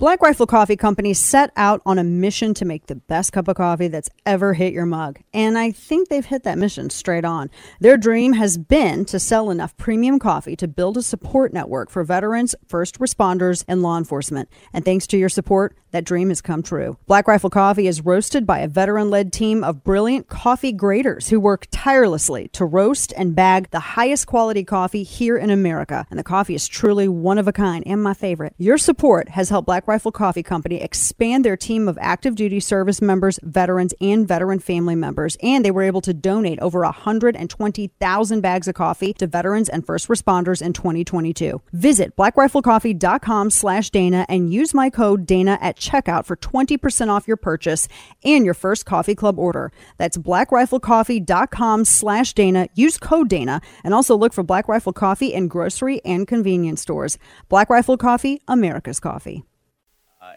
[0.00, 3.56] Black Rifle Coffee Company set out on a mission to make the best cup of
[3.56, 5.20] coffee that's ever hit your mug.
[5.34, 7.50] And I think they've hit that mission straight on.
[7.80, 12.02] Their dream has been to sell enough premium coffee to build a support network for
[12.02, 14.48] veterans, first responders, and law enforcement.
[14.72, 16.96] And thanks to your support, that dream has come true.
[17.06, 21.38] Black Rifle Coffee is roasted by a veteran led team of brilliant coffee graders who
[21.38, 26.06] work tirelessly to roast and bag the highest quality coffee here in America.
[26.08, 28.54] And the coffee is truly one of a kind and my favorite.
[28.56, 33.02] Your support has helped Black Rifle Coffee Company expand their team of active duty service
[33.02, 35.36] members, veterans, and veteran family members.
[35.42, 40.06] And they were able to donate over 120,000 bags of coffee to veterans and first
[40.06, 41.60] responders in 2022.
[41.72, 47.36] Visit blackriflecoffee.com slash Dana and use my code Dana at checkout for 20% off your
[47.36, 47.88] purchase
[48.24, 49.72] and your first coffee club order.
[49.98, 52.68] That's blackriflecoffee.com slash Dana.
[52.76, 57.18] Use code Dana and also look for Black Rifle Coffee in grocery and convenience stores.
[57.48, 59.42] Black Rifle Coffee, America's coffee.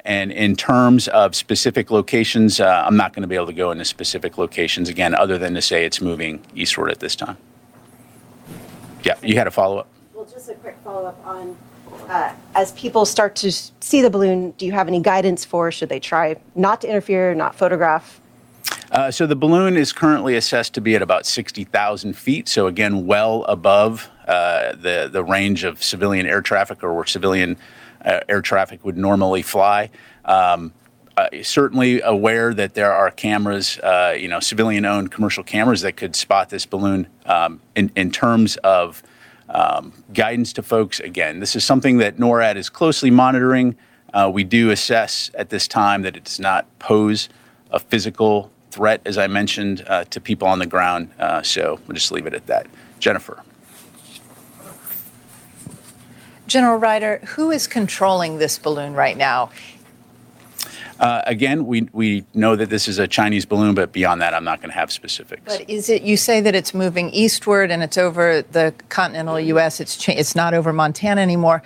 [0.05, 3.71] And in terms of specific locations, uh, I'm not going to be able to go
[3.71, 7.37] into specific locations again, other than to say it's moving eastward at this time.
[9.03, 9.87] Yeah, you had a follow up.
[10.13, 11.57] Well, just a quick follow up on
[12.09, 15.89] uh, as people start to see the balloon, do you have any guidance for should
[15.89, 18.19] they try not to interfere, not photograph?
[18.91, 22.47] Uh, so the balloon is currently assessed to be at about 60,000 feet.
[22.47, 27.53] So again, well above uh, the the range of civilian air traffic or where civilian
[27.53, 27.59] uh,
[28.03, 29.89] air traffic would normally fly.
[30.25, 30.73] Um,
[31.15, 36.15] uh, certainly aware that there are cameras, uh, you know, civilian-owned commercial cameras that could
[36.15, 37.07] spot this balloon.
[37.25, 39.03] Um, in, in terms of
[39.49, 43.75] um, guidance to folks, again, this is something that NORAD is closely monitoring.
[44.13, 47.29] Uh, we do assess at this time that it does not pose
[47.71, 51.11] a physical threat, as I mentioned, uh, to people on the ground.
[51.19, 52.65] Uh, so we'll just leave it at that.
[52.99, 53.43] Jennifer.
[56.53, 59.49] General Ryder, who is controlling this balloon right now?
[60.99, 64.43] Uh, again, we, we know that this is a Chinese balloon, but beyond that, I'm
[64.43, 65.41] not going to have specifics.
[65.45, 66.03] But is it?
[66.03, 69.79] You say that it's moving eastward and it's over the continental U.S.
[69.79, 71.63] It's cha- it's not over Montana anymore.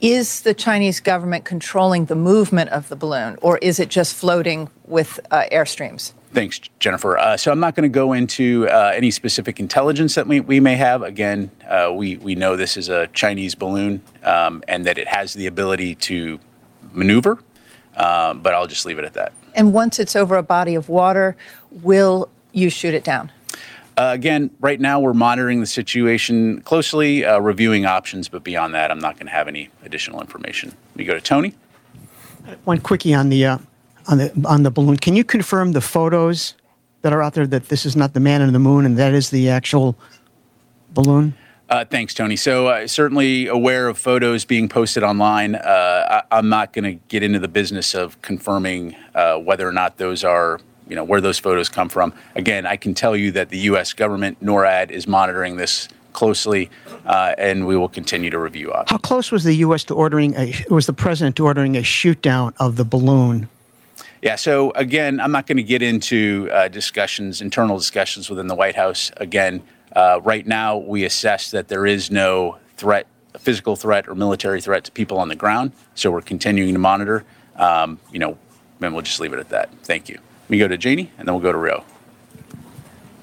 [0.00, 4.70] Is the Chinese government controlling the movement of the balloon, or is it just floating
[4.86, 6.12] with uh, airstreams?
[6.32, 7.16] Thanks, Jennifer.
[7.16, 10.60] Uh, so I'm not going to go into uh, any specific intelligence that we, we
[10.60, 11.02] may have.
[11.02, 15.32] Again, uh, we, we know this is a Chinese balloon um, and that it has
[15.32, 16.38] the ability to
[16.92, 17.38] maneuver,
[17.96, 19.32] um, but I'll just leave it at that.
[19.54, 21.34] And once it's over a body of water,
[21.70, 23.32] will you shoot it down?
[23.96, 28.92] Uh, again, right now we're monitoring the situation closely, uh, reviewing options, but beyond that,
[28.92, 30.72] I'm not going to have any additional information.
[30.94, 31.54] We go to Tony.
[32.64, 33.58] One quickie on the uh,
[34.08, 34.96] on the on the balloon.
[34.96, 36.54] Can you confirm the photos
[37.02, 39.14] that are out there that this is not the man in the moon and that
[39.14, 39.96] is the actual
[40.92, 41.34] balloon?
[41.68, 42.34] Uh, thanks, Tony.
[42.34, 45.54] So, uh, certainly aware of photos being posted online.
[45.54, 49.72] Uh, I, am not going to get into the business of confirming uh, whether or
[49.72, 52.14] not those are, you know, where those photos come from.
[52.34, 53.92] Again, I can tell you that the U.S.
[53.92, 56.70] government, NORAD, is monitoring this closely,
[57.04, 58.90] uh, and we will continue to review options.
[58.90, 59.84] How close was the U.S.
[59.84, 60.54] to ordering a?
[60.70, 63.50] Was the president to ordering a shoot down of the balloon?
[64.22, 64.36] Yeah.
[64.36, 68.76] So again, I'm not going to get into uh, discussions, internal discussions within the White
[68.76, 69.10] House.
[69.16, 69.62] Again.
[69.96, 73.06] Uh, right now, we assess that there is no threat,
[73.38, 75.72] physical threat or military threat to people on the ground.
[75.94, 77.24] So we're continuing to monitor.
[77.56, 78.36] Um, you know,
[78.82, 79.70] and we'll just leave it at that.
[79.84, 80.18] Thank you.
[80.48, 81.84] We go to Janie, and then we'll go to Rio.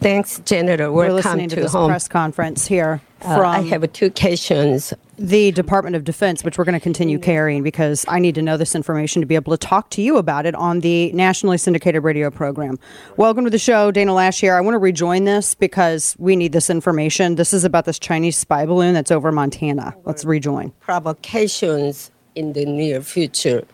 [0.02, 0.92] Thanks, General.
[0.92, 1.90] We're Welcome listening to, to this home.
[1.90, 4.94] press conference here Uh, I have two questions.
[5.18, 8.58] The Department of Defense, which we're going to continue carrying because I need to know
[8.58, 12.04] this information to be able to talk to you about it on the nationally syndicated
[12.04, 12.78] radio program.
[13.16, 14.56] Welcome to the show, Dana Loesch here.
[14.56, 17.36] I want to rejoin this because we need this information.
[17.36, 19.96] This is about this Chinese spy balloon that's over Montana.
[20.04, 20.72] Let's rejoin.
[20.82, 23.66] Provocations in the near future.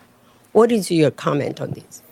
[0.52, 2.02] What is your comment on this?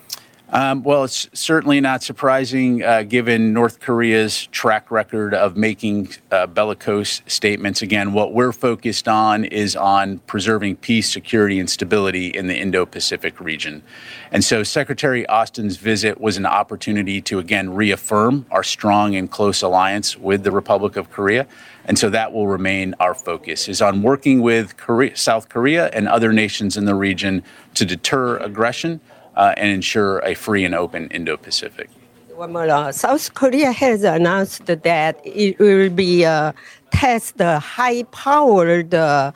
[0.53, 6.49] Um, well, it's certainly not surprising uh, given North Korea's track record of making uh,
[6.49, 7.83] bellicose statements.
[7.83, 12.84] Again, what we're focused on is on preserving peace, security, and stability in the Indo
[12.84, 13.84] Pacific region.
[14.32, 19.62] And so, Secretary Austin's visit was an opportunity to again reaffirm our strong and close
[19.62, 21.46] alliance with the Republic of Korea.
[21.85, 26.08] And so that will remain our focus is on working with Korea, South Korea and
[26.08, 27.43] other nations in the region
[27.75, 29.00] to deter aggression
[29.37, 31.88] uh, and ensure a free and open Indo-Pacific.
[32.35, 32.69] One more.
[32.71, 36.53] uh, South Korea has announced that it will be uh,
[36.91, 39.32] test the high-powered uh,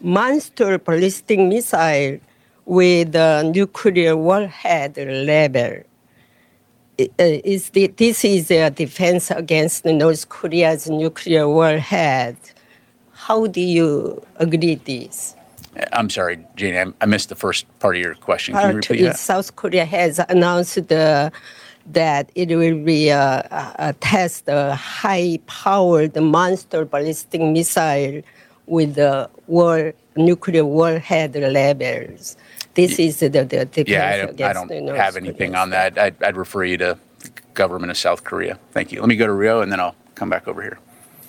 [0.00, 2.18] monster ballistic missile
[2.64, 5.84] with a nuclear warhead level.
[6.98, 12.36] Uh, Is the, this is a defense against North Korea's nuclear warhead?
[13.12, 15.36] How do you agree this?
[15.92, 18.54] I'm sorry, Janie, I, I missed the first part of your question.
[18.54, 19.18] Can you repeat that?
[19.18, 21.32] South Korea has announced the,
[21.86, 28.22] that it will be uh, a, a test a high-powered monster ballistic missile
[28.66, 32.36] with the war nuclear warhead levels.
[32.74, 35.98] This is the, the Yeah, I don't, I don't have anything on that.
[35.98, 38.58] I'd, I'd refer you to the government of South Korea.
[38.72, 39.00] Thank you.
[39.00, 40.78] Let me go to Rio and then I'll come back over here.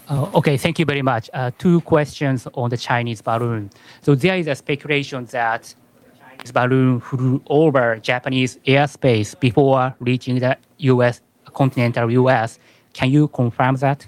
[0.09, 1.29] Uh, okay, thank you very much.
[1.33, 3.69] Uh, two questions on the Chinese balloon.
[4.01, 5.73] So there is a speculation that
[6.19, 11.21] Chinese balloon flew over Japanese airspace before reaching the U.S.
[11.53, 12.57] continental U.S.
[12.93, 14.07] Can you confirm that?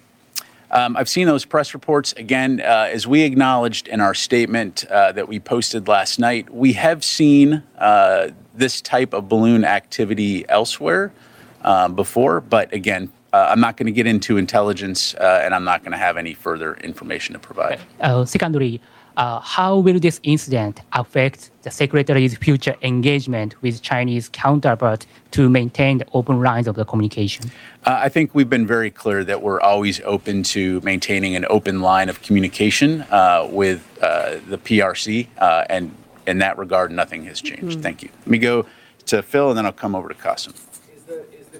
[0.71, 2.13] Um, I've seen those press reports.
[2.13, 6.74] Again, uh, as we acknowledged in our statement uh, that we posted last night, we
[6.74, 11.13] have seen uh, this type of balloon activity elsewhere
[11.62, 12.42] um, before.
[12.42, 15.92] But again, uh, I'm not going to get into intelligence uh, and I'm not going
[15.92, 17.80] to have any further information to provide.
[18.00, 18.81] Uh, secondly,
[19.18, 25.98] uh, how will this incident affect the Secretary's future engagement with Chinese counterpart to maintain
[25.98, 27.51] the open lines of the communication?
[27.86, 31.81] Uh, I think we've been very clear that we're always open to maintaining an open
[31.81, 35.94] line of communication uh, with uh, the PRC, uh, and
[36.27, 37.81] in that regard, nothing has changed.
[37.81, 38.10] Thank you.
[38.19, 38.66] Let me go
[39.07, 40.54] to Phil, and then I'll come over to Qasim.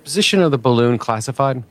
[0.04, 1.64] Position of the balloon classified?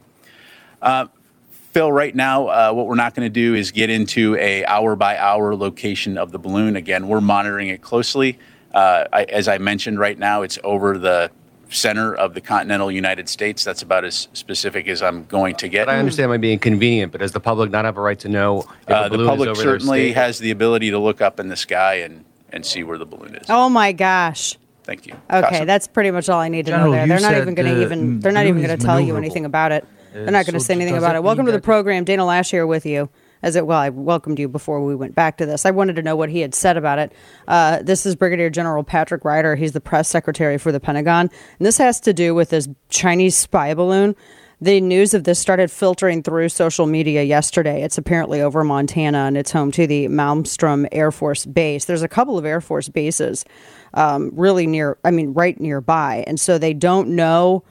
[1.72, 4.96] Phil, right now, uh, what we're not going to do is get into a hour
[4.96, 6.74] by hour location of the balloon.
[6.74, 8.38] Again, we're monitoring it closely.
[8.74, 11.30] Uh, I, as I mentioned, right now it's over the
[11.68, 13.62] center of the continental United States.
[13.62, 15.86] That's about as specific as I'm going to get.
[15.86, 18.18] But I understand it might be inconvenient, but does the public not have a right
[18.18, 20.16] to know if Uh, a the public is over their certainly state?
[20.16, 23.36] has the ability to look up in the sky and, and see where the balloon
[23.36, 23.46] is.
[23.48, 24.58] Oh my gosh.
[24.90, 25.14] Thank you.
[25.30, 25.66] Okay, Qasim?
[25.66, 27.06] that's pretty much all I need to General, know there.
[27.06, 29.70] They're not even going to even they're not even going to tell you anything about
[29.70, 29.86] it.
[30.12, 31.22] They're not going to so say anything about it.
[31.22, 32.02] Welcome to the program.
[32.02, 33.08] Dana Loesch here with you.
[33.40, 35.64] As it well, I welcomed you before we went back to this.
[35.64, 37.12] I wanted to know what he had said about it.
[37.46, 39.54] Uh, this is Brigadier General Patrick Ryder.
[39.54, 43.36] He's the press secretary for the Pentagon, and this has to do with this Chinese
[43.36, 44.16] spy balloon.
[44.62, 47.82] The news of this started filtering through social media yesterday.
[47.82, 51.86] It's apparently over Montana and it's home to the Malmstrom Air Force Base.
[51.86, 53.46] There's a couple of Air Force bases
[53.94, 56.24] um, really near, I mean, right nearby.
[56.26, 57.64] And so they don't know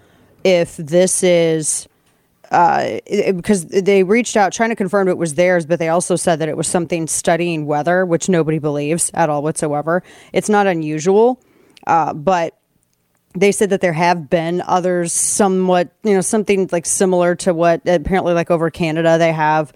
[0.44, 1.88] if this is
[2.52, 6.40] uh, because they reached out trying to confirm it was theirs, but they also said
[6.40, 10.02] that it was something studying weather, which nobody believes at all whatsoever.
[10.34, 11.40] It's not unusual,
[11.86, 12.58] uh, but
[13.36, 17.82] they said that there have been others somewhat, you know, something like similar to what
[17.88, 19.72] apparently like over Canada they have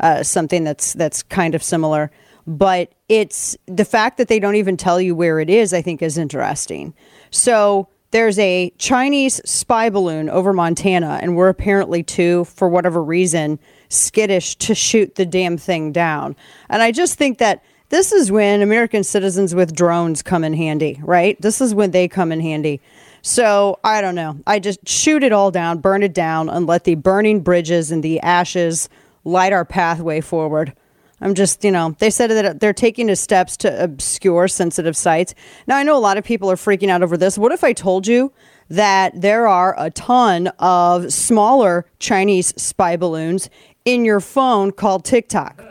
[0.00, 2.10] uh, something that's that's kind of similar.
[2.48, 5.74] But it's the fact that they don't even tell you where it is.
[5.74, 6.94] I think is interesting.
[7.30, 13.58] So there's a Chinese spy balloon over Montana, and we're apparently too, for whatever reason,
[13.90, 16.34] skittish to shoot the damn thing down.
[16.70, 20.98] And I just think that this is when American citizens with drones come in handy,
[21.02, 21.38] right?
[21.42, 22.80] This is when they come in handy.
[23.20, 24.40] So I don't know.
[24.46, 28.02] I just shoot it all down, burn it down, and let the burning bridges and
[28.02, 28.88] the ashes
[29.24, 30.74] light our pathway forward.
[31.20, 35.34] I'm just, you know, they said that they're taking steps to obscure sensitive sites.
[35.66, 37.36] Now, I know a lot of people are freaking out over this.
[37.36, 38.32] What if I told you
[38.68, 43.50] that there are a ton of smaller Chinese spy balloons
[43.84, 45.64] in your phone called TikTok?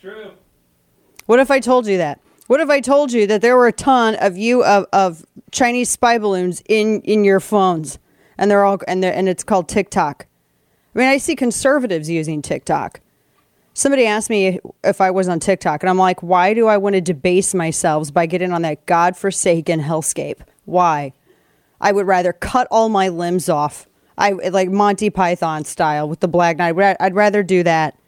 [0.00, 0.32] True.
[1.26, 2.20] What if I told you that?
[2.48, 5.88] What if I told you that there were a ton of you of, of Chinese
[5.88, 7.98] spy balloons in in your phones,
[8.36, 10.26] and they're all and they're, and it's called TikTok.
[10.94, 13.00] I mean, I see conservatives using TikTok.
[13.80, 16.96] Somebody asked me if I was on TikTok, and I'm like, why do I want
[16.96, 20.40] to debase myself by getting on that godforsaken hellscape?
[20.66, 21.14] Why?
[21.80, 23.88] I would rather cut all my limbs off.
[24.18, 26.98] I like Monty Python style with the black knight.
[27.00, 27.98] I'd rather do that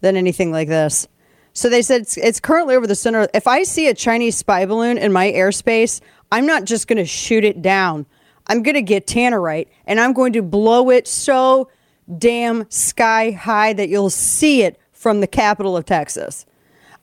[0.00, 1.06] than anything like this.
[1.52, 3.28] So they said it's, it's currently over the center.
[3.34, 6.00] If I see a Chinese spy balloon in my airspace,
[6.32, 8.06] I'm not just going to shoot it down.
[8.46, 11.70] I'm going to get tannerite and I'm going to blow it so
[12.16, 16.44] damn sky high that you'll see it from the capital of Texas.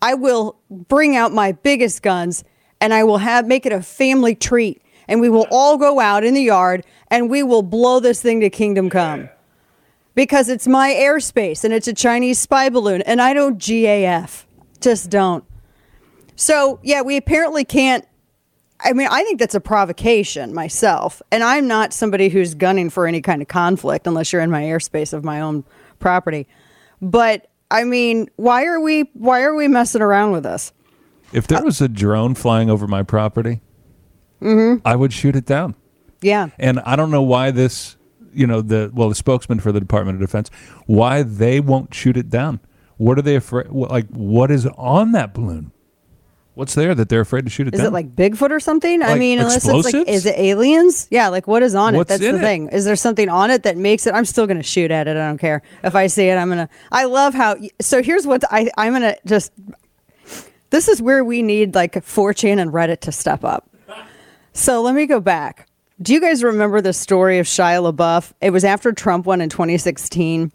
[0.02, 2.44] I will bring out my biggest guns
[2.82, 6.24] and I will have make it a family treat and we will all go out
[6.24, 9.30] in the yard and we will blow this thing to kingdom come.
[10.14, 14.46] Because it's my airspace and it's a Chinese spy balloon and I don't GAF.
[14.82, 15.44] Just don't.
[16.36, 18.06] So, yeah, we apparently can't
[18.84, 21.22] I mean, I think that's a provocation myself.
[21.32, 24.64] And I'm not somebody who's gunning for any kind of conflict unless you're in my
[24.64, 25.64] airspace of my own
[26.00, 26.46] property.
[27.02, 30.72] But I mean, why are we why are we messing around with this?
[31.34, 33.60] If there was a drone flying over my property,
[34.42, 34.80] mm-hmm.
[34.88, 35.76] I would shoot it down.
[36.22, 36.48] Yeah.
[36.58, 37.98] And I don't know why this,
[38.34, 40.50] you know, the well, the spokesman for the Department of Defense,
[40.86, 42.62] why they won't shoot it down.
[42.96, 43.68] What are they afraid?
[43.68, 45.74] Like, what is on that balloon?
[46.56, 47.88] What's there that they're afraid to shoot it Is down?
[47.88, 49.04] it like Bigfoot or something?
[49.04, 49.94] I Like mean, unless it's explosives?
[49.94, 51.08] like, is it aliens?
[51.12, 52.20] Yeah, like what is on What's it?
[52.20, 52.44] That's in the it?
[52.44, 52.70] thing.
[52.70, 54.14] Is there something on it that makes it?
[54.14, 55.18] I'm still going to shoot at it.
[55.18, 56.36] I don't care if I see it.
[56.36, 56.70] I'm gonna.
[56.92, 57.58] I love how.
[57.82, 59.52] So here's what I I'm gonna just.
[60.72, 63.70] This is where we need like 4chan and Reddit to step up.
[64.54, 65.68] So let me go back.
[66.02, 68.32] Do you guys remember the story of Shia LaBeouf?
[68.42, 70.52] It was after Trump won in 2016,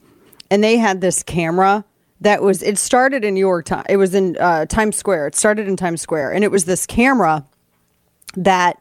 [0.50, 1.84] and they had this camera
[2.20, 2.62] that was.
[2.62, 3.84] It started in New York time.
[3.88, 5.28] It was in uh, Times Square.
[5.28, 7.44] It started in Times Square, and it was this camera
[8.36, 8.80] that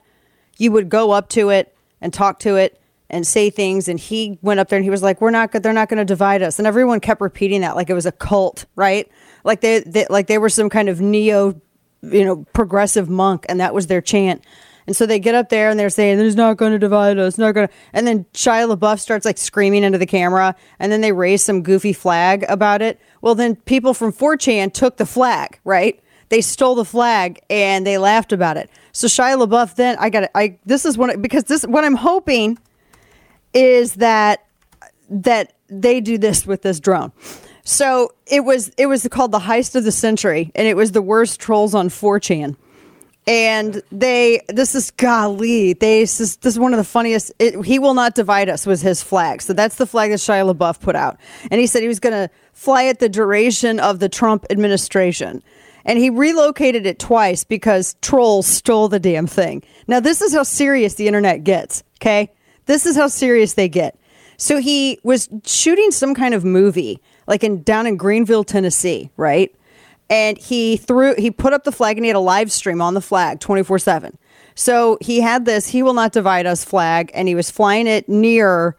[0.57, 2.79] you would go up to it and talk to it
[3.09, 5.59] and say things and he went up there and he was like we're not go-
[5.59, 8.11] they're not going to divide us and everyone kept repeating that like it was a
[8.11, 9.09] cult right
[9.43, 11.59] like they, they like they were some kind of neo
[12.01, 14.43] you know progressive monk and that was their chant
[14.89, 17.37] and so they get up there and they're saying there's not going to divide us
[17.37, 21.01] not going to and then Shia LaBeouf starts like screaming into the camera and then
[21.01, 25.59] they raise some goofy flag about it well then people from 4chan took the flag
[25.63, 28.69] right they stole the flag and they laughed about it.
[28.91, 30.31] So Shia LaBeouf then I got it.
[30.33, 32.57] I this is what because this what I'm hoping
[33.53, 34.45] is that
[35.09, 37.11] that they do this with this drone.
[37.63, 41.01] So it was it was called the heist of the century and it was the
[41.01, 42.55] worst trolls on 4chan.
[43.29, 47.63] And they this is golly, they this is, this is one of the funniest it,
[47.63, 49.43] he will not divide us was his flag.
[49.43, 51.19] So that's the flag that Shia LaBeouf put out.
[51.51, 55.43] And he said he was going to fly it the duration of the Trump administration.
[55.85, 59.61] And he relocated it twice because trolls stole the damn thing.
[59.87, 62.31] Now, this is how serious the internet gets, okay?
[62.65, 63.95] This is how serious they get.
[64.37, 69.55] So he was shooting some kind of movie, like in down in Greeneville, Tennessee, right?
[70.09, 72.93] And he threw, he put up the flag and he had a live stream on
[72.95, 74.17] the flag 24 7.
[74.55, 78.09] So he had this, he will not divide us flag, and he was flying it
[78.09, 78.75] near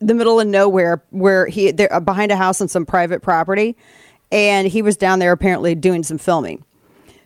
[0.00, 3.76] the middle of nowhere where he, there, uh, behind a house on some private property
[4.32, 6.64] and he was down there apparently doing some filming.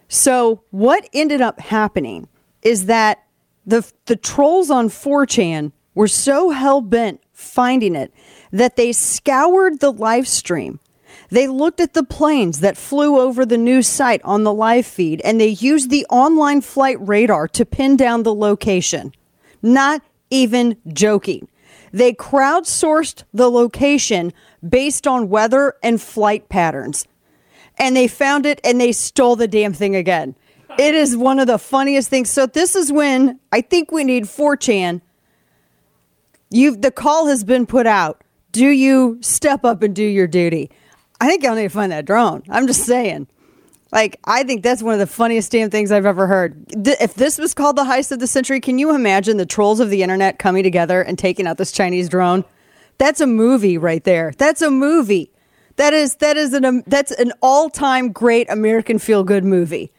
[0.08, 2.28] So what ended up happening
[2.62, 3.24] is that
[3.64, 8.12] the the trolls on 4chan were so hell bent finding it
[8.52, 10.80] that they scoured the live stream.
[11.30, 15.20] They looked at the planes that flew over the news site on the live feed
[15.22, 19.12] and they used the online flight radar to pin down the location.
[19.62, 21.48] Not even joking.
[21.92, 24.32] They crowdsourced the location
[24.66, 27.06] based on weather and flight patterns.
[27.78, 30.34] And they found it and they stole the damn thing again.
[30.78, 32.30] It is one of the funniest things.
[32.30, 35.00] So this is when I think we need 4chan.
[36.50, 38.22] You the call has been put out.
[38.52, 40.70] Do you step up and do your duty?
[41.20, 42.42] I think y'all need to find that drone.
[42.48, 43.26] I'm just saying.
[43.92, 46.68] Like, I think that's one of the funniest damn things I've ever heard.
[46.84, 49.80] Th- if this was called the heist of the century, can you imagine the trolls
[49.80, 52.44] of the internet coming together and taking out this Chinese drone?
[52.98, 54.32] That's a movie right there.
[54.36, 55.30] That's a movie.
[55.76, 59.92] That is that is an um, that's an all-time great American feel-good movie.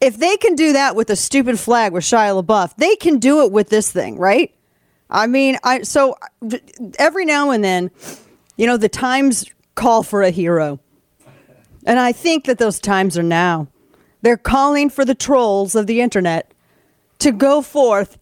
[0.00, 3.44] If they can do that with a stupid flag with Shia LaBeouf, they can do
[3.44, 4.54] it with this thing, right?
[5.10, 6.16] I mean, I so
[6.98, 7.90] every now and then,
[8.56, 10.80] you know, the times call for a hero.
[11.86, 13.68] And I think that those times are now.
[14.22, 16.52] They're calling for the trolls of the internet
[17.18, 18.18] to go forth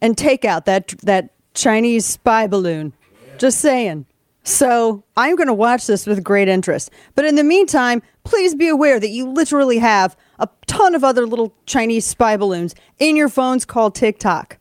[0.00, 2.92] and take out that that Chinese spy balloon.
[3.38, 4.06] Just saying.
[4.42, 6.90] So I'm going to watch this with great interest.
[7.14, 11.26] But in the meantime, please be aware that you literally have a ton of other
[11.26, 14.58] little Chinese spy balloons in your phones called TikTok.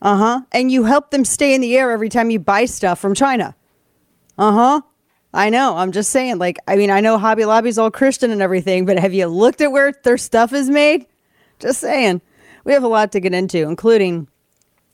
[0.00, 0.40] Uh huh.
[0.52, 3.54] And you help them stay in the air every time you buy stuff from China.
[4.36, 4.80] Uh huh.
[5.34, 5.76] I know.
[5.76, 6.38] I'm just saying.
[6.38, 9.60] Like, I mean, I know Hobby Lobby's all Christian and everything, but have you looked
[9.60, 11.06] at where their stuff is made?
[11.58, 12.22] Just saying.
[12.64, 14.28] We have a lot to get into, including.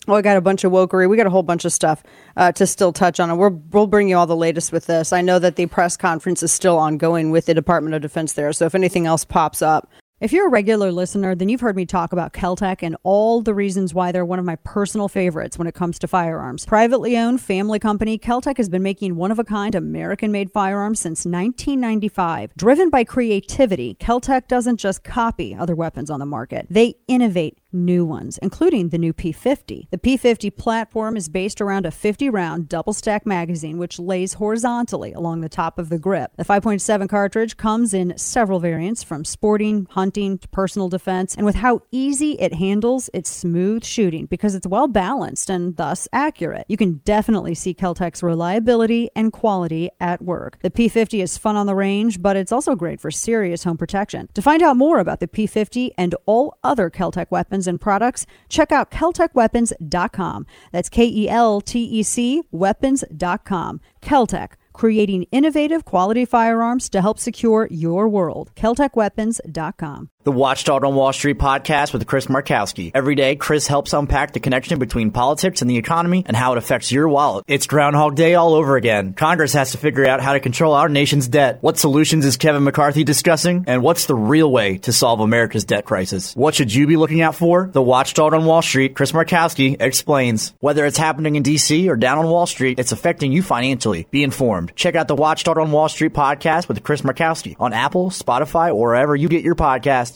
[0.06, 1.08] Oh, I got a bunch of wokery.
[1.08, 2.02] We got a whole bunch of stuff
[2.36, 5.12] uh, to still touch on, and we'll we'll bring you all the latest with this.
[5.12, 8.52] I know that the press conference is still ongoing with the Department of Defense there,
[8.52, 9.88] so if anything else pops up,
[10.20, 13.52] if you're a regular listener, then you've heard me talk about Keltec and all the
[13.52, 16.64] reasons why they're one of my personal favorites when it comes to firearms.
[16.64, 21.00] Privately owned family company, Keltec has been making one of a kind American made firearms
[21.00, 22.54] since 1995.
[22.56, 28.04] Driven by creativity, Keltec doesn't just copy other weapons on the market, they innovate new
[28.04, 29.88] ones, including the new P50.
[29.90, 35.12] The P50 platform is based around a 50 round double stack magazine, which lays horizontally
[35.12, 36.32] along the top of the grip.
[36.36, 41.56] The 5.7 cartridge comes in several variants from sporting, hunting to personal defense, and with
[41.56, 46.66] how easy it handles, it's smooth shooting because it's well balanced and thus accurate.
[46.68, 50.58] You can definitely see Keltec's reliability and quality at work.
[50.62, 54.28] The P50 is fun on the range, but it's also great for serious home protection.
[54.34, 58.72] To find out more about the P50 and all other Keltec weapons and products, check
[58.72, 60.46] out KeltecWeapons.com.
[60.72, 63.80] That's K E L T E C weapons.com.
[64.02, 68.52] Keltec, creating innovative quality firearms to help secure your world.
[68.56, 70.10] KeltecWeapons.com.
[70.24, 72.92] The Watchdog on Wall Street podcast with Chris Markowski.
[72.94, 76.58] Every day, Chris helps unpack the connection between politics and the economy and how it
[76.58, 77.44] affects your wallet.
[77.46, 79.12] It's Groundhog Day all over again.
[79.12, 81.58] Congress has to figure out how to control our nation's debt.
[81.60, 83.64] What solutions is Kevin McCarthy discussing?
[83.66, 86.34] And what's the real way to solve America's debt crisis?
[86.34, 87.68] What should you be looking out for?
[87.70, 90.54] The Watchdog on Wall Street, Chris Markowski, explains.
[90.60, 94.06] Whether it's happening in DC or down on Wall Street, it's affecting you financially.
[94.10, 94.74] Be informed.
[94.74, 98.86] Check out the Watchdog on Wall Street podcast with Chris Markowski on Apple, Spotify, or
[98.86, 100.13] wherever you get your podcast.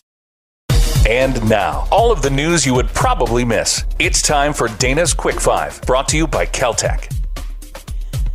[1.07, 3.85] And now, all of the news you would probably miss.
[3.99, 7.13] It's time for Dana's Quick Five, brought to you by Keltec.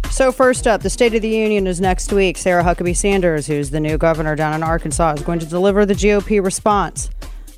[0.10, 2.38] So, first up, the State of the Union is next week.
[2.38, 5.93] Sarah Huckabee Sanders, who's the new governor down in Arkansas, is going to deliver the
[5.93, 7.10] GOP response.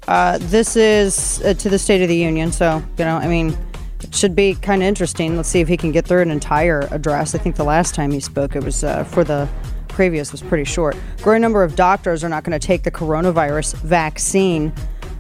[0.08, 3.58] Uh, this is uh, to the State of the Union, so, you know, I mean,
[4.02, 5.36] it should be kind of interesting.
[5.36, 7.36] Let's see if he can get through an entire address.
[7.36, 9.50] I think the last time he spoke, it was uh, for the
[9.96, 10.96] previous was pretty short.
[11.22, 14.74] Growing number of doctors are not going to take the coronavirus vaccine.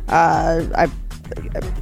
[0.07, 0.87] Uh, I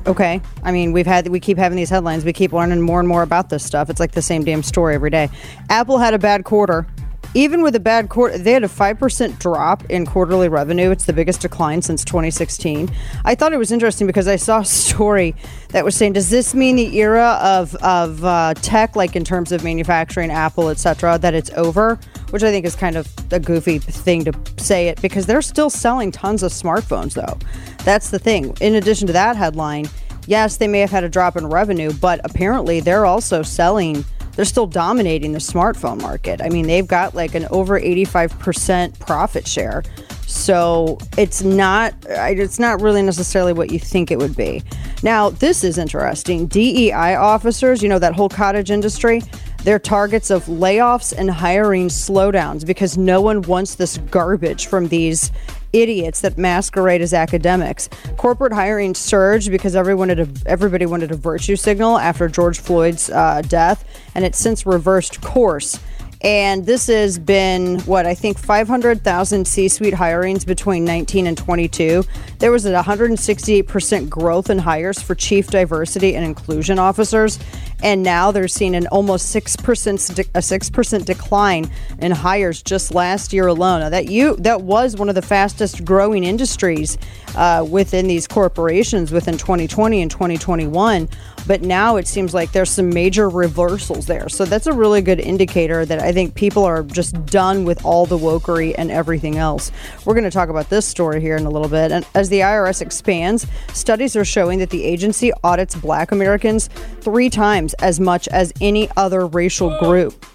[0.07, 0.41] okay.
[0.63, 2.25] I mean, we've had we keep having these headlines.
[2.25, 3.89] We keep learning more and more about this stuff.
[3.89, 5.29] It's like the same damn story every day.
[5.69, 6.87] Apple had a bad quarter.
[7.35, 10.91] Even with a bad quarter, they had a 5% drop in quarterly revenue.
[10.91, 12.91] It's the biggest decline since 2016.
[13.25, 15.33] I thought it was interesting because I saw a story
[15.69, 19.51] that was saying, does this mean the era of, of uh, tech, like in terms
[19.51, 21.99] of manufacturing, Apple, etc., that it's over?
[22.29, 25.71] Which I think is kind of a goofy thing to say it because they're still
[25.71, 27.39] selling tons of smartphones, though.
[27.83, 28.55] That's the thing.
[28.61, 29.85] In addition to that headline,
[30.27, 34.45] yes, they may have had a drop in revenue, but apparently they're also selling they're
[34.45, 36.41] still dominating the smartphone market.
[36.41, 39.83] I mean, they've got like an over 85% profit share.
[40.25, 44.63] So it's not it's not really necessarily what you think it would be.
[45.03, 46.47] Now, this is interesting.
[46.47, 49.21] DEI officers, you know that whole cottage industry,
[49.63, 55.31] they're targets of layoffs and hiring slowdowns because no one wants this garbage from these
[55.73, 57.89] idiots that masquerade as academics.
[58.17, 63.41] Corporate hiring surged because everyone a, everybody wanted a virtue signal after George Floyd's uh,
[63.41, 63.83] death,
[64.15, 65.79] and it's since reversed course.
[66.23, 72.03] And this has been what I think 500,000 C suite hirings between 19 and 22.
[72.39, 77.39] There was a 168% growth in hires for chief diversity and inclusion officers.
[77.83, 81.69] And now they're seeing an almost 6% de- a 6% decline
[81.99, 83.81] in hires just last year alone.
[83.81, 86.97] Now that you that was one of the fastest growing industries
[87.35, 91.09] uh, within these corporations within 2020 and 2021.
[91.45, 94.29] But now it seems like there's some major reversals there.
[94.29, 98.05] So that's a really good indicator that I think people are just done with all
[98.05, 99.71] the wokery and everything else.
[100.05, 101.91] We're going to talk about this story here in a little bit.
[101.91, 106.69] And as the IRS expands, studies are showing that the agency audits black Americans
[107.01, 110.25] three times as much as any other racial group.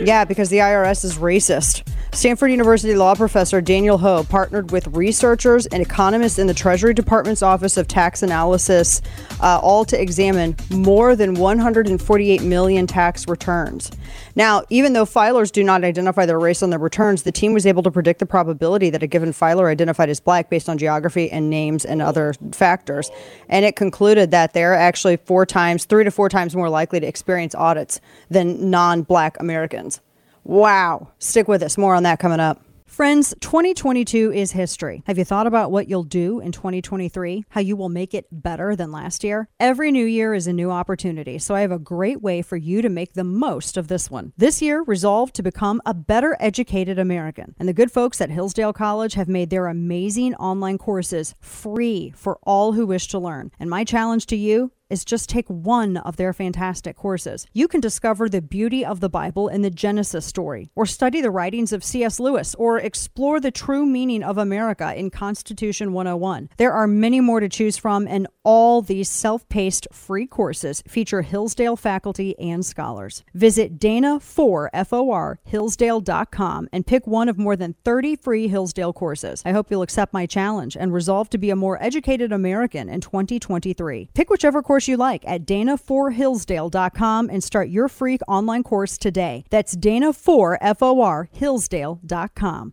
[0.00, 1.86] Yeah, because the IRS is racist.
[2.14, 7.42] Stanford University law professor Daniel Ho partnered with researchers and economists in the Treasury Department's
[7.42, 9.02] Office of Tax Analysis,
[9.40, 13.90] uh, all to examine more than 148 million tax returns.
[14.36, 17.66] Now, even though filers do not identify their race on their returns, the team was
[17.66, 21.28] able to predict the probability that a given filer identified as black based on geography
[21.32, 23.10] and names and other factors.
[23.48, 27.06] And it concluded that they're actually four times, three to four times more likely to
[27.08, 28.00] experience audits
[28.30, 30.00] than non black Americans.
[30.44, 31.08] Wow.
[31.18, 31.78] Stick with us.
[31.78, 32.60] More on that coming up.
[32.94, 35.02] Friends, 2022 is history.
[35.06, 37.44] Have you thought about what you'll do in 2023?
[37.48, 39.48] How you will make it better than last year?
[39.58, 42.82] Every new year is a new opportunity, so I have a great way for you
[42.82, 44.32] to make the most of this one.
[44.36, 47.56] This year, resolve to become a better educated American.
[47.58, 52.38] And the good folks at Hillsdale College have made their amazing online courses free for
[52.44, 53.50] all who wish to learn.
[53.58, 57.46] And my challenge to you is just take one of their fantastic courses.
[57.52, 61.30] You can discover the beauty of the Bible in the Genesis story, or study the
[61.30, 62.20] writings of C.S.
[62.20, 66.50] Lewis, or explore the true meaning of America in Constitution 101.
[66.56, 71.22] There are many more to choose from, and all these self paced free courses feature
[71.22, 73.24] Hillsdale faculty and scholars.
[73.34, 79.42] Visit Dana4FOR Hillsdale.com and pick one of more than 30 free Hillsdale courses.
[79.44, 83.00] I hope you'll accept my challenge and resolve to be a more educated American in
[83.00, 84.10] 2023.
[84.14, 89.44] Pick whichever course you like at Dana4Hillsdale.com and start your free online course today.
[89.50, 92.72] That's Dana4FOR Hillsdale.com.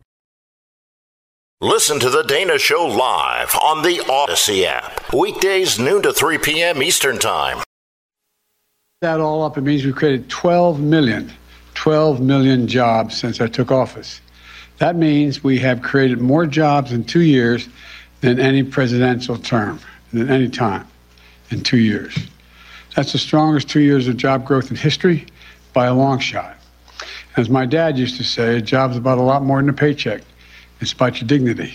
[1.64, 5.14] Listen to The Dana Show live on the Odyssey app.
[5.14, 6.82] Weekdays, noon to 3 p.m.
[6.82, 7.62] Eastern Time.
[9.02, 11.32] That all up, it means we've created 12 million,
[11.76, 14.22] 12 million jobs since I took office.
[14.80, 17.70] That means we have created more jobs in two years
[18.22, 19.80] than any presidential term,
[20.12, 20.88] than any time
[21.52, 22.18] in two years.
[22.96, 25.28] That's the strongest two years of job growth in history
[25.74, 26.58] by a long shot.
[27.38, 30.24] As my dad used to say, a job's about a lot more than a paycheck.
[30.82, 31.74] About your dignity.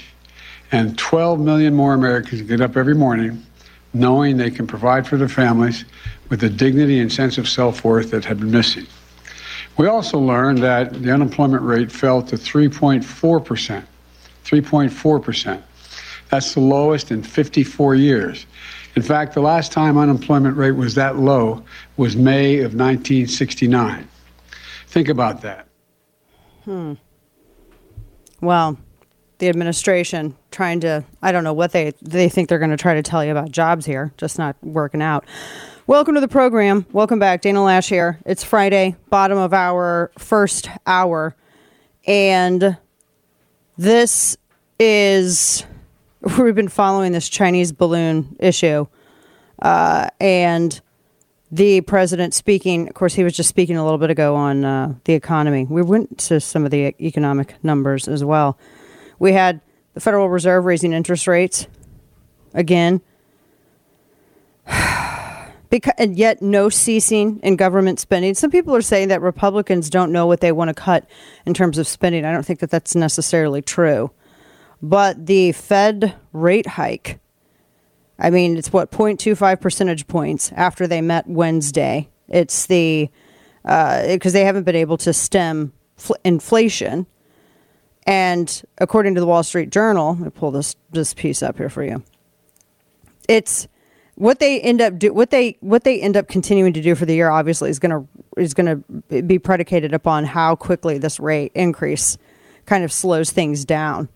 [0.72, 3.46] and 12 million more Americans get up every morning
[3.94, 5.84] knowing they can provide for their families
[6.28, 8.86] with the dignity and sense of self worth that had been missing.
[9.78, 13.84] We also learned that the unemployment rate fell to 3.4%.
[14.44, 15.62] 3.4%.
[16.30, 18.46] That's the lowest in 54 years.
[18.96, 21.62] In fact, the last time unemployment rate was that low
[21.96, 24.08] was May of 1969.
[24.88, 25.68] Think about that.
[26.64, 26.94] Hmm.
[28.40, 28.78] Well,
[29.38, 32.94] the administration trying to I don't know what they they think they're going to try
[32.94, 35.24] to tell you about jobs here, just not working out.
[35.86, 36.84] Welcome to the program.
[36.92, 37.42] Welcome back.
[37.42, 38.18] Dana Loesch here.
[38.26, 41.36] It's Friday, bottom of our first hour.
[42.06, 42.76] And
[43.76, 44.36] this
[44.78, 45.64] is
[46.38, 48.86] we've been following this Chinese balloon issue.
[49.60, 50.80] Uh, and
[51.52, 54.94] the president speaking, of course, he was just speaking a little bit ago on uh,
[55.04, 55.64] the economy.
[55.68, 58.58] We went to some of the economic numbers as well.
[59.18, 59.60] We had
[59.94, 61.66] the Federal Reserve raising interest rates
[62.54, 63.00] again.
[65.68, 68.34] Because, and yet no ceasing in government spending.
[68.34, 71.10] Some people are saying that Republicans don't know what they want to cut
[71.44, 72.24] in terms of spending.
[72.24, 74.12] I don't think that that's necessarily true.
[74.80, 77.18] But the Fed rate hike,
[78.16, 82.10] I mean, it's what 0.25 percentage points after they met Wednesday.
[82.28, 83.10] It's the
[83.62, 87.06] because uh, they haven't been able to stem fl- inflation,
[88.06, 91.82] and according to the Wall Street Journal, me pull this this piece up here for
[91.82, 92.02] you.
[93.28, 93.68] It's
[94.16, 97.04] what they end up do what they what they end up continuing to do for
[97.04, 101.20] the year obviously is going to is going to be predicated upon how quickly this
[101.20, 102.16] rate increase
[102.64, 104.08] kind of slows things down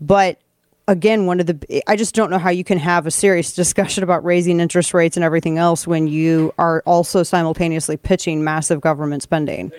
[0.00, 0.40] but
[0.88, 4.02] again one of the i just don't know how you can have a serious discussion
[4.02, 9.22] about raising interest rates and everything else when you are also simultaneously pitching massive government
[9.22, 9.70] spending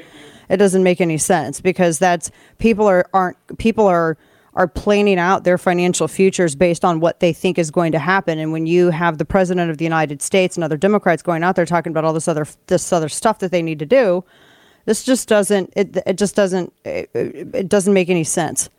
[0.49, 4.17] it doesn't make any sense because that's people are aren't people are
[4.57, 8.39] are planning out their financial futures based on what they think is going to happen.
[8.39, 11.55] And when you have the president of the United States and other Democrats going out
[11.55, 14.23] there talking about all this other this other stuff that they need to do,
[14.85, 18.69] this just doesn't it, it just doesn't it, it doesn't make any sense.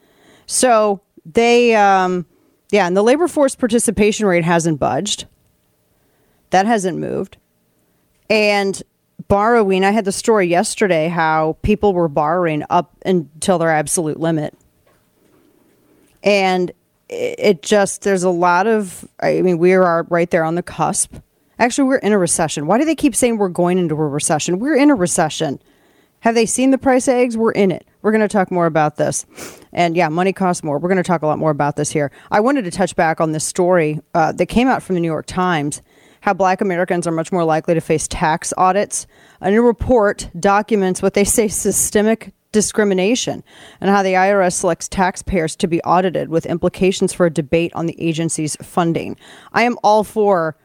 [0.46, 2.26] So they um,
[2.70, 5.26] yeah, and the labor force participation rate hasn't budged.
[6.50, 7.36] That hasn't moved.
[8.28, 8.82] And
[9.28, 14.54] borrowing, I had the story yesterday how people were borrowing up until their absolute limit.
[16.22, 16.72] And
[17.08, 21.14] it just there's a lot of i mean we are right there on the cusp.
[21.58, 22.66] Actually we're in a recession.
[22.66, 24.58] Why do they keep saying we're going into a recession?
[24.58, 25.60] We're in a recession.
[26.20, 27.36] Have they seen the price of eggs?
[27.36, 27.86] We're in it.
[28.02, 29.24] We're going to talk more about this.
[29.72, 30.78] And yeah money costs more.
[30.78, 32.10] We're going to talk a lot more about this here.
[32.30, 35.08] I wanted to touch back on this story uh, that came out from the new
[35.08, 35.82] york times
[36.20, 39.06] how black Americans are much more likely to face tax audits.
[39.40, 43.44] A new report documents what they say systemic discrimination
[43.80, 47.86] and how the IRS selects taxpayers to be audited with implications for a debate on
[47.86, 49.16] the agency's funding.
[49.52, 50.56] I am all for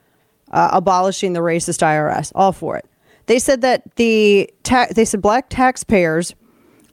[0.52, 2.86] uh, abolishing the racist IRS, all for it.
[3.26, 6.36] They said that the ta- they said black taxpayers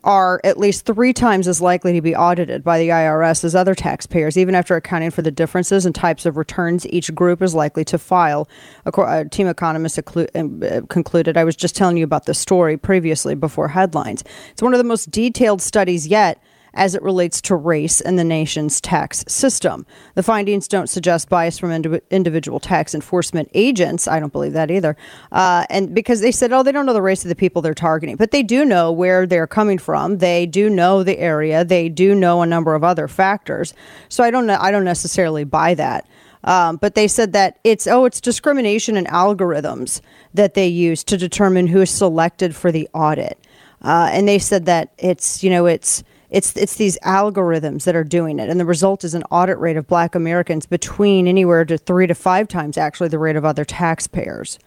[0.04, 3.74] are at least three times as likely to be audited by the IRS as other
[3.74, 7.84] taxpayers, even after accounting for the differences in types of returns each group is likely
[7.84, 8.48] to file.
[8.86, 9.98] A team economist
[10.34, 11.36] um, concluded.
[11.36, 14.24] I was just telling you about the story previously before headlines.
[14.50, 16.42] It's one of the most detailed studies yet
[16.74, 19.86] as it relates to race and the nation's tax system.
[20.14, 24.06] The findings don't suggest bias from indi- individual tax enforcement agents.
[24.06, 24.96] I don't believe that either.
[25.32, 27.74] Uh, and because they said, oh, they don't know the race of the people they're
[27.74, 30.18] targeting, but they do know where they're coming from.
[30.18, 31.64] They do know the area.
[31.64, 33.74] They do know a number of other factors.
[34.08, 34.58] So I don't know.
[34.60, 36.06] I don't necessarily buy that.
[36.42, 40.00] Um, but they said that it's oh it's discrimination and algorithms
[40.32, 43.38] that they use to determine who is selected for the audit
[43.82, 48.04] uh, and they said that it's you know it's it's it's these algorithms that are
[48.04, 51.76] doing it, and the result is an audit rate of Black Americans between anywhere to
[51.76, 54.58] three to five times actually the rate of other taxpayers.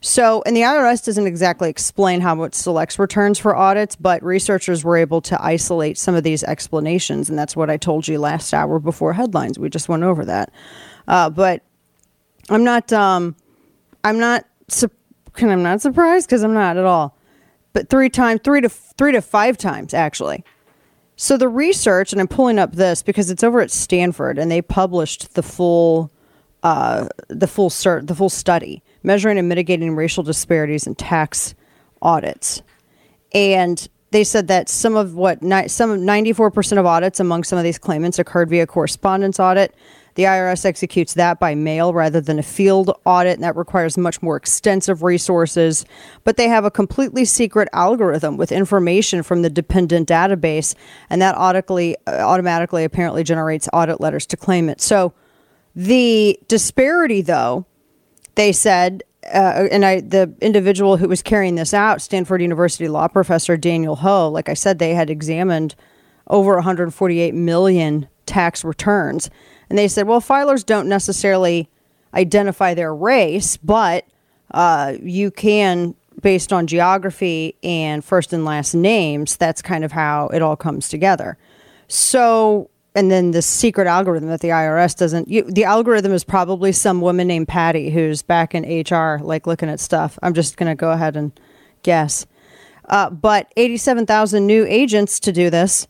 [0.00, 4.84] So, and the IRS doesn't exactly explain how it selects returns for audits, but researchers
[4.84, 8.52] were able to isolate some of these explanations, and that's what I told you last
[8.54, 9.58] hour before headlines.
[9.58, 10.52] We just went over that,
[11.06, 11.62] uh, but
[12.48, 12.92] I'm not.
[12.92, 13.36] Um,
[14.02, 14.44] I'm not.
[15.40, 17.16] I'm not surprised because I'm not at all.
[17.72, 20.44] But three times, three to three to five times actually
[21.20, 24.62] so the research, and I'm pulling up this because it's over at Stanford, and they
[24.62, 26.12] published the full,
[26.62, 31.56] uh, the full cert, the full study measuring and mitigating racial disparities in tax
[32.00, 32.62] audits,
[33.34, 37.64] and they said that some of what ni- some 94% of audits among some of
[37.64, 39.74] these claimants occurred via correspondence audit.
[40.14, 44.20] The IRS executes that by mail rather than a field audit, and that requires much
[44.20, 45.84] more extensive resources.
[46.24, 50.74] But they have a completely secret algorithm with information from the dependent database,
[51.08, 54.84] and that automatically, uh, automatically apparently generates audit letters to claimants.
[54.84, 55.12] So
[55.76, 57.66] the disparity, though,
[58.34, 63.08] they said, uh, and I, the individual who was carrying this out, Stanford University law
[63.08, 65.74] professor Daniel Ho, like I said, they had examined
[66.28, 69.30] over 148 million tax returns.
[69.68, 71.68] And they said, well, filers don't necessarily
[72.14, 74.06] identify their race, but
[74.52, 80.28] uh, you can, based on geography and first and last names, that's kind of how
[80.28, 81.36] it all comes together.
[81.86, 86.72] So, and then the secret algorithm that the IRS doesn't, you, the algorithm is probably
[86.72, 90.18] some woman named Patty who's back in HR, like looking at stuff.
[90.20, 91.30] I'm just going to go ahead and
[91.84, 92.26] guess.
[92.86, 95.86] Uh, but 87,000 new agents to do this.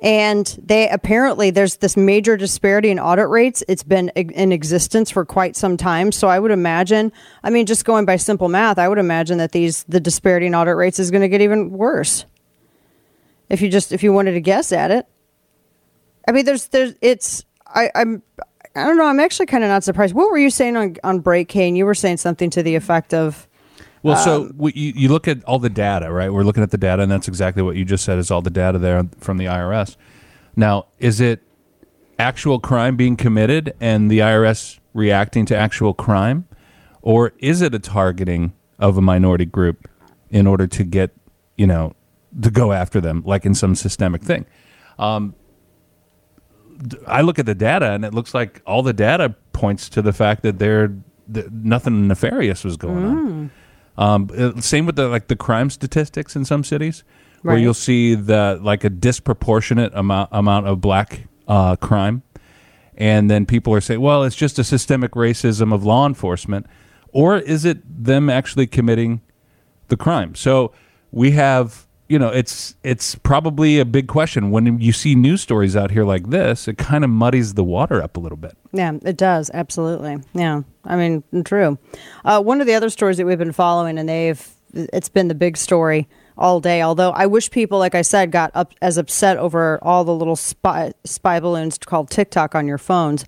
[0.00, 3.62] And they apparently there's this major disparity in audit rates.
[3.68, 6.10] It's been in existence for quite some time.
[6.10, 7.12] So I would imagine,
[7.44, 10.56] I mean, just going by simple math, I would imagine that these the disparity in
[10.56, 12.24] audit rates is going to get even worse.
[13.48, 15.06] If you just if you wanted to guess at it,
[16.28, 18.22] I mean, there's there's it's I I'm
[18.76, 19.06] I don't know.
[19.06, 20.14] I'm actually kind of not surprised.
[20.14, 21.74] What were you saying on on break, Kane?
[21.74, 23.48] You were saying something to the effect of.
[24.02, 26.32] Well, so we, you, you look at all the data, right?
[26.32, 28.50] We're looking at the data, and that's exactly what you just said is all the
[28.50, 29.96] data there from the IRS.
[30.54, 31.42] Now, is it
[32.18, 36.46] actual crime being committed and the IRS reacting to actual crime?
[37.02, 39.88] Or is it a targeting of a minority group
[40.30, 41.10] in order to get,
[41.56, 41.94] you know,
[42.40, 44.46] to go after them, like in some systemic thing?
[44.98, 45.34] Um,
[47.06, 50.12] I look at the data, and it looks like all the data points to the
[50.12, 50.94] fact that there
[51.28, 53.50] that nothing nefarious was going on.
[53.98, 57.02] Um, uh, same with the like the crime statistics in some cities,
[57.42, 62.22] where you'll see the like a disproportionate amount amount of black uh, crime,
[62.96, 66.66] and then people are saying, "Well, it's just a systemic racism of law enforcement,"
[67.08, 69.20] or is it them actually committing
[69.88, 70.36] the crime?
[70.36, 70.72] So
[71.10, 75.76] we have, you know, it's it's probably a big question when you see news stories
[75.76, 76.66] out here like this.
[76.66, 78.56] It kind of muddies the water up a little bit.
[78.72, 80.18] Yeah, it does absolutely.
[80.32, 81.78] Yeah, I mean, true.
[82.24, 85.34] Uh, one of the other stories that we've been following, and they've it's been the
[85.34, 86.82] big story all day.
[86.82, 90.36] Although I wish people, like I said, got up as upset over all the little
[90.36, 93.24] spy spy balloons called TikTok on your phones.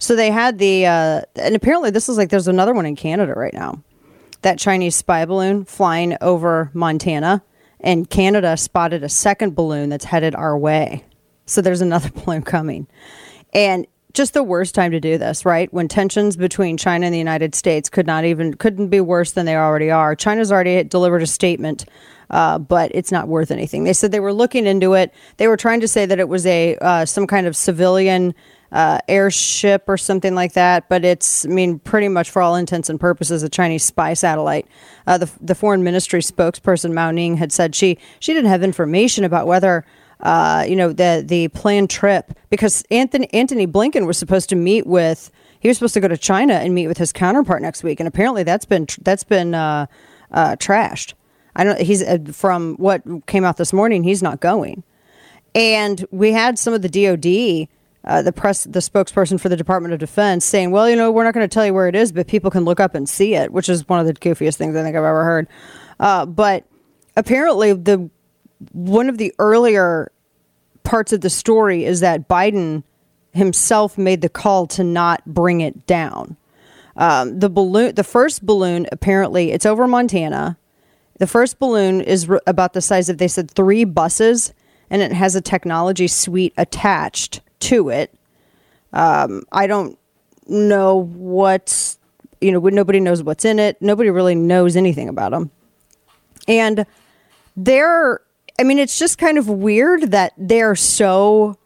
[0.00, 3.32] So they had the, uh, and apparently this is like there's another one in Canada
[3.34, 3.82] right now.
[4.42, 7.42] That Chinese spy balloon flying over Montana,
[7.80, 11.04] and Canada spotted a second balloon that's headed our way.
[11.46, 12.86] So there's another balloon coming.
[13.52, 15.72] And just the worst time to do this, right?
[15.72, 19.46] When tensions between China and the United States could not even couldn't be worse than
[19.46, 20.16] they already are.
[20.16, 21.84] China's already delivered a statement,
[22.30, 23.84] uh, but it's not worth anything.
[23.84, 25.12] They said they were looking into it.
[25.36, 28.34] They were trying to say that it was a uh, some kind of civilian
[28.70, 32.88] uh, airship or something like that, but it's I mean pretty much for all intents
[32.90, 34.66] and purposes a Chinese spy satellite.
[35.06, 39.24] Uh, the the foreign ministry spokesperson Mao Ning had said she she didn't have information
[39.24, 39.84] about whether
[40.20, 44.86] uh, you know, the the planned trip because Antony Antony Blinken was supposed to meet
[44.86, 48.00] with he was supposed to go to China and meet with his counterpart next week,
[48.00, 49.86] and apparently that's been that's been uh,
[50.32, 51.14] uh, trashed.
[51.54, 51.80] I don't.
[51.80, 54.02] He's uh, from what came out this morning.
[54.02, 54.82] He's not going,
[55.54, 57.68] and we had some of the DoD.
[58.04, 61.24] Uh, the press, the spokesperson for the Department of Defense, saying, "Well, you know, we're
[61.24, 63.34] not going to tell you where it is, but people can look up and see
[63.34, 65.48] it," which is one of the goofiest things I think I've ever heard.
[66.00, 66.64] Uh, but
[67.16, 68.08] apparently, the
[68.72, 70.10] one of the earlier
[70.84, 72.82] parts of the story is that Biden
[73.32, 76.36] himself made the call to not bring it down.
[76.96, 80.56] Um, the balloon, the first balloon, apparently, it's over Montana.
[81.18, 84.52] The first balloon is r- about the size of they said three buses,
[84.90, 88.14] and it has a technology suite attached to it.
[88.92, 89.98] Um, I don't
[90.46, 91.98] know what's
[92.40, 93.80] you know nobody knows what's in it.
[93.80, 95.50] Nobody really knows anything about them,
[96.46, 96.86] and
[97.56, 98.20] they're
[98.58, 101.56] I mean, it's just kind of weird that they're so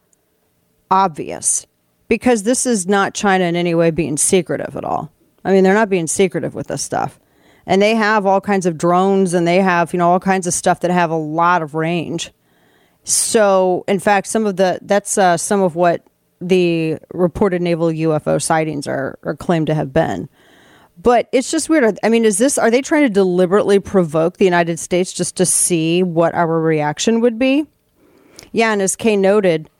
[0.91, 1.67] obvious
[2.07, 5.11] because this is not China in any way being secretive at all.
[5.43, 7.19] I mean, they're not being secretive with this stuff.
[7.65, 10.53] And they have all kinds of drones and they have, you know, all kinds of
[10.53, 12.31] stuff that have a lot of range.
[13.05, 16.07] So, in fact, some of the that's uh, some of what
[16.41, 20.29] the reported naval UFO sightings are, are claimed to have been.
[21.01, 21.99] But it's just weird.
[22.03, 25.47] I mean, is this are they trying to deliberately provoke the United States just to
[25.47, 27.67] see what our reaction would be?
[28.53, 29.71] Yeah, and as Kay noted,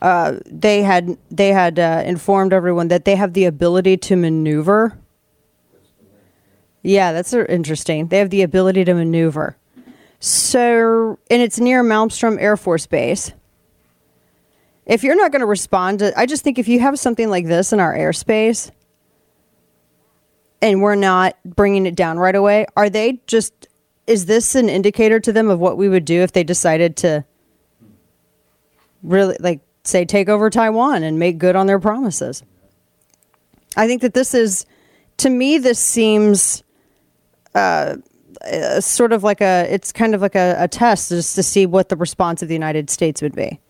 [0.00, 4.98] uh, they had they had uh, informed everyone that they have the ability to maneuver.
[6.82, 8.08] Yeah, that's uh, interesting.
[8.08, 9.56] They have the ability to maneuver.
[10.22, 13.32] So, and it's near Malmstrom Air Force Base.
[14.86, 17.46] If you're not going to respond to, I just think if you have something like
[17.46, 18.70] this in our airspace
[20.60, 23.66] and we're not bringing it down right away, are they just,
[24.06, 27.24] is this an indicator to them of what we would do if they decided to
[29.02, 32.44] really, like, say, take over Taiwan and make good on their promises?
[33.76, 34.66] I think that this is,
[35.16, 36.62] to me, this seems
[37.56, 37.96] uh,
[38.44, 41.66] uh, sort of like a, it's kind of like a, a test just to see
[41.66, 43.60] what the response of the United States would be,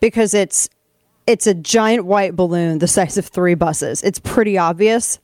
[0.00, 0.68] because it's
[1.26, 4.02] it's a giant white balloon the size of three buses.
[4.02, 5.18] It's pretty obvious.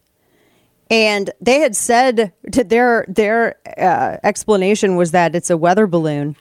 [0.88, 6.36] And they had said that their their uh, explanation was that it's a weather balloon.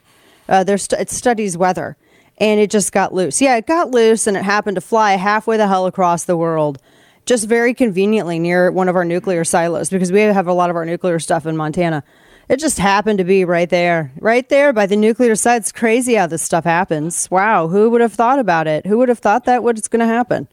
[0.47, 1.97] Uh, st- it studies weather,
[2.38, 3.41] and it just got loose.
[3.41, 6.80] Yeah, it got loose, and it happened to fly halfway the hell across the world,
[7.25, 10.75] just very conveniently near one of our nuclear silos because we have a lot of
[10.75, 12.04] our nuclear stuff in Montana.
[12.47, 15.62] It just happened to be right there, right there by the nuclear site.
[15.62, 17.29] It's crazy how this stuff happens.
[17.31, 18.86] Wow, who would have thought about it?
[18.86, 20.47] Who would have thought that was going to happen?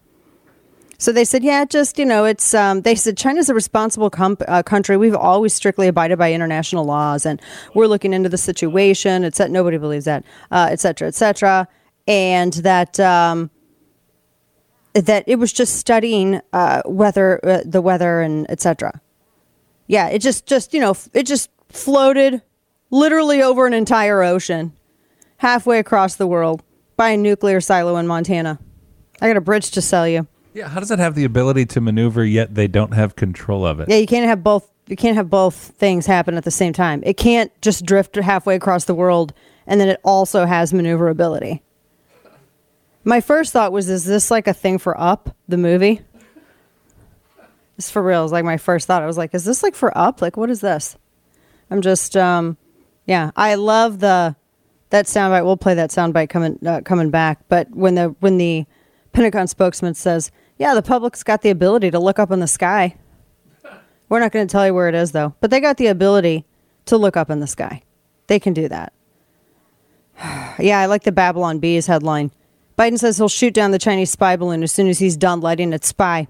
[0.97, 2.55] So they said, yeah, just you know, it's.
[2.55, 4.97] Um, they said China's a responsible com- uh, country.
[4.97, 7.43] We've always strictly abided by international laws, and
[7.75, 9.25] we're looking into the situation.
[9.25, 11.69] It's that nobody believes that, uh, et cetera, et cetera,
[12.07, 13.01] and that.
[13.01, 13.51] Um,
[14.95, 19.01] that it was just studying uh, weather, uh, the weather, and etc.
[19.87, 22.43] Yeah, it just, just you know, it just floated
[22.91, 24.73] literally over an entire ocean,
[25.39, 26.63] halfway across the world,
[26.97, 28.59] by a nuclear silo in Montana.
[29.21, 30.27] I got a bridge to sell you.
[30.55, 33.81] Yeah, how does it have the ability to maneuver yet they don't have control of
[33.81, 33.89] it?
[33.89, 34.69] Yeah, you can't have both.
[34.89, 37.03] You can't have both things happen at the same time.
[37.07, 39.33] It can't just drift halfway across the world
[39.67, 41.63] and then it also has maneuverability.
[43.05, 46.01] My first thought was, is this like a thing for Up, the movie?
[47.79, 48.23] It's for real.
[48.23, 49.03] Was like my first thought.
[49.03, 50.21] I was like, is this like for Up?
[50.21, 50.97] Like, what is this?
[51.73, 52.59] I'm just, um,
[53.07, 53.31] yeah.
[53.35, 54.37] I love the
[54.91, 55.45] that soundbite.
[55.45, 57.41] We'll play that soundbite coming uh, coming back.
[57.49, 58.67] But when the when the
[59.13, 62.97] Pentagon spokesman says, "Yeah, the public's got the ability to look up in the sky,"
[64.09, 65.35] we're not going to tell you where it is though.
[65.41, 66.45] But they got the ability
[66.87, 67.83] to look up in the sky.
[68.27, 68.93] They can do that.
[70.59, 72.31] yeah, I like the Babylon Bees headline.
[72.79, 75.73] Biden says he'll shoot down the Chinese spy balloon as soon as he's done letting
[75.73, 76.29] it spy.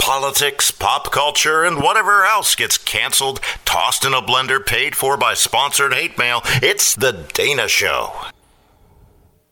[0.00, 5.34] Politics, pop culture, and whatever else gets canceled, tossed in a blender, paid for by
[5.34, 6.40] sponsored hate mail.
[6.62, 8.10] It's The Dana Show.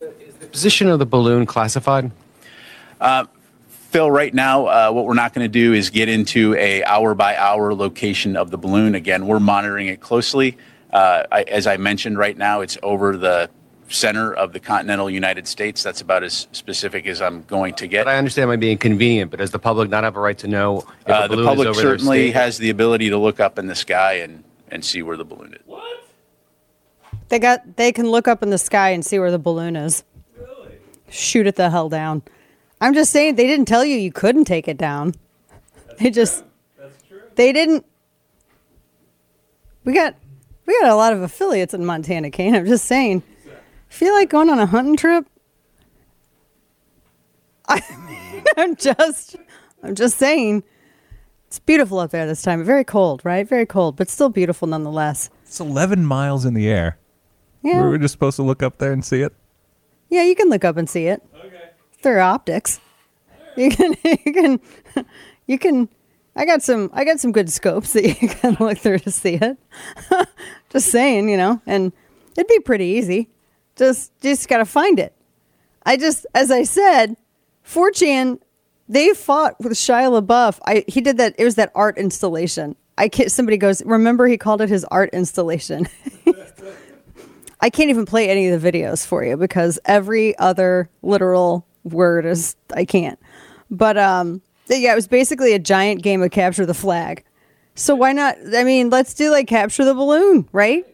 [0.01, 2.11] Is the position of the balloon classified?
[2.99, 3.27] Uh,
[3.69, 7.15] Phil, right now, uh, what we're not going to do is get into a hour
[7.15, 8.95] by hour location of the balloon.
[8.95, 10.57] Again, we're monitoring it closely.
[10.91, 13.51] Uh, I, as I mentioned, right now it's over the
[13.88, 15.83] center of the continental United States.
[15.83, 18.05] That's about as specific as I'm going to get.
[18.05, 20.38] But I understand my being be inconvenient, but does the public not have a right
[20.38, 22.35] to know if Uh, a the public is over their certainly state?
[22.35, 25.55] has the ability to look up in the sky and, and see where the balloon
[25.55, 25.61] is.
[25.66, 25.83] What?
[27.29, 30.03] They got they can look up in the sky and see where the balloon is.
[30.38, 30.79] Really?
[31.11, 32.22] Shoot it the hell down.
[32.81, 35.14] I'm just saying they didn't tell you you couldn't take it down.
[35.98, 36.44] they just
[37.35, 37.85] They didn't
[39.85, 40.14] We got
[40.66, 42.55] we got a lot of affiliates in Montana, Kane.
[42.55, 43.22] I'm just saying.
[43.88, 45.27] Feel like going on a hunting trip?
[47.68, 49.37] I mean, I'm just
[49.83, 50.64] I'm just saying.
[51.46, 52.62] It's beautiful up there this time.
[52.62, 53.48] Very cold, right?
[53.48, 55.31] Very cold, but still beautiful nonetheless.
[55.44, 56.98] It's 11 miles in the air.
[57.62, 57.81] Yeah.
[57.81, 59.33] Were we just supposed to look up there and see it?
[60.11, 61.22] Yeah, you can look up and see it.
[61.35, 61.70] Okay.
[62.03, 62.81] Through optics.
[63.57, 64.61] You can you can
[65.46, 65.88] you can
[66.37, 69.35] I got some I got some good scopes that you can look through to see
[69.35, 69.57] it.
[70.70, 71.92] just saying, you know, and
[72.37, 73.29] it'd be pretty easy.
[73.79, 75.14] Just just gotta find it.
[75.87, 77.17] I just as I said,
[77.64, 78.41] 4chan
[78.88, 80.59] they fought with Shia LaBeouf.
[80.67, 81.35] I he did that.
[81.38, 82.77] It was that art installation.
[82.97, 83.85] I can't, somebody goes.
[83.85, 85.87] Remember, he called it his art installation.
[87.61, 92.27] I can't even play any of the videos for you because every other literal word
[92.27, 93.19] is I can't.
[93.71, 97.25] But um, yeah, it was basically a giant game of capture the flag.
[97.75, 98.37] So why not?
[98.55, 100.85] I mean, let's do like capture the balloon, right?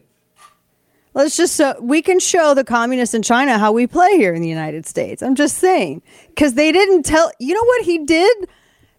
[1.15, 4.41] Let's just so we can show the communists in China how we play here in
[4.41, 5.23] the United States.
[5.23, 7.31] I'm just saying because they didn't tell.
[7.39, 8.49] You know what he did?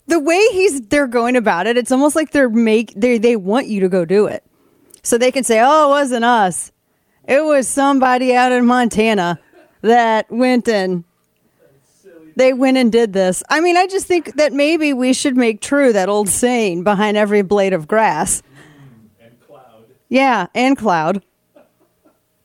[0.07, 3.67] The way he's they're going about it, it's almost like they're make they they want
[3.67, 4.43] you to go do it,
[5.03, 6.73] so they can say, "Oh, it wasn't us.
[7.29, 9.39] It was somebody out in Montana
[9.83, 11.05] that went and
[12.35, 15.61] they went and did this." I mean, I just think that maybe we should make
[15.61, 18.43] true that old saying behind every blade of grass.
[19.21, 19.85] And cloud.
[20.09, 21.23] Yeah, and cloud.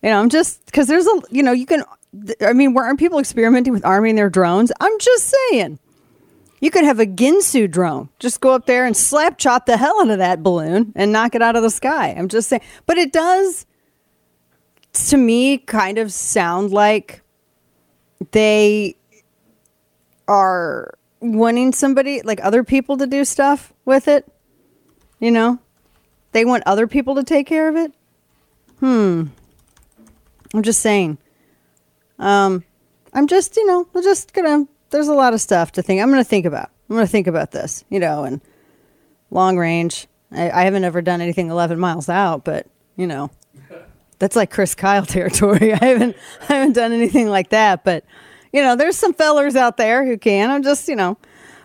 [0.01, 1.83] You know, I'm just because there's a you know you can.
[2.41, 4.71] I mean, weren't people experimenting with arming their drones?
[4.79, 5.79] I'm just saying.
[6.59, 8.09] You could have a Ginsu drone.
[8.19, 11.33] Just go up there and slap chop the hell out of that balloon and knock
[11.33, 12.09] it out of the sky.
[12.09, 12.61] I'm just saying.
[12.85, 13.65] But it does.
[14.93, 17.21] to me kind of sound like
[18.31, 18.95] they
[20.27, 24.31] are wanting somebody like other people to do stuff with it.
[25.19, 25.59] You know,
[26.31, 27.93] they want other people to take care of it.
[28.79, 29.25] Hmm.
[30.53, 31.17] I'm just saying.
[32.19, 32.63] Um,
[33.13, 34.67] I'm just, you know, I'm just gonna.
[34.89, 36.01] There's a lot of stuff to think.
[36.01, 36.69] I'm gonna think about.
[36.89, 38.41] I'm gonna think about this, you know, and
[39.29, 40.07] long range.
[40.31, 43.31] I, I haven't ever done anything 11 miles out, but you know,
[44.19, 45.73] that's like Chris Kyle territory.
[45.73, 48.05] I haven't, I haven't done anything like that, but
[48.53, 50.49] you know, there's some fellers out there who can.
[50.51, 51.17] I'm just, you know,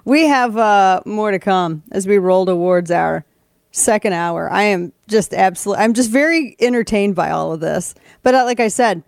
[0.04, 3.24] we have uh, more to come as we roll towards our
[3.72, 4.50] second hour.
[4.50, 7.94] I am just absolutely, I'm just very entertained by all of this.
[8.22, 9.02] But uh, like I said,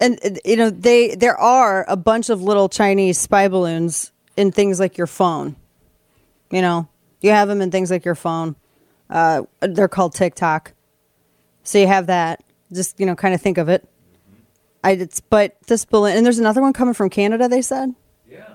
[0.00, 4.52] and uh, you know, they there are a bunch of little Chinese spy balloons in
[4.52, 5.56] things like your phone.
[6.50, 6.88] You know,
[7.20, 8.56] you have them in things like your phone.
[9.08, 10.72] Uh, they're called TikTok.
[11.64, 12.42] So you have that.
[12.72, 13.88] Just you know, kind of think of it.
[14.82, 17.48] I it's but this balloon and there's another one coming from Canada.
[17.48, 17.94] They said.
[18.28, 18.54] Yeah.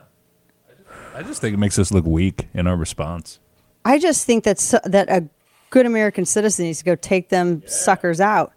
[1.15, 3.39] I just think it makes us look weak in our response.
[3.85, 5.29] I just think that so, that a
[5.69, 8.53] good American citizen needs to go take them suckers out.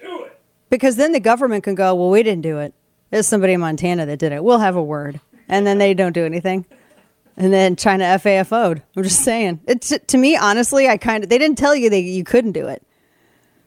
[0.00, 0.38] Do it.
[0.68, 2.74] Because then the government can go, well, we didn't do it.
[3.12, 4.44] It's somebody in Montana that did it.
[4.44, 6.64] We'll have a word, and then they don't do anything,
[7.36, 8.82] and then China FAFO'd.
[8.96, 9.60] I'm just saying.
[9.66, 12.68] It's to me, honestly, I kind of they didn't tell you that you couldn't do
[12.68, 12.86] it.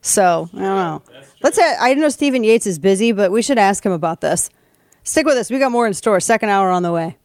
[0.02, 1.02] So I don't know.
[1.42, 1.60] Let's.
[1.60, 4.50] ha- I know Stephen Yates is busy, but we should ask him about this.
[5.04, 5.52] Stick with us.
[5.52, 6.20] We got more in store.
[6.22, 7.18] Second hour on the way.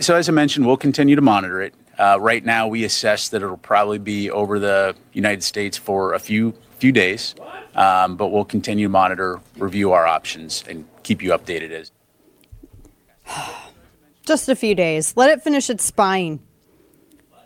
[0.00, 1.74] So as I mentioned, we'll continue to monitor it.
[2.02, 6.18] Uh, right now, we assess that it'll probably be over the United States for a
[6.18, 7.36] few few days,
[7.76, 11.92] um, but we'll continue to monitor, review our options, and keep you updated as.
[14.26, 15.16] Just a few days.
[15.16, 16.40] Let it finish its spying.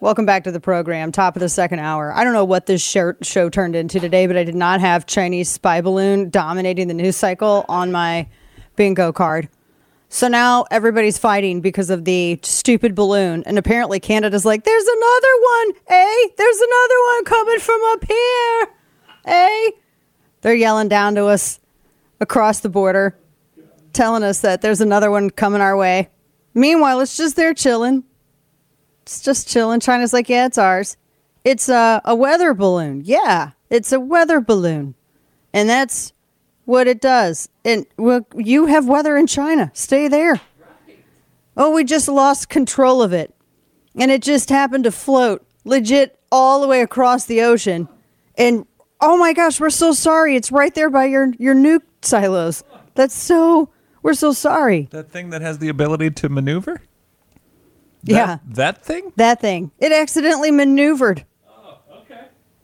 [0.00, 2.11] Welcome back to the program, top of the second hour.
[2.14, 5.50] I don't know what this show turned into today, but I did not have Chinese
[5.50, 8.26] spy balloon dominating the news cycle on my
[8.74, 9.50] bingo card.
[10.16, 13.42] So now everybody's fighting because of the stupid balloon.
[13.44, 15.72] And apparently Canada's like, there's another one.
[15.88, 16.28] Eh?
[16.38, 18.68] There's another one coming from up here.
[19.26, 19.70] Eh?
[20.40, 21.60] They're yelling down to us
[22.18, 23.14] across the border,
[23.92, 26.08] telling us that there's another one coming our way.
[26.54, 28.02] Meanwhile, it's just there chilling.
[29.02, 29.80] It's just chilling.
[29.80, 30.96] China's like, yeah, it's ours.
[31.44, 33.02] It's a, a weather balloon.
[33.04, 34.94] Yeah, it's a weather balloon.
[35.52, 36.14] And that's
[36.66, 37.48] what it does.
[37.64, 39.70] And well, you have weather in China.
[39.72, 40.40] Stay there.
[41.56, 43.34] Oh, we just lost control of it.
[43.98, 47.88] And it just happened to float legit all the way across the ocean.
[48.36, 48.66] And
[49.00, 50.36] oh my gosh, we're so sorry.
[50.36, 52.62] It's right there by your, your nuke silos.
[52.94, 53.70] That's so,
[54.02, 54.88] we're so sorry.
[54.90, 56.82] That thing that has the ability to maneuver?
[58.02, 58.38] yeah.
[58.46, 59.12] That thing?
[59.16, 59.70] That thing.
[59.78, 61.24] It accidentally maneuvered.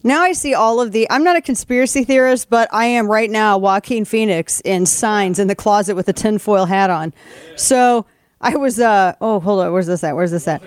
[0.05, 1.07] Now I see all of the.
[1.11, 5.47] I'm not a conspiracy theorist, but I am right now Joaquin Phoenix in Signs in
[5.49, 7.15] the closet with a tinfoil hat on.
[7.57, 8.05] So
[8.41, 8.81] I was.
[8.81, 9.73] uh Oh, hold on.
[9.73, 10.17] Where's this at?
[10.17, 10.63] Where's this at?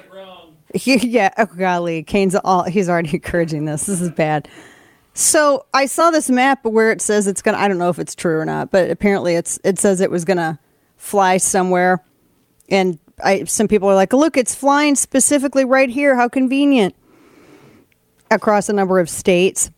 [0.74, 1.32] yeah.
[1.38, 2.64] Oh golly, Kane's all.
[2.64, 3.86] He's already encouraging this.
[3.86, 4.48] This is bad.
[5.14, 7.58] So I saw this map where it says it's gonna.
[7.58, 9.60] I don't know if it's true or not, but apparently it's.
[9.64, 10.60] It says it was gonna
[10.98, 12.04] fly somewhere,
[12.70, 13.44] and I.
[13.46, 16.16] Some people are like, "Look, it's flying specifically right here.
[16.16, 16.96] How convenient."
[18.32, 19.72] Across a number of states.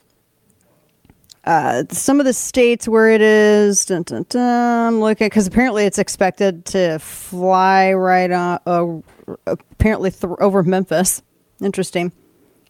[1.43, 5.85] Uh, some of the states where it is, dun, dun, dun, I'm looking because apparently
[5.85, 11.23] it's expected to fly right on, uh, apparently th- over Memphis.
[11.61, 12.11] Interesting,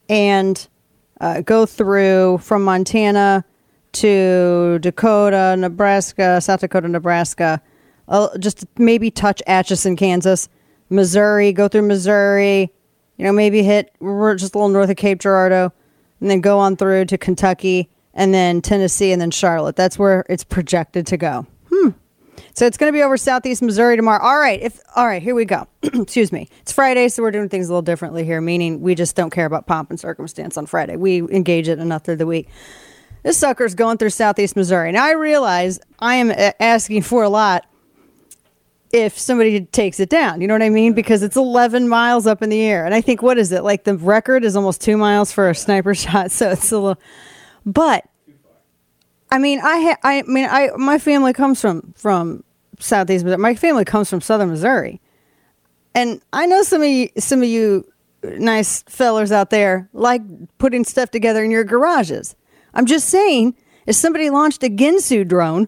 [0.08, 0.68] and
[1.20, 3.44] uh, go through from Montana
[3.94, 7.60] to Dakota, Nebraska, South Dakota, Nebraska,
[8.08, 10.50] uh, just maybe touch Atchison, Kansas,
[10.90, 12.72] Missouri, go through Missouri,
[13.18, 15.72] you know, maybe hit we're just a little north of Cape Girardeau,
[16.20, 19.76] and then go on through to Kentucky, and then Tennessee, and then Charlotte.
[19.76, 21.46] That's where it's projected to go.
[21.70, 21.90] Hmm.
[22.54, 24.24] So it's going to be over southeast Missouri tomorrow.
[24.24, 25.68] All right, if all right, here we go.
[25.84, 26.50] Excuse me.
[26.62, 28.42] It's Friday, so we're doing things a little differently here.
[28.42, 30.96] Meaning we just don't care about pomp and circumstance on Friday.
[30.96, 32.50] We engage it enough through the week.
[33.24, 34.92] This sucker's going through southeast Missouri.
[34.92, 37.66] Now I realize I am asking for a lot
[38.92, 40.42] if somebody takes it down.
[40.42, 40.94] You know what I mean?
[40.94, 42.86] Because it's 11 miles up in the air.
[42.86, 43.64] And I think, what is it?
[43.64, 46.32] Like the record is almost two miles for a sniper shot.
[46.32, 47.02] So it's a little,
[47.66, 48.06] but
[49.30, 52.44] I mean, I, ha- I mean, I, my family comes from, from
[52.80, 53.42] Southeast Missouri.
[53.42, 55.02] My family comes from Southern Missouri.
[55.94, 57.86] And I know some of you, some of you
[58.24, 60.22] nice fellers out there like
[60.58, 62.36] putting stuff together in your garages.
[62.74, 65.68] I'm just saying, if somebody launched a Ginsu drone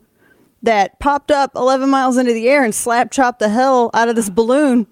[0.64, 4.16] that popped up 11 miles into the air and slap chopped the hell out of
[4.16, 4.88] this balloon.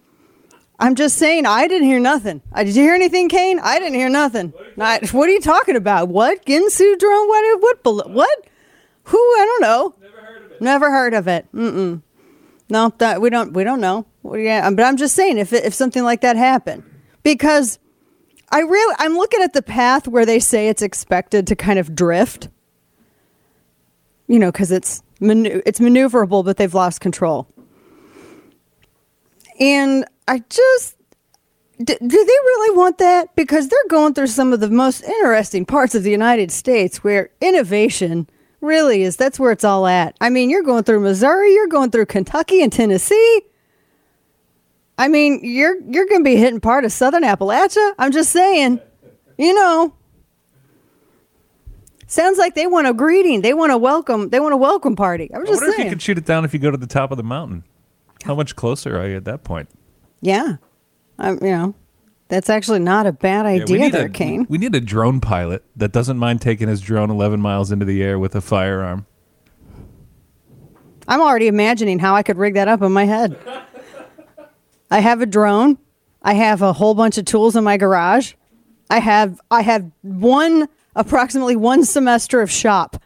[0.79, 2.41] I'm just saying, I didn't hear nothing.
[2.53, 3.59] Uh, did you hear anything, Kane?
[3.59, 4.53] I didn't hear nothing.
[4.75, 6.07] Not, what are you talking about?
[6.09, 7.27] What Ginsu drone?
[7.27, 7.61] What?
[7.61, 7.83] What?
[7.83, 8.45] ballo- What?
[9.05, 9.17] Who?
[9.17, 9.95] I don't know.
[9.99, 10.61] Never heard of it.
[10.61, 11.47] Never heard of it.
[11.53, 12.01] Mm-mm.
[12.69, 13.53] No, that, we don't.
[13.53, 14.05] We don't know.
[14.23, 16.83] Well, yeah, but I'm just saying if if something like that happened,
[17.23, 17.79] because
[18.51, 21.95] I really I'm looking at the path where they say it's expected to kind of
[21.95, 22.49] drift.
[24.27, 27.47] You know, because it's it's maneuverable, but they've lost control.
[29.59, 30.97] And I just
[31.79, 33.35] do, do they really want that?
[33.35, 37.29] Because they're going through some of the most interesting parts of the United States where
[37.41, 38.27] innovation
[38.61, 40.15] really is that's where it's all at.
[40.19, 43.41] I mean, you're going through Missouri, you're going through Kentucky and Tennessee.
[44.97, 47.93] I mean, you're you're going to be hitting part of Southern Appalachia.
[47.99, 48.79] I'm just saying,
[49.37, 49.93] you know.
[52.07, 53.41] Sounds like they want a greeting.
[53.41, 54.29] They want a welcome.
[54.29, 55.29] They want a welcome party.
[55.33, 55.89] I'm I just wonder if you saying.
[55.89, 57.63] could shoot it down if you go to the top of the mountain.
[58.23, 59.69] How much closer are you at that point?
[60.21, 60.55] yeah,
[61.19, 61.75] um, you know,
[62.29, 64.45] that's actually not a bad idea need there, a, Kane.
[64.49, 68.01] We need a drone pilot that doesn't mind taking his drone 11 miles into the
[68.03, 69.05] air with a firearm.
[71.07, 73.37] I'm already imagining how I could rig that up in my head.
[74.91, 75.77] I have a drone.
[76.21, 78.33] I have a whole bunch of tools in my garage.
[78.89, 80.67] I have I have one
[80.97, 83.01] approximately one semester of shop.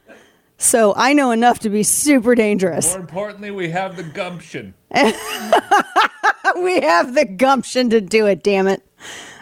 [0.57, 2.91] So I know enough to be super dangerous.
[2.91, 4.73] More importantly, we have the gumption.
[4.95, 8.83] we have the gumption to do it, damn it.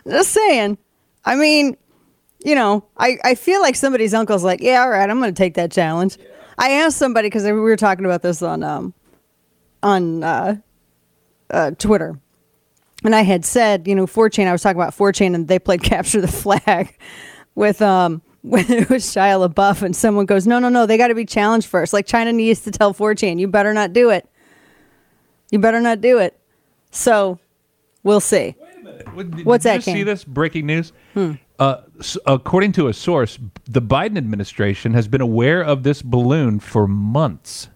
[0.08, 0.78] Just saying.
[1.26, 1.78] I mean,
[2.43, 5.38] you know, I, I feel like somebody's uncle's like, yeah, all right, I'm going to
[5.38, 6.18] take that challenge.
[6.58, 8.93] I asked somebody because we were talking about this on um
[9.82, 10.58] on uh,
[11.50, 12.20] uh, Twitter,
[13.04, 14.45] and I had said, you know, 4chan.
[14.45, 16.97] I was talking about 4chan, and they played capture the flag
[17.56, 21.08] with um when it was Shia LaBeouf, and someone goes, no, no, no, they got
[21.10, 21.92] to be challenged first.
[21.94, 24.28] Like China needs to tell 4chan, you better not do it.
[25.52, 26.40] You better not do it.
[26.92, 27.40] So
[28.04, 28.56] we'll see.
[29.16, 30.94] Did- What's did that, you see this breaking news?
[31.14, 31.34] Hmm.
[31.58, 36.60] Uh, s- according to a source, the Biden administration has been aware of this balloon
[36.60, 37.68] for months,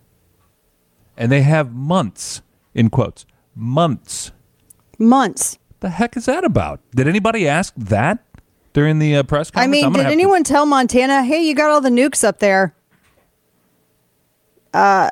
[1.18, 2.42] and they have months
[2.74, 4.32] in quotes months.
[4.98, 5.58] Months.
[5.82, 6.80] The heck is that about?
[6.96, 8.24] Did anybody ask that
[8.74, 9.72] during the uh, press I conference?
[9.72, 12.24] mean, I'm gonna did have to- anyone tell Montana, hey, you got all the nukes
[12.24, 12.76] up there?
[14.74, 15.10] Uh,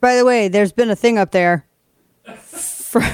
[0.00, 1.64] by the way, there's been a thing up there
[2.40, 3.04] for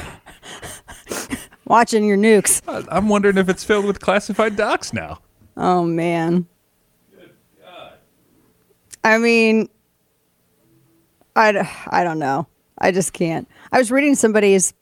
[1.66, 2.62] watching your nukes.
[2.90, 5.18] I'm wondering if it's filled with classified docs now.
[5.57, 6.46] Oh man.
[9.05, 9.68] I mean,
[11.34, 12.46] I, I don't know.
[12.78, 13.48] I just can't.
[13.72, 14.74] I was reading somebody's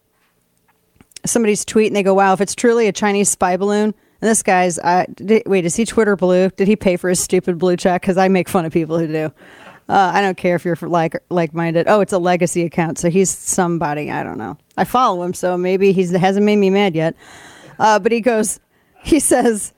[1.24, 4.42] somebody's tweet and they go, "Wow, if it's truly a Chinese spy balloon." And this
[4.42, 6.50] guy's, uh, did, wait, is he Twitter blue?
[6.50, 8.02] Did he pay for his stupid blue check?
[8.02, 9.32] Because I make fun of people who do.
[9.90, 11.88] Uh, I don't care if you're like like minded.
[11.88, 14.08] Oh, it's a legacy account, so he's somebody.
[14.08, 14.56] I don't know.
[14.76, 17.16] I follow him, so maybe he hasn't made me mad yet.
[17.76, 18.60] Uh, but he goes,
[19.02, 19.72] he says,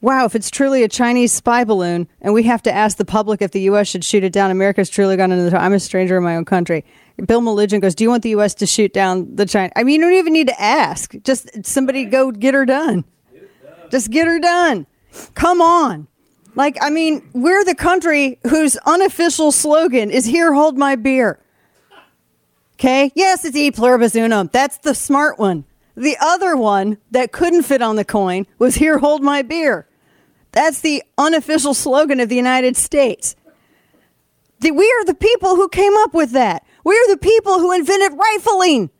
[0.00, 3.42] "Wow, if it's truly a Chinese spy balloon, and we have to ask the public
[3.42, 3.88] if the U.S.
[3.88, 5.60] should shoot it down, America's truly gone into the.
[5.60, 6.82] I'm a stranger in my own country."
[7.26, 8.54] Bill Melugin goes, "Do you want the U.S.
[8.54, 11.14] to shoot down the China?" I mean, you don't even need to ask.
[11.24, 13.04] Just somebody go get her done.
[13.92, 14.86] Just get her done.
[15.34, 16.08] Come on.
[16.54, 21.38] Like, I mean, we're the country whose unofficial slogan is "Here, hold my beer."
[22.74, 23.12] Okay.
[23.14, 24.48] Yes, it's e pluribus unum.
[24.52, 25.64] That's the smart one.
[25.94, 29.86] The other one that couldn't fit on the coin was "Here, hold my beer."
[30.52, 33.36] That's the unofficial slogan of the United States.
[34.60, 36.64] The- we are the people who came up with that.
[36.84, 38.90] We are the people who invented rifling.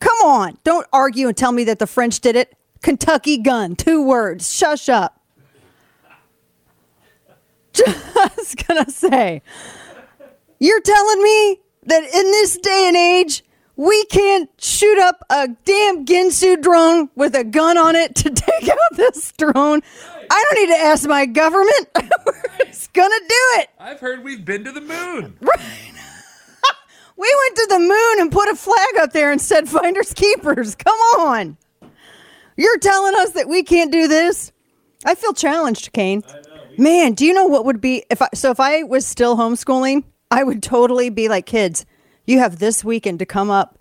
[0.00, 2.56] Come on, don't argue and tell me that the French did it.
[2.82, 4.52] Kentucky gun, two words.
[4.52, 5.20] Shush up.
[7.72, 9.42] Just gonna say,
[10.58, 13.44] you're telling me that in this day and age,
[13.76, 18.68] we can't shoot up a damn Ginsu drone with a gun on it to take
[18.68, 19.80] out this drone?
[20.30, 21.88] I don't need to ask my government.
[22.26, 23.70] We're just gonna do it.
[23.78, 25.36] I've heard we've been to the moon.
[25.40, 25.60] Right.
[27.16, 30.74] We went to the moon and put a flag up there and said finders keepers.
[30.74, 31.58] Come on.
[32.60, 34.52] You're telling us that we can't do this?
[35.06, 36.22] I feel challenged, Kane.
[36.76, 40.04] Man, do you know what would be if I so if I was still homeschooling,
[40.30, 41.86] I would totally be like kids,
[42.26, 43.78] you have this weekend to come up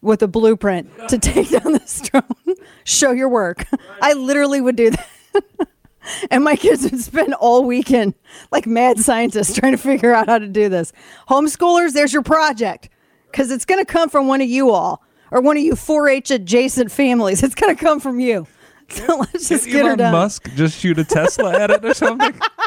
[0.00, 2.24] with a blueprint to take down this drone.
[2.84, 3.66] Show your work.
[4.00, 5.68] I literally would do that.
[6.32, 8.14] and my kids would spend all weekend
[8.50, 10.92] like mad scientists trying to figure out how to do this.
[11.28, 12.88] Homeschoolers, there's your project
[13.30, 16.30] because it's going to come from one of you all or one of you 4-H
[16.30, 17.42] adjacent families.
[17.42, 18.46] It's going to come from you.
[18.90, 20.12] So let's just Did get her Elon done.
[20.12, 22.38] Musk just shoot a Tesla at it or something?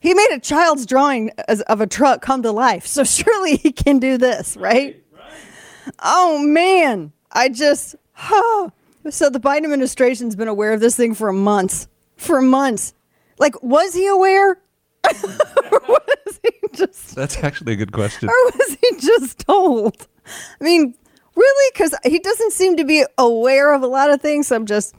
[0.00, 2.86] He made a child's drawing as, of a truck come to life.
[2.86, 5.02] So surely he can do this, right?
[6.00, 8.70] Oh man, I just huh.
[9.10, 11.88] So the Biden administration's been aware of this thing for months.
[12.16, 12.94] For months.
[13.38, 14.60] Like was he aware?
[15.04, 17.14] Was he just?
[17.14, 18.28] That's actually a good question.
[18.28, 20.06] or was he just told?
[20.60, 20.94] I mean,
[21.34, 21.72] really?
[21.72, 24.50] Because he doesn't seem to be aware of a lot of things.
[24.52, 24.94] I'm just,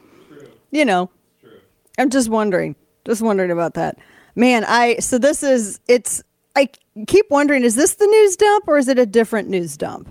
[0.71, 1.09] you know,
[1.97, 2.75] I'm just wondering,
[3.05, 3.97] just wondering about that.
[4.36, 6.23] Man, I so this is it's.
[6.55, 6.69] I
[7.05, 10.09] keep wondering, is this the news dump or is it a different news dump?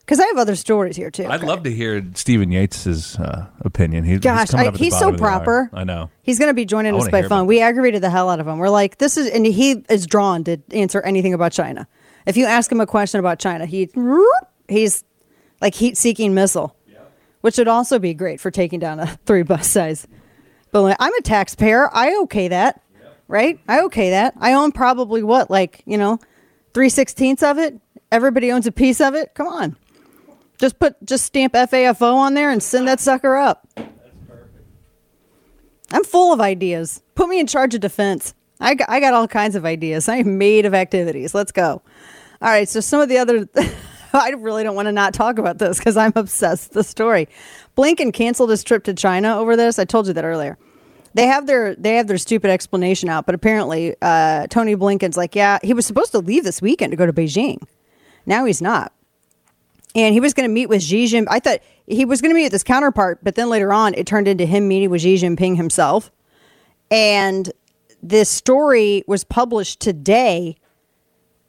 [0.00, 1.26] Because I have other stories here too.
[1.26, 4.04] I'd love to hear Stephen Yates's uh, opinion.
[4.04, 5.28] He, Gosh, coming I- up he's so of the hour.
[5.38, 5.70] proper.
[5.74, 6.10] I know.
[6.22, 7.46] He's going to be joining I us by phone.
[7.46, 8.58] We aggravated the hell out of him.
[8.58, 11.86] We're like, this is, and he is drawn to answer anything about China.
[12.28, 13.88] If you ask him a question about China, he
[14.68, 15.02] he's
[15.62, 16.76] like heat-seeking missile,
[17.40, 20.06] which would also be great for taking down a three bus size
[20.70, 20.94] balloon.
[21.00, 21.88] I'm a taxpayer.
[21.90, 22.82] I okay that,
[23.28, 23.58] right?
[23.66, 24.34] I okay that.
[24.36, 26.18] I own probably what, like you know,
[26.74, 27.80] three sixteenths of it.
[28.12, 29.34] Everybody owns a piece of it.
[29.34, 29.74] Come on,
[30.58, 33.66] just put just stamp FAFO on there and send that sucker up.
[33.74, 33.88] That's
[34.28, 34.66] perfect.
[35.92, 37.02] I'm full of ideas.
[37.14, 38.34] Put me in charge of defense.
[38.60, 40.10] I got, I got all kinds of ideas.
[40.10, 41.32] I am made of activities.
[41.32, 41.80] Let's go.
[42.40, 42.68] All right.
[42.68, 43.48] So some of the other,
[44.12, 47.28] I really don't want to not talk about this because I'm obsessed with the story.
[47.76, 49.78] Blinken canceled his trip to China over this.
[49.78, 50.58] I told you that earlier.
[51.14, 55.34] They have their they have their stupid explanation out, but apparently uh, Tony Blinken's like,
[55.34, 57.62] yeah, he was supposed to leave this weekend to go to Beijing.
[58.26, 58.92] Now he's not
[59.94, 61.26] and he was going to meet with Xi Jinping.
[61.28, 64.06] I thought he was going to meet with his counterpart, but then later on, it
[64.06, 66.10] turned into him meeting with Xi Jinping himself.
[66.90, 67.50] And
[68.02, 70.56] this story was published today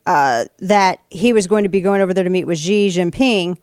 [0.10, 3.60] uh, that he was going to be going over there to meet with Xi Jinping,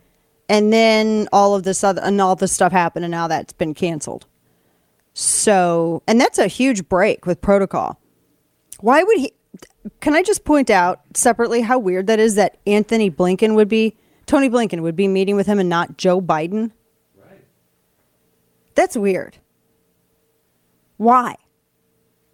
[0.48, 3.74] and then all of this other and all this stuff happened, and now that's been
[3.74, 4.26] canceled.
[5.12, 7.98] So, and that's a huge break with protocol.
[8.78, 9.32] Why would he?
[10.00, 13.96] Can I just point out separately how weird that is that Antony Blinken would be,
[14.26, 16.70] Tony Blinken would be meeting with him and not Joe Biden?
[17.16, 17.42] Right.
[18.76, 19.38] That's weird.
[20.96, 21.34] Why?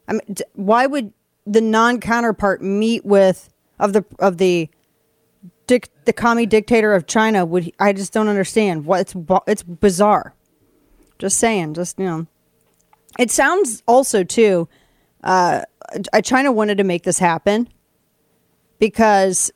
[0.07, 1.15] I mean, why would
[1.47, 3.49] the non-counterpart meet with
[3.83, 4.71] of the of the
[5.67, 7.45] dic, the commie dictator of China?
[7.45, 8.87] Would he, I just don't understand?
[8.87, 9.15] What it's
[9.47, 10.35] it's bizarre.
[11.19, 11.75] Just saying.
[11.75, 12.27] Just you know,
[13.19, 14.69] it sounds also too.
[15.23, 15.65] Uh,
[16.25, 17.69] China wanted to make this happen
[18.79, 19.53] because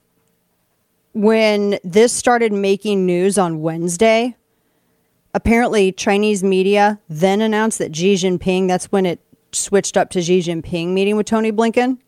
[1.12, 4.36] when this started making news on Wednesday,
[5.34, 9.20] apparently Chinese media then announced that Xi Jinping, that's when it
[9.52, 11.98] switched up to Xi Jinping meeting with Tony Blinken.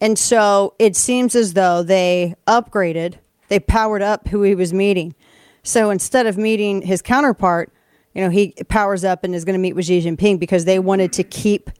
[0.00, 3.14] And so it seems as though they upgraded,
[3.48, 5.14] they powered up who he was meeting.
[5.62, 7.72] So instead of meeting his counterpart,
[8.14, 10.78] you know, he powers up and is going to meet with Xi Jinping because they
[10.78, 11.70] wanted to keep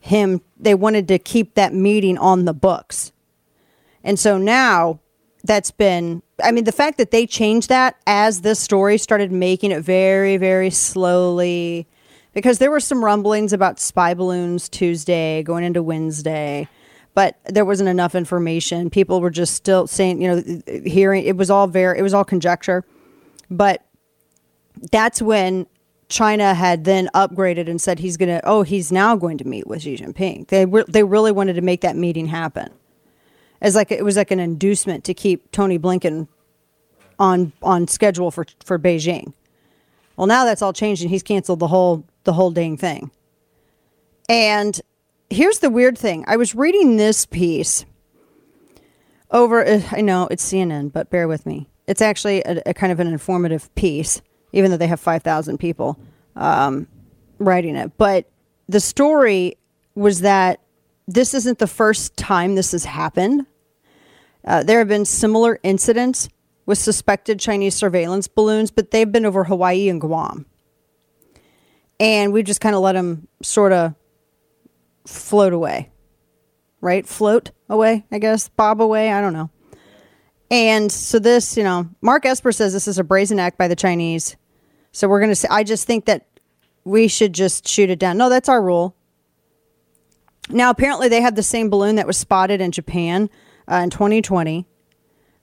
[0.00, 3.12] him, they wanted to keep that meeting on the books.
[4.02, 5.00] And so now
[5.44, 9.72] that's been, I mean, the fact that they changed that as this story started making
[9.72, 11.86] it very, very slowly,
[12.32, 16.68] because there were some rumblings about spy balloons Tuesday going into Wednesday,
[17.16, 18.90] but there wasn't enough information.
[18.90, 22.26] People were just still saying, you know, hearing it was all very, it was all
[22.26, 22.84] conjecture.
[23.50, 23.82] But
[24.92, 25.66] that's when
[26.10, 29.66] China had then upgraded and said he's going to, oh, he's now going to meet
[29.66, 30.48] with Xi Jinping.
[30.48, 32.68] They, re- they really wanted to make that meeting happen
[33.62, 36.28] as like it was like an inducement to keep Tony Blinken
[37.18, 39.32] on on schedule for for Beijing.
[40.18, 43.10] Well, now that's all changed and he's canceled the whole the whole dang thing.
[44.28, 44.78] And
[45.30, 47.84] here's the weird thing: I was reading this piece
[49.30, 49.64] over.
[49.64, 51.68] uh, I know it's CNN, but bear with me.
[51.86, 54.22] It's actually a, a kind of an informative piece,
[54.52, 55.98] even though they have five thousand people
[56.34, 56.86] um,
[57.38, 57.96] writing it.
[57.96, 58.28] But
[58.68, 59.56] the story
[59.94, 60.60] was that
[61.06, 63.46] this isn't the first time this has happened.
[64.44, 66.28] Uh, there have been similar incidents
[66.66, 70.46] with suspected Chinese surveillance balloons, but they've been over Hawaii and Guam.
[71.98, 73.94] And we just kind of let them sort of
[75.06, 75.90] float away,
[76.80, 77.06] right?
[77.06, 79.10] Float away, I guess, bob away.
[79.10, 79.50] I don't know.
[80.50, 83.76] And so this, you know, Mark Esper says this is a brazen act by the
[83.76, 84.36] Chinese.
[84.92, 86.26] So we're going to say, I just think that
[86.84, 88.16] we should just shoot it down.
[88.16, 88.94] No, that's our rule.
[90.48, 93.28] Now, apparently, they have the same balloon that was spotted in Japan
[93.70, 94.66] uh, in 2020.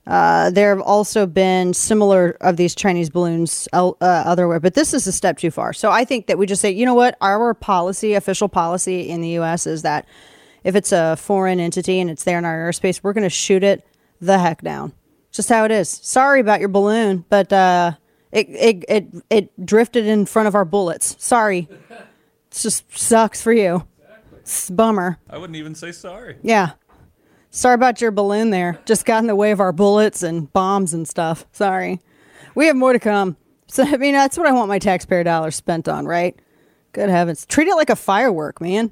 [0.06, 5.06] Uh, there have also been similar of these Chinese balloons uh, otherwhere, but this is
[5.06, 5.72] a step too far.
[5.72, 9.22] So I think that we just say, you know what, our policy, official policy in
[9.22, 9.66] the U.S.
[9.66, 10.06] is that
[10.62, 13.64] if it's a foreign entity and it's there in our airspace, we're going to shoot
[13.64, 13.86] it
[14.20, 14.92] the heck down.
[15.32, 15.88] Just how it is.
[15.88, 17.92] Sorry about your balloon, but uh,
[18.30, 21.16] it, it it it drifted in front of our bullets.
[21.18, 22.06] Sorry, it
[22.52, 23.84] just sucks for you.
[24.36, 25.18] It's a bummer.
[25.28, 26.36] I wouldn't even say sorry.
[26.42, 26.72] Yeah.
[27.56, 28.80] Sorry about your balloon there.
[28.84, 31.46] Just got in the way of our bullets and bombs and stuff.
[31.52, 32.00] Sorry.
[32.56, 33.36] We have more to come.
[33.68, 36.36] So, I mean, that's what I want my taxpayer dollars spent on, right?
[36.90, 37.46] Good heavens.
[37.46, 38.90] Treat it like a firework, man.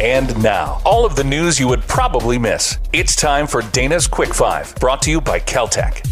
[0.00, 2.78] And now, all of the news you would probably miss.
[2.92, 6.06] It's time for Dana's Quick Five, brought to you by KelTec.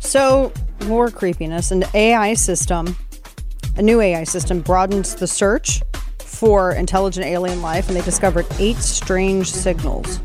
[0.00, 0.52] So,
[0.84, 1.70] more creepiness.
[1.70, 2.94] An AI system,
[3.76, 5.80] a new AI system, broadens the search
[6.36, 10.20] for intelligent alien life, and they discovered eight strange signals.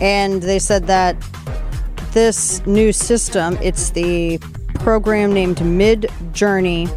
[0.00, 1.16] And they said that
[2.12, 4.38] this new system, it's the
[4.74, 6.88] program named Mid Journey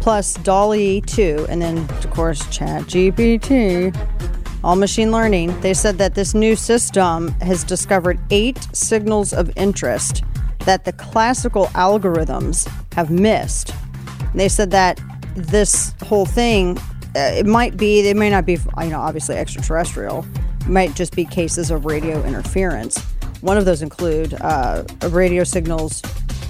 [0.00, 3.94] plus DALL-E 2, and then, of course, ChatGPT,
[4.62, 5.58] all machine learning.
[5.60, 10.22] They said that this new system has discovered eight signals of interest
[10.60, 13.74] that the classical algorithms have missed.
[14.34, 15.00] They said that
[15.36, 16.78] this whole thing,
[17.14, 20.26] it might be, it may not be, you know, obviously extraterrestrial,
[20.60, 22.98] it might just be cases of radio interference.
[23.40, 26.02] One of those include uh, radio signals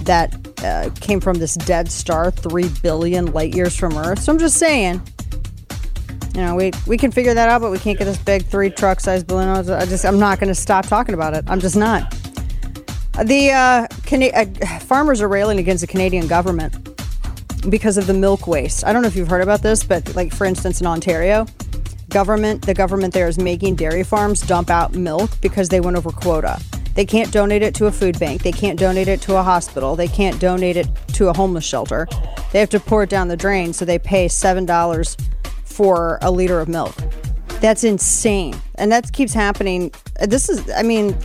[0.03, 4.19] that uh, came from this dead star 3 billion light years from Earth.
[4.19, 5.01] So I'm just saying,
[6.33, 8.69] you know, we, we can figure that out, but we can't get this big three
[8.69, 9.49] truck sized balloon.
[9.49, 11.45] I just, I'm not going to stop talking about it.
[11.47, 12.11] I'm just not.
[13.23, 16.94] The uh, Cana- uh, farmers are railing against the Canadian government
[17.69, 18.85] because of the milk waste.
[18.85, 21.45] I don't know if you've heard about this, but like for instance, in Ontario,
[22.09, 26.11] government the government there is making dairy farms dump out milk because they went over
[26.11, 26.61] quota.
[26.93, 28.41] They can't donate it to a food bank.
[28.41, 29.97] They can't donate it to a hospital.
[29.97, 32.07] They can't donate it to a homeless shelter.
[32.53, 35.17] They have to pour it down the drain, so they pay seven dollars
[35.65, 36.95] for a liter of milk.
[37.59, 39.91] That's insane, and that keeps happening.
[40.25, 41.17] This is, I mean,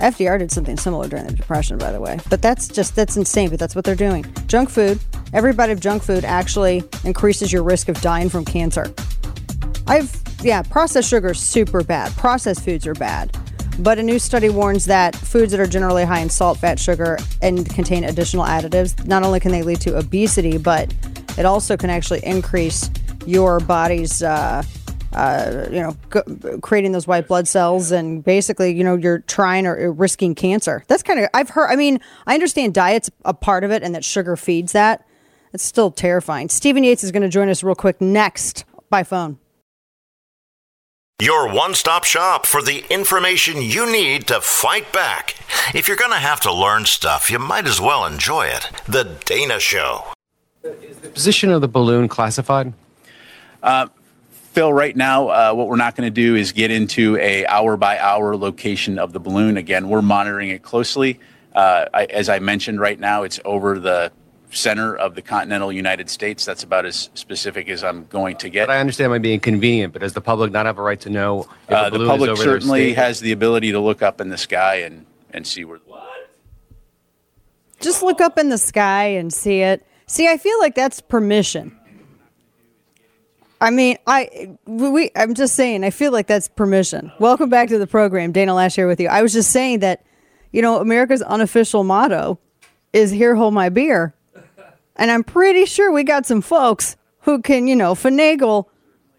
[0.00, 2.18] FDR did something similar during the Depression, by the way.
[2.28, 4.24] But that's just, that's insane, but that's what they're doing.
[4.46, 4.98] Junk food,
[5.32, 8.92] every bite of junk food actually increases your risk of dying from cancer.
[9.86, 10.10] I've,
[10.42, 12.12] yeah, processed sugar is super bad.
[12.12, 13.36] Processed foods are bad.
[13.78, 17.18] But a new study warns that foods that are generally high in salt, fat, sugar,
[17.40, 20.92] and contain additional additives, not only can they lead to obesity, but
[21.38, 22.90] it also can actually increase
[23.26, 24.62] your body's uh,
[25.12, 29.66] uh, you know, g- creating those white blood cells, and basically, you know, you're trying
[29.66, 30.84] or risking cancer.
[30.88, 31.68] That's kind of I've heard.
[31.68, 35.06] I mean, I understand diet's a part of it, and that sugar feeds that.
[35.52, 36.48] It's still terrifying.
[36.48, 39.38] Stephen Yates is going to join us real quick next by phone.
[41.20, 45.34] Your one stop shop for the information you need to fight back.
[45.74, 48.70] If you're going to have to learn stuff, you might as well enjoy it.
[48.88, 50.04] The Dana Show.
[50.62, 52.72] Is the position of the balloon classified?
[53.62, 53.88] Uh,
[54.52, 57.76] Phil, right now, uh, what we're not going to do is get into a hour
[57.76, 59.56] by hour location of the balloon.
[59.56, 61.20] Again, we're monitoring it closely.
[61.54, 64.10] Uh, I, as I mentioned, right now it's over the
[64.50, 66.44] center of the continental United States.
[66.44, 68.66] That's about as specific as I'm going to get.
[68.66, 71.10] But I understand it being convenient, but does the public not have a right to
[71.10, 72.96] know if Uh, the the public is over their certainly state?
[72.96, 75.78] has the ability to look up in the sky and, and see where.
[75.86, 76.02] What?
[77.78, 79.86] Just look up in the sky and see it.
[80.08, 81.76] See, I feel like that's permission.
[83.60, 87.12] I mean, I we I'm just saying, I feel like that's permission.
[87.18, 89.08] Welcome back to the program, Dana Loesch here with you.
[89.08, 90.02] I was just saying that,
[90.50, 92.38] you know, America's unofficial motto
[92.92, 94.14] is "Here, hold my beer,"
[94.96, 98.64] and I'm pretty sure we got some folks who can, you know, finagle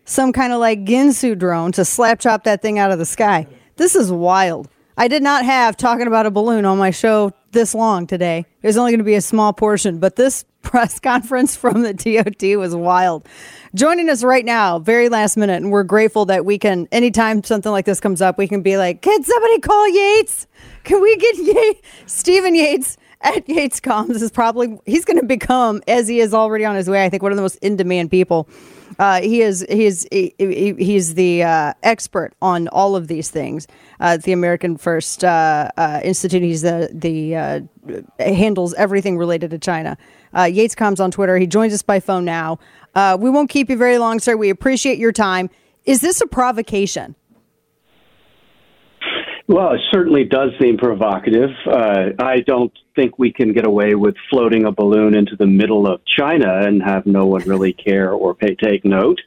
[0.05, 3.45] some kind of like Ginsu drone to slap chop that thing out of the sky.
[3.75, 4.67] This is wild.
[4.97, 8.45] I did not have talking about a balloon on my show this long today.
[8.63, 12.57] Was only going to be a small portion, but this press conference from the DOT
[12.59, 13.27] was wild.
[13.73, 17.71] Joining us right now, very last minute, and we're grateful that we can, anytime something
[17.71, 20.47] like this comes up, we can be like, can somebody call Yates?
[20.83, 21.81] Can we get Yates?
[22.05, 26.65] Stephen Yates at Yates Comms is probably, he's going to become, as he is already
[26.65, 28.47] on his way, I think one of the most in demand people.
[28.99, 33.29] Uh, he is he is he, he- he's the uh, expert on all of these
[33.29, 33.67] things.
[33.99, 36.41] Uh, at the American First uh, uh, Institute.
[36.41, 37.67] He's the the
[38.19, 39.97] handles everything related to China.
[40.35, 41.37] Yates comes on Twitter.
[41.37, 42.57] He joins us by phone now.
[42.95, 44.35] We won't keep you very long, sir.
[44.35, 45.49] We appreciate your time.
[45.85, 47.15] Is this a provocation?
[49.47, 51.49] Well, it certainly does seem provocative.
[51.67, 56.01] I don't think we can get away with floating a balloon into the middle of
[56.05, 59.19] China and have no one really care or pay, take note.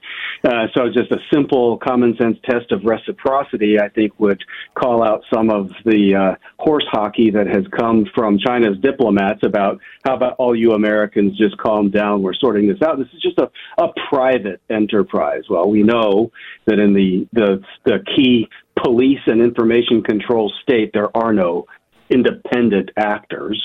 [0.45, 4.43] Uh, so, just a simple common sense test of reciprocity, I think, would
[4.75, 9.81] call out some of the uh, horse hockey that has come from China's diplomats about
[10.05, 12.23] how about all you Americans just calm down?
[12.23, 12.99] We're sorting this out.
[12.99, 13.51] This is just a,
[13.83, 15.45] a private enterprise.
[15.49, 16.31] Well, we know
[16.67, 18.49] that in the, the, the key
[18.83, 21.67] police and information control state, there are no
[22.11, 23.63] independent actors.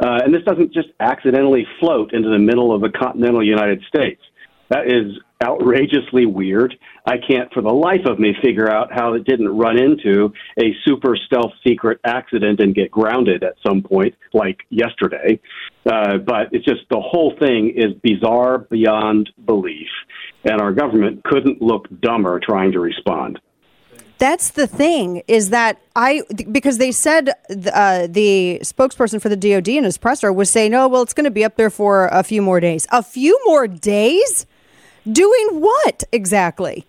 [0.00, 4.22] Uh, and this doesn't just accidentally float into the middle of the continental United States.
[4.68, 6.74] That is outrageously weird.
[7.04, 10.74] I can't for the life of me figure out how it didn't run into a
[10.84, 15.40] super stealth secret accident and get grounded at some point, like yesterday.
[15.84, 19.88] Uh, but it's just the whole thing is bizarre beyond belief.
[20.44, 23.38] and our government couldn't look dumber trying to respond.
[24.22, 29.66] That's the thing is that I because they said uh, the spokesperson for the DoD
[29.66, 32.22] in his presser was saying, "Oh, well, it's going to be up there for a
[32.22, 34.46] few more days." A few more days,
[35.10, 36.86] doing what exactly?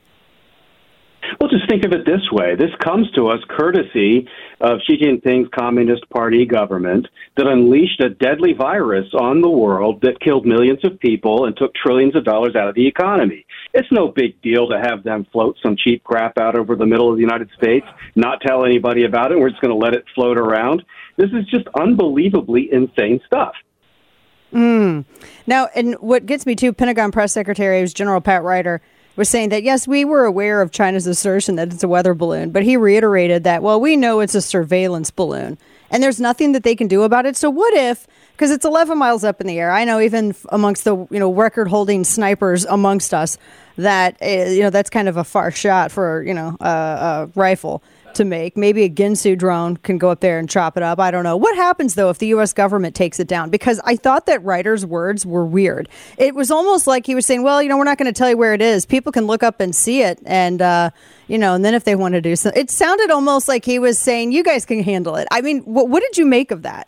[1.40, 2.56] Well, just think of it this way.
[2.56, 4.28] This comes to us courtesy
[4.62, 10.20] of Xi Jinping's Communist Party government that unleashed a deadly virus on the world that
[10.20, 13.44] killed millions of people and took trillions of dollars out of the economy.
[13.74, 17.10] It's no big deal to have them float some cheap crap out over the middle
[17.10, 19.40] of the United States, not tell anybody about it.
[19.40, 20.84] We're just going to let it float around.
[21.18, 23.54] This is just unbelievably insane stuff.
[24.54, 25.06] Mm.
[25.48, 28.82] Now, and what gets me to Pentagon press secretary General Pat Ryder
[29.16, 32.52] was saying that yes, we were aware of China's assertion that it's a weather balloon,
[32.52, 35.58] but he reiterated that well, we know it's a surveillance balloon
[35.90, 37.38] and there's nothing that they can do about it.
[37.38, 39.72] So what if because it's 11 miles up in the air.
[39.72, 43.38] I know even amongst the you know record holding snipers amongst us
[43.78, 47.30] that uh, you know that's kind of a far shot for you know a, a
[47.36, 47.84] rifle
[48.16, 48.56] to make.
[48.56, 51.00] Maybe a Ginsu drone can go up there and chop it up.
[51.00, 51.38] I don't know.
[51.38, 52.54] What happens though if the U.S.
[52.54, 53.50] government takes it down?
[53.50, 55.90] Because I thought that Ryder's words were weird.
[56.18, 58.30] It was almost like he was saying, "Well, you know, we're not going to tell
[58.30, 58.86] you where it is.
[58.86, 60.90] People can look up and see it, and uh,
[61.28, 63.80] you know, and then if they want to do something." It sounded almost like he
[63.80, 66.64] was saying, "You guys can handle it." I mean, what, what did you make of
[66.64, 66.88] that?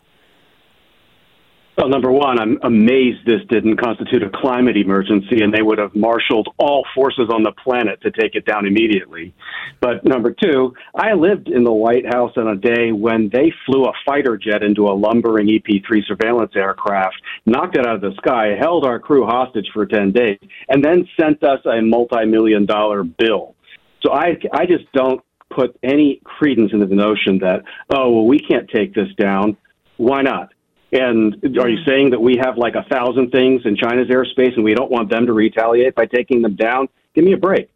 [1.76, 5.94] Well, number one, I'm amazed this didn't constitute a climate emergency and they would have
[5.94, 9.34] marshaled all forces on the planet to take it down immediately.
[9.78, 13.84] But number two, I lived in the White House on a day when they flew
[13.84, 18.14] a fighter jet into a lumbering EP 3 surveillance aircraft, knocked it out of the
[18.16, 20.38] sky, held our crew hostage for 10 days,
[20.70, 23.54] and then sent us a multi million dollar bill.
[24.00, 25.20] So I, I just don't
[25.50, 29.58] put any credence into the notion that, oh, well, we can't take this down.
[29.98, 30.52] Why not?
[30.92, 34.64] And are you saying that we have like a thousand things in China's airspace and
[34.64, 36.88] we don't want them to retaliate by taking them down?
[37.14, 37.70] Give me a break.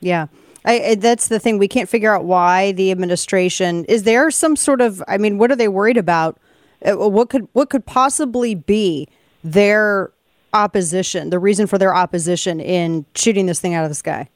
[0.00, 0.26] Yeah.
[0.64, 1.58] I, I, that's the thing.
[1.58, 5.02] We can't figure out why the administration is there some sort of.
[5.08, 6.38] I mean, what are they worried about?
[6.84, 9.08] Uh, what could what could possibly be
[9.42, 10.12] their
[10.52, 11.30] opposition?
[11.30, 14.28] The reason for their opposition in shooting this thing out of the sky?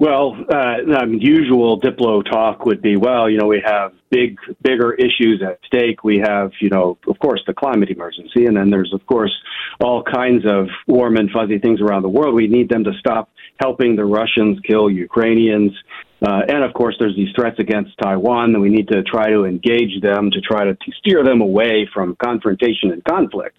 [0.00, 4.92] Well, uh, um, usual Diplo talk would be, well, you know, we have big, bigger
[4.94, 6.02] issues at stake.
[6.02, 9.32] We have, you know, of course, the climate emergency, and then there's, of course,
[9.80, 12.34] all kinds of warm and fuzzy things around the world.
[12.34, 13.30] We need them to stop
[13.60, 15.72] helping the Russians kill Ukrainians.
[16.26, 19.44] Uh, and of course, there's these threats against Taiwan that we need to try to
[19.44, 23.56] engage them to try to, to steer them away from confrontation and conflict.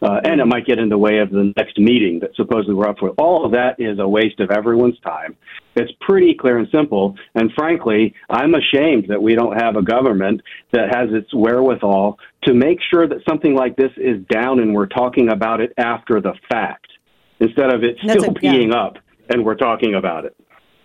[0.00, 2.88] Uh, and it might get in the way of the next meeting that supposedly we're
[2.88, 3.10] up for.
[3.10, 5.36] All of that is a waste of everyone's time.
[5.74, 7.16] It's pretty clear and simple.
[7.34, 10.40] And frankly, I'm ashamed that we don't have a government
[10.72, 14.86] that has its wherewithal to make sure that something like this is down and we're
[14.86, 16.86] talking about it after the fact
[17.40, 18.82] instead of it still a, being yeah.
[18.82, 20.36] up and we're talking about it.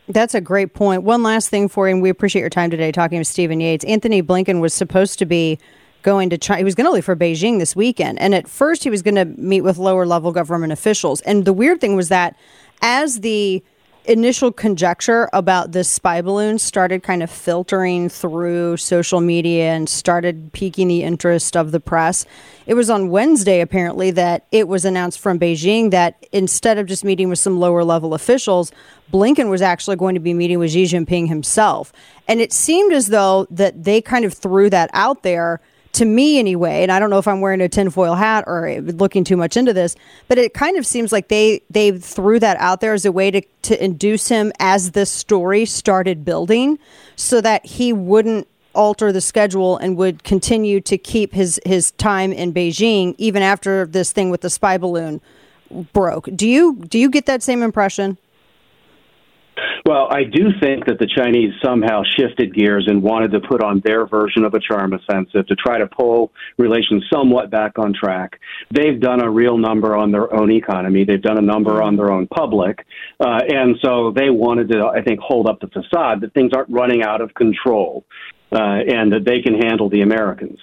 [0.07, 1.03] That's a great point.
[1.03, 3.86] One last thing for you, and we appreciate your time today talking with Stephen Yates.
[3.86, 5.59] Antony Blinken was supposed to be
[6.03, 6.59] going to China.
[6.59, 8.19] He was going to leave for Beijing this weekend.
[8.19, 11.21] And at first, he was going to meet with lower level government officials.
[11.21, 12.35] And the weird thing was that
[12.81, 13.63] as the
[14.05, 20.51] initial conjecture about this spy balloon started kind of filtering through social media and started
[20.51, 22.25] piquing the interest of the press.
[22.65, 27.05] It was on Wednesday, apparently, that it was announced from Beijing that instead of just
[27.05, 28.71] meeting with some lower level officials,
[29.11, 31.93] Blinken was actually going to be meeting with Xi Jinping himself.
[32.27, 35.61] And it seemed as though that they kind of threw that out there
[35.93, 39.23] to me anyway, and I don't know if I'm wearing a tinfoil hat or looking
[39.23, 39.95] too much into this,
[40.27, 43.31] but it kind of seems like they they threw that out there as a way
[43.31, 46.79] to to induce him as this story started building,
[47.15, 52.33] so that he wouldn't alter the schedule and would continue to keep his his time
[52.33, 55.21] in Beijing even after this thing with the spy balloon
[55.93, 56.27] broke.
[56.35, 58.17] Do you do you get that same impression?
[59.85, 63.81] Well, I do think that the Chinese somehow shifted gears and wanted to put on
[63.83, 68.39] their version of a charm offensive to try to pull relations somewhat back on track.
[68.71, 71.03] They've done a real number on their own economy.
[71.03, 72.85] They've done a number on their own public.
[73.19, 76.69] Uh, and so they wanted to, I think, hold up the facade that things aren't
[76.69, 78.05] running out of control
[78.51, 80.59] uh, and that they can handle the Americans.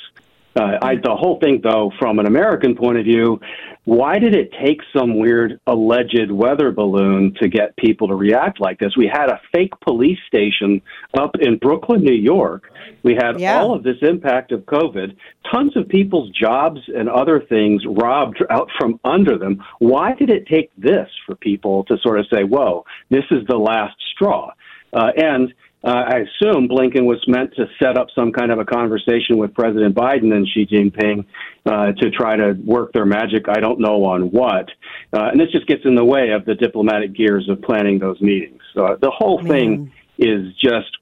[0.57, 3.41] Uh, I, the whole thing, though, from an American point of view,
[3.85, 8.78] why did it take some weird alleged weather balloon to get people to react like
[8.78, 8.97] this?
[8.97, 10.83] We had a fake police station
[11.18, 12.70] up in Brooklyn, New York.
[13.03, 13.59] We had yeah.
[13.59, 15.16] all of this impact of COVID,
[15.51, 19.64] tons of people's jobs and other things robbed out from under them.
[19.78, 23.57] Why did it take this for people to sort of say, whoa, this is the
[23.57, 24.53] last straw?
[24.93, 28.64] Uh, and uh, I assume Blinken was meant to set up some kind of a
[28.64, 31.24] conversation with President Biden and Xi Jinping
[31.64, 33.49] uh, to try to work their magic.
[33.49, 34.68] I don't know on what,
[35.12, 38.20] uh, and this just gets in the way of the diplomatic gears of planning those
[38.20, 38.62] meetings.
[38.76, 40.99] Uh, the whole thing is just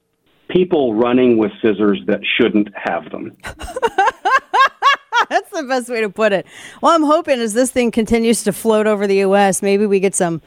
[0.49, 3.35] people running with scissors that shouldn't have them.
[5.29, 6.47] That's the best way to put it.
[6.81, 10.15] Well, I'm hoping as this thing continues to float over the U.S., maybe we get
[10.15, 10.41] some.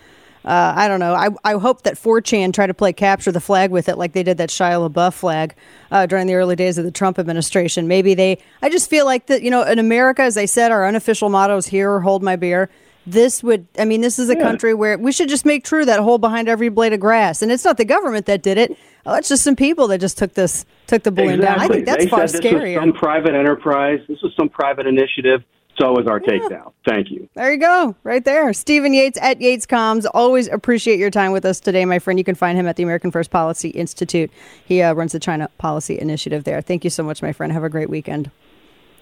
[0.45, 1.15] Uh, I don't know.
[1.15, 4.23] I, I hope that 4chan try to play capture the flag with it, like they
[4.23, 5.55] did that Shia LaBeouf flag
[5.91, 7.87] uh, during the early days of the Trump administration.
[7.87, 8.39] Maybe they.
[8.61, 9.43] I just feel like that.
[9.43, 12.69] You know, in America, as I said, our unofficial motto is "Here, hold my beer."
[13.07, 13.67] This would.
[13.79, 14.43] I mean, this is a Yeah.
[14.43, 17.51] country where we should just make true that hole behind every blade of grass, and
[17.53, 18.77] it's not the government that did it.
[19.07, 21.59] Oh, it's just some people that just took this took the balloon down.
[21.61, 22.77] I think that's they far said this scarier.
[22.77, 24.01] was some private enterprise.
[24.09, 25.43] This was some private initiative.
[25.83, 26.73] So is our takedown.
[26.87, 27.29] Thank you.
[27.35, 28.53] There you go, right there.
[28.53, 30.07] Stephen Yates at Yates Comms.
[30.15, 32.21] Always appreciate your time with us today, my friend.
[32.21, 34.31] You can find him at the American First Policy Institute.
[34.65, 36.61] He uh, runs the China Policy Initiative there.
[36.61, 37.53] Thank you so much, my friend.
[37.53, 38.31] Have a great weekend.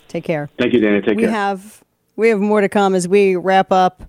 [0.08, 0.48] Take care.
[0.58, 1.02] Thank you, Dana.
[1.02, 1.30] Take we care.
[1.30, 1.84] have
[2.16, 4.02] we have more to come as we wrap up.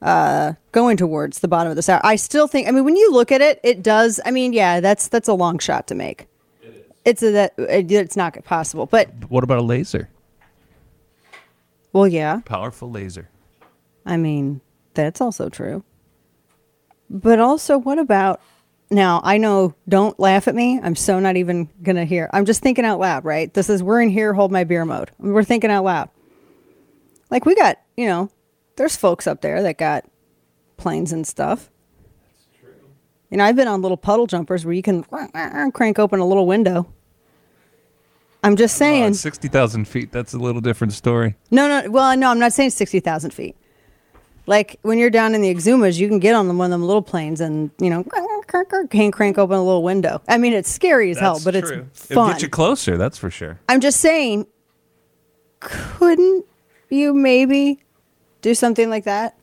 [0.00, 2.68] Uh, going towards the bottom of this hour, I still think.
[2.68, 4.20] I mean, when you look at it, it does.
[4.24, 6.28] I mean, yeah, that's that's a long shot to make.
[7.04, 10.10] It's a that it's not possible, but What about a laser?
[11.94, 12.40] Well, yeah.
[12.44, 13.30] Powerful laser.
[14.04, 14.60] I mean,
[14.92, 15.82] that's also true.
[17.08, 18.40] But also, what about
[18.90, 19.20] now?
[19.24, 20.80] I know, don't laugh at me.
[20.82, 22.28] I'm so not even going to hear.
[22.32, 23.52] I'm just thinking out loud, right?
[23.54, 25.10] This is, we're in here, hold my beer mode.
[25.18, 26.10] We're thinking out loud.
[27.30, 28.30] Like, we got, you know,
[28.76, 30.04] there's folks up there that got
[30.76, 31.70] planes and stuff.
[32.22, 32.74] That's true.
[33.30, 36.46] You know, I've been on little puddle jumpers where you can crank open a little
[36.46, 36.92] window.
[38.44, 39.04] I'm just saying.
[39.04, 40.12] Oh, 60,000 feet.
[40.12, 41.34] That's a little different story.
[41.50, 41.90] No, no.
[41.90, 43.56] Well, no, I'm not saying 60,000 feet.
[44.46, 47.00] Like when you're down in the Exumas, you can get on one of them little
[47.02, 48.04] planes and, you know,
[48.90, 50.20] can crank open a little window.
[50.28, 51.86] I mean, it's scary as hell, That's but true.
[51.90, 52.32] it's It'll fun.
[52.34, 53.58] get you closer, that's for sure.
[53.70, 54.46] I'm just saying,
[55.60, 56.44] couldn't
[56.90, 57.80] you maybe
[58.42, 59.36] do something like that?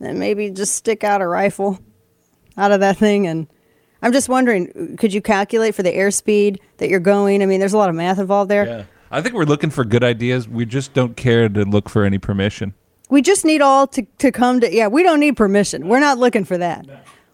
[0.00, 1.78] And maybe just stick out a rifle
[2.58, 3.26] out of that thing.
[3.26, 3.46] And
[4.02, 7.42] I'm just wondering, could you calculate for the airspeed that you're going?
[7.42, 8.66] I mean, there's a lot of math involved there.
[8.66, 8.84] Yeah.
[9.10, 10.48] I think we're looking for good ideas.
[10.48, 12.74] We just don't care to look for any permission.
[13.08, 15.88] We just need all to, to come to, yeah, we don't need permission.
[15.88, 16.86] We're not looking for that.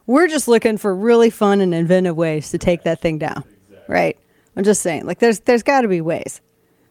[0.07, 3.45] We're just looking for really fun and inventive ways to take that thing down.
[3.89, 4.19] Right?
[4.57, 6.41] I'm just saying, like, there's, there's got to be ways.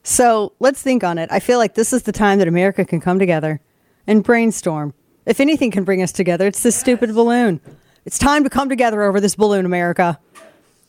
[0.04, 1.32] So let's think on it.
[1.32, 3.62] I feel like this is the time that America can come together
[4.08, 4.96] and brainstorm.
[5.28, 7.62] If anything can bring us together, it's this stupid balloon.
[8.04, 10.20] It's time to come together over this balloon, America.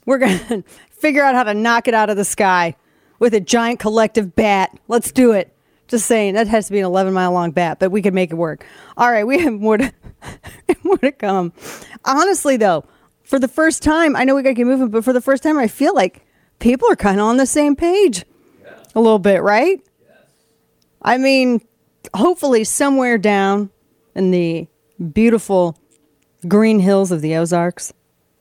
[0.06, 2.74] We're going to figure out how to knock it out of the sky
[3.18, 4.70] with a giant collective bat.
[4.88, 5.54] Let's do it.
[5.88, 8.30] Just saying, that has to be an 11 mile long bat, but we could make
[8.30, 8.64] it work.
[8.96, 9.92] All right, we have more to,
[10.82, 11.52] more to come.
[12.06, 12.84] Honestly, though,
[13.24, 15.42] for the first time, I know we got to get moving, but for the first
[15.42, 16.24] time, I feel like
[16.60, 18.24] people are kind of on the same page
[18.94, 19.82] a little bit, right?
[20.00, 20.18] Yes.
[21.02, 21.60] I mean,
[22.14, 23.68] hopefully, somewhere down
[24.14, 24.66] in the
[25.12, 25.76] beautiful
[26.46, 27.92] green hills of the Ozarks,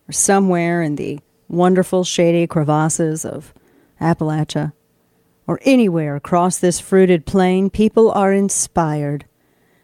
[0.08, 3.54] or somewhere in the wonderful shady crevasses of
[4.00, 4.74] Appalachia,
[5.48, 9.26] or anywhere across this fruited plain, people are inspired.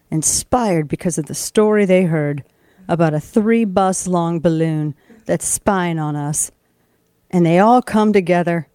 [0.10, 2.44] Inspired because of the story they heard
[2.88, 4.96] about a three bus long balloon
[5.26, 6.52] that's spying on us.
[7.30, 8.70] And they all come together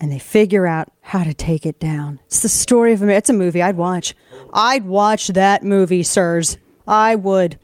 [0.00, 2.20] and they figure out how to take it down.
[2.26, 3.18] It's the story of America.
[3.18, 4.14] It's a movie I'd watch.
[4.52, 6.58] I'd watch that movie, sirs.
[6.86, 7.58] I would.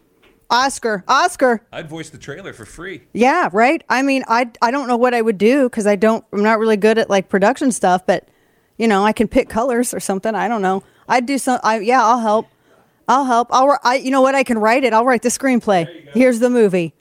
[0.54, 1.66] Oscar, Oscar.
[1.72, 3.02] I'd voice the trailer for free.
[3.12, 3.82] Yeah, right.
[3.88, 6.24] I mean, I I don't know what I would do because I don't.
[6.32, 8.28] I'm not really good at like production stuff, but
[8.78, 10.32] you know, I can pick colors or something.
[10.32, 10.84] I don't know.
[11.08, 11.58] I'd do some.
[11.64, 12.46] I yeah, I'll help.
[13.08, 13.48] I'll help.
[13.50, 13.78] I'll.
[13.82, 14.36] I you know what?
[14.36, 14.92] I can write it.
[14.92, 16.08] I'll write the screenplay.
[16.12, 16.94] Here's the movie.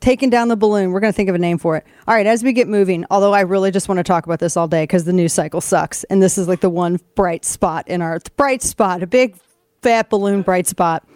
[0.00, 0.92] Taking down the balloon.
[0.92, 1.84] We're gonna think of a name for it.
[2.06, 2.26] All right.
[2.26, 4.84] As we get moving, although I really just want to talk about this all day
[4.84, 8.18] because the news cycle sucks, and this is like the one bright spot in our
[8.36, 9.36] bright spot, a big
[9.82, 11.06] fat balloon bright spot.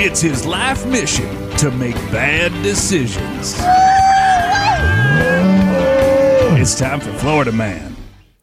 [0.00, 1.26] It's his life mission
[1.56, 3.56] to make bad decisions.
[6.56, 7.96] It's time for Florida Man.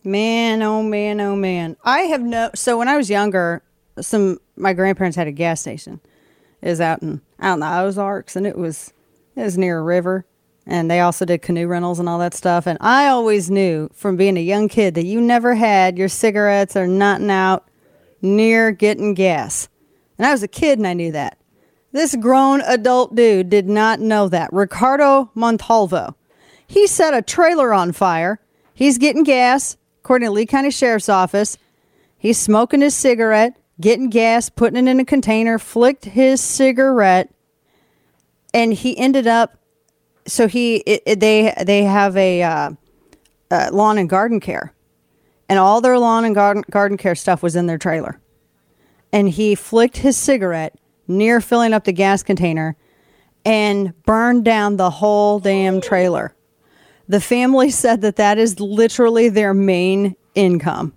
[0.03, 1.77] Man, oh man, oh man.
[1.85, 2.51] I have no.
[2.55, 3.63] So when I was younger,
[4.01, 6.01] some my grandparents had a gas station.
[6.61, 8.91] It was out in out in the Ozarks, and it was
[9.37, 10.25] it was near a river.
[10.65, 12.67] And they also did canoe rentals and all that stuff.
[12.67, 16.75] And I always knew from being a young kid that you never had your cigarettes
[16.75, 17.69] or nothing out
[18.21, 19.69] near getting gas.
[20.17, 21.37] And I was a kid and I knew that.
[21.95, 24.51] This grown adult dude did not know that.
[24.51, 26.13] Ricardo Montalvo.
[26.67, 28.41] He set a trailer on fire.
[28.73, 31.57] He's getting gas, according to Lee County Sheriff's Office.
[32.17, 37.33] He's smoking his cigarette, getting gas, putting it in a container, flicked his cigarette,
[38.53, 39.57] and he ended up.
[40.27, 42.71] So he it, it- they they have a uh,
[43.49, 44.73] uh, lawn and garden care,
[45.47, 48.19] and all their lawn and garden garden care stuff was in their trailer,
[49.13, 50.77] and he flicked his cigarette
[51.07, 52.75] near filling up the gas container,
[53.45, 56.35] and burned down the whole damn trailer.
[57.07, 60.93] The family said that that is literally their main income.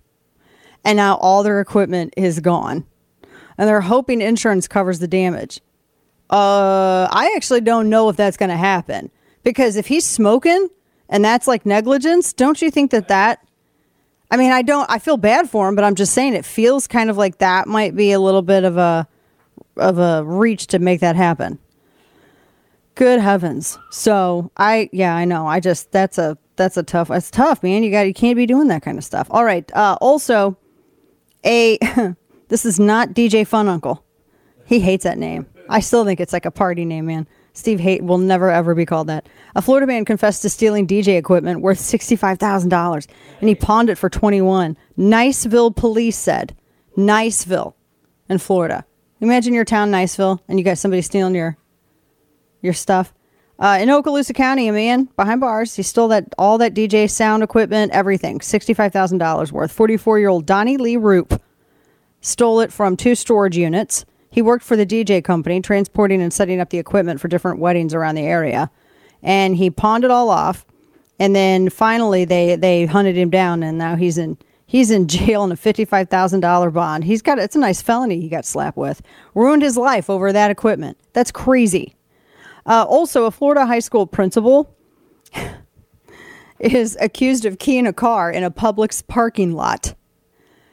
[0.85, 2.87] And now all their equipment is gone.
[3.59, 5.61] And they're hoping insurance covers the damage.
[6.31, 9.11] Uh, I actually don't know if that's going to happen
[9.43, 10.69] because if he's smoking
[11.09, 13.45] and that's like negligence, don't you think that that
[14.31, 16.87] I mean, I don't I feel bad for him, but I'm just saying it feels
[16.87, 19.09] kind of like that might be a little bit of a
[19.79, 21.59] of a reach to make that happen.
[22.95, 23.79] Good heavens.
[23.91, 25.47] So I yeah, I know.
[25.47, 27.83] I just that's a that's a tough it's tough, man.
[27.83, 29.29] You got you can't be doing that kind of stuff.
[29.31, 29.70] All right.
[29.74, 30.57] Uh also
[31.45, 31.79] a
[32.49, 34.05] this is not DJ Fun Uncle.
[34.66, 35.47] He hates that name.
[35.68, 37.29] I still think it's like a party name, man.
[37.53, 39.29] Steve Haight will never ever be called that.
[39.57, 43.09] A Florida man confessed to stealing DJ equipment worth sixty-five thousand dollars,
[43.41, 44.76] and he pawned it for twenty-one.
[44.97, 46.57] Niceville police said,
[46.97, 47.74] Niceville,
[48.29, 48.85] in Florida.
[49.21, 51.57] Imagine your town, Niceville, and you got somebody stealing your
[52.62, 53.12] your stuff.
[53.59, 57.43] Uh, in Okaloosa County, a man behind bars, he stole that all that DJ sound
[57.43, 59.73] equipment, everything, sixty-five thousand dollars worth.
[59.73, 61.43] Forty-four-year-old Donnie Lee Roop
[62.21, 64.05] stole it from two storage units.
[64.31, 67.95] He worked for the DJ company, transporting and setting up the equipment for different weddings
[67.95, 68.71] around the area,
[69.23, 70.64] and he pawned it all off.
[71.19, 74.39] And then finally, they they hunted him down, and now he's in
[74.69, 77.03] he's in jail on a fifty-five thousand dollar bond.
[77.03, 79.03] He's got it's a nice felony he got slapped with.
[79.35, 80.97] Ruined his life over that equipment.
[81.12, 81.97] That's crazy.
[82.64, 84.73] Uh, also, a Florida high school principal
[86.61, 89.95] is accused of keying a car in a Publix parking lot.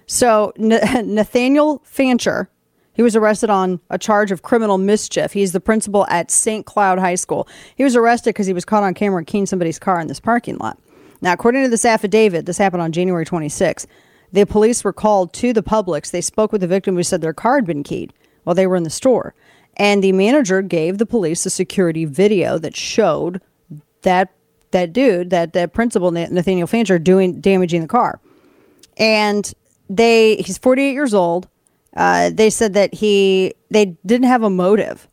[0.06, 0.70] So N-
[1.16, 2.50] Nathaniel Fancher,
[2.94, 5.32] he was arrested on a charge of criminal mischief.
[5.32, 6.66] He's the principal at St.
[6.66, 7.48] Cloud High School.
[7.76, 10.58] He was arrested because he was caught on camera keying somebody's car in this parking
[10.58, 10.78] lot.
[11.22, 13.88] Now, according to this affidavit, this happened on January 26.
[14.32, 16.12] The police were called to the Publix.
[16.12, 18.14] They spoke with the victim who said their car had been keyed
[18.44, 19.34] while they were in the store.
[19.78, 23.42] And the manager gave the police a security video that showed
[24.02, 24.32] that
[24.72, 28.20] that dude, that that principal Nathaniel Fancher, doing damaging the car.
[28.98, 29.52] And
[29.90, 31.48] they he's 48 years old.
[31.96, 35.08] Uh, they said that he they didn't have a motive,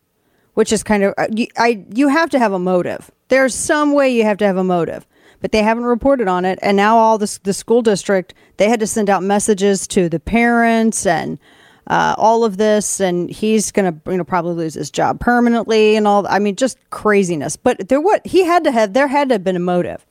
[0.54, 3.10] which is kind of uh, you, I you have to have a motive.
[3.28, 5.06] There's some way you have to have a motive,
[5.42, 6.58] but they haven't reported on it.
[6.62, 10.20] And now all this the school district they had to send out messages to the
[10.20, 11.38] parents and
[11.88, 16.06] uh, all of this, and he's gonna you know probably lose his job permanently and
[16.06, 16.26] all.
[16.26, 17.56] I mean, just craziness.
[17.56, 20.06] But there what he had to have there had to have been a motive.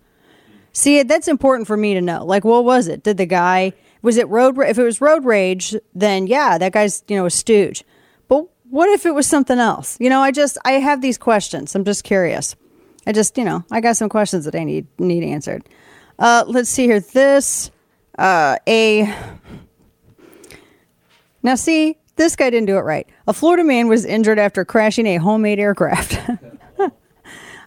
[0.74, 2.26] See, that's important for me to know.
[2.26, 3.04] Like, what was it?
[3.04, 4.58] Did the guy was it road?
[4.60, 7.84] If it was road rage, then yeah, that guy's you know a stooge.
[8.28, 9.98] But what if it was something else?
[10.00, 11.74] You know, I just I have these questions.
[11.74, 12.56] I'm just curious.
[13.06, 15.68] I just you know I got some questions that I need need answered.
[16.20, 17.00] Uh, let's see here.
[17.00, 17.72] This
[18.18, 19.14] uh, a
[21.44, 23.08] now see this guy didn't do it right.
[23.28, 26.20] A Florida man was injured after crashing a homemade aircraft.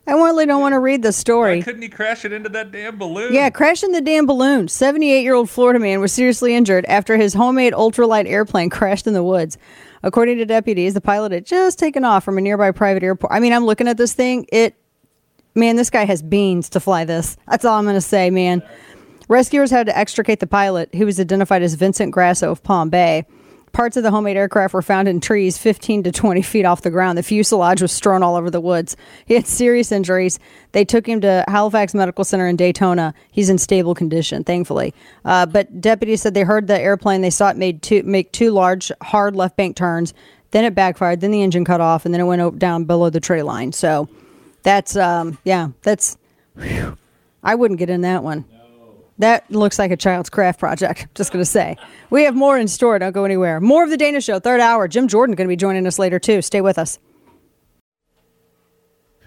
[0.06, 1.62] I really don't want to read the story.
[1.62, 3.32] Couldn't he crash it into that damn balloon?
[3.32, 4.68] Yeah, crashing the damn balloon.
[4.68, 9.14] 78 year old Florida man was seriously injured after his homemade ultralight airplane crashed in
[9.14, 9.56] the woods.
[10.02, 13.32] According to deputies, the pilot had just taken off from a nearby private airport.
[13.32, 14.46] I mean, I'm looking at this thing.
[14.52, 14.76] It,
[15.54, 17.36] man, this guy has beans to fly this.
[17.48, 18.62] That's all I'm going to say, man.
[19.28, 23.24] Rescuers had to extricate the pilot, who was identified as Vincent Grasso of Palm Bay.
[23.72, 26.90] Parts of the homemade aircraft were found in trees 15 to 20 feet off the
[26.90, 27.18] ground.
[27.18, 28.96] The fuselage was strewn all over the woods.
[29.26, 30.38] He had serious injuries.
[30.70, 33.14] They took him to Halifax Medical Center in Daytona.
[33.32, 34.94] He's in stable condition, thankfully.
[35.24, 37.22] Uh, but deputies said they heard the airplane.
[37.22, 40.14] They saw it made two, make two large, hard left bank turns.
[40.52, 41.20] Then it backfired.
[41.20, 43.72] Then the engine cut off, and then it went down below the tree line.
[43.72, 44.08] So
[44.64, 46.18] that's, um, yeah, that's,
[46.58, 46.98] whew.
[47.42, 48.44] I wouldn't get in that one.
[49.18, 51.06] That looks like a child's craft project.
[51.14, 51.76] Just going to say.
[52.10, 52.98] We have more in store.
[52.98, 53.60] Don't go anywhere.
[53.60, 54.88] More of the Dana Show, third hour.
[54.88, 56.42] Jim Jordan going to be joining us later, too.
[56.42, 56.98] Stay with us.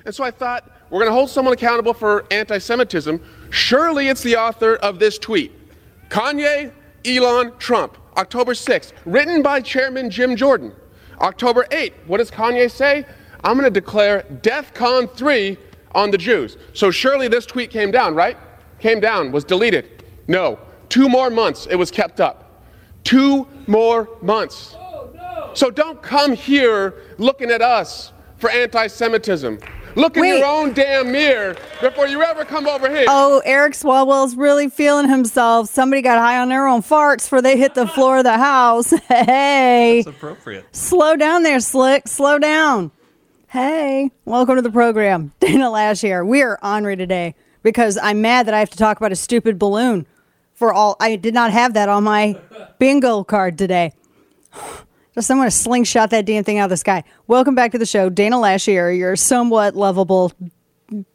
[0.03, 3.21] And so I thought, we're going to hold someone accountable for anti Semitism.
[3.49, 5.53] Surely it's the author of this tweet
[6.09, 6.71] Kanye,
[7.05, 10.73] Elon, Trump, October 6th, written by Chairman Jim Jordan.
[11.19, 13.05] October 8th, what does Kanye say?
[13.43, 15.57] I'm going to declare DEF CON 3
[15.93, 16.57] on the Jews.
[16.73, 18.37] So surely this tweet came down, right?
[18.79, 20.03] Came down, was deleted.
[20.27, 20.59] No.
[20.89, 22.63] Two more months, it was kept up.
[23.03, 24.75] Two more months.
[24.77, 29.59] Oh, so don't come here looking at us for anti Semitism.
[29.95, 30.37] Look in Wait.
[30.37, 33.05] your own damn mirror before you ever come over here.
[33.07, 35.69] Oh, Eric Swalwell's really feeling himself.
[35.69, 38.93] Somebody got high on their own farts before they hit the floor of the house.
[39.07, 40.03] Hey.
[40.03, 40.65] That's appropriate.
[40.75, 42.07] Slow down there, Slick.
[42.07, 42.91] Slow down.
[43.49, 45.31] Hey, welcome to the program.
[45.39, 46.25] Dana Loesch here.
[46.25, 47.33] We are ornery today
[47.63, 50.05] because I'm mad that I have to talk about a stupid balloon
[50.53, 50.97] for all.
[50.99, 52.37] I did not have that on my
[52.79, 53.93] bingo card today.
[55.15, 57.05] Just I'm going to slingshot that damn thing out of the sky.
[57.27, 58.09] Welcome back to the show.
[58.09, 60.33] Dana Loesch here, your somewhat lovable,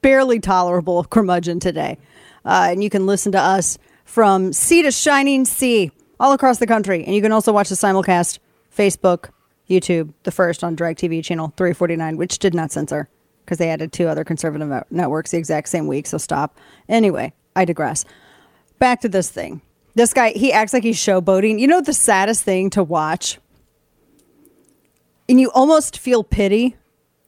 [0.01, 1.99] barely tolerable curmudgeon today.
[2.47, 3.77] Uh, and you can listen to us
[4.07, 7.05] from sea to shining sea all across the country.
[7.05, 8.39] And you can also watch the simulcast
[8.75, 9.29] Facebook,
[9.69, 13.09] YouTube, the first on DirecTV channel 349, which did not censor
[13.45, 16.07] because they added two other conservative networks the exact same week.
[16.07, 16.59] So stop.
[16.89, 18.05] Anyway, I digress.
[18.79, 19.63] Back to this thing.
[19.95, 21.59] This guy, he acts like he's showboating.
[21.59, 23.39] You know the saddest thing to watch?
[25.29, 26.77] And you almost feel pity,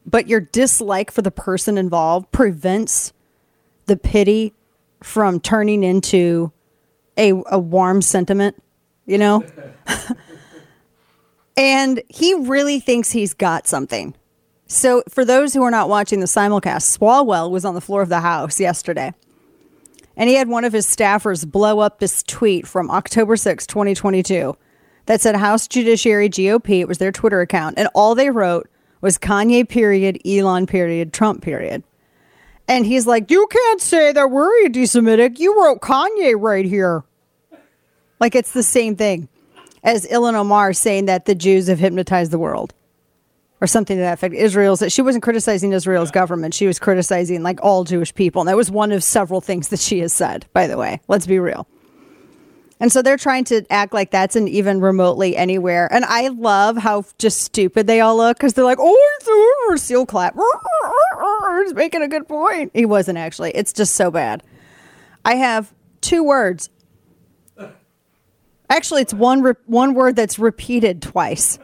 [0.06, 3.12] but your dislike for the person involved prevents
[3.86, 4.54] the pity
[5.02, 6.52] from turning into
[7.18, 8.60] a, a warm sentiment,
[9.06, 9.44] you know?
[11.56, 14.14] and he really thinks he's got something.
[14.66, 18.08] So, for those who are not watching the simulcast, Swalwell was on the floor of
[18.08, 19.12] the House yesterday.
[20.16, 24.56] And he had one of his staffers blow up this tweet from October 6, 2022,
[25.06, 26.80] that said House Judiciary GOP.
[26.80, 27.78] It was their Twitter account.
[27.78, 28.68] And all they wrote
[29.00, 31.82] was Kanye period, Elon period, Trump period.
[32.66, 35.38] And he's like, You can't say that we're anti Semitic.
[35.38, 37.04] You wrote Kanye right here.
[38.18, 39.28] Like it's the same thing
[39.84, 42.74] as Ilhan Omar saying that the Jews have hypnotized the world
[43.60, 44.34] or something to that effect.
[44.34, 46.54] Israel's she wasn't criticizing Israel's government.
[46.54, 48.42] She was criticizing like all Jewish people.
[48.42, 51.00] And that was one of several things that she has said, by the way.
[51.06, 51.68] Let's be real.
[52.80, 55.88] And so they're trying to act like that's an even remotely anywhere.
[55.92, 59.86] And I love how just stupid they all look because they're like, oh, it's a
[59.86, 60.34] seal clap.
[61.62, 62.72] He's making a good point.
[62.74, 63.52] He wasn't actually.
[63.52, 64.42] It's just so bad.
[65.24, 66.68] I have two words.
[68.70, 71.58] Actually, it's one re- one word that's repeated twice.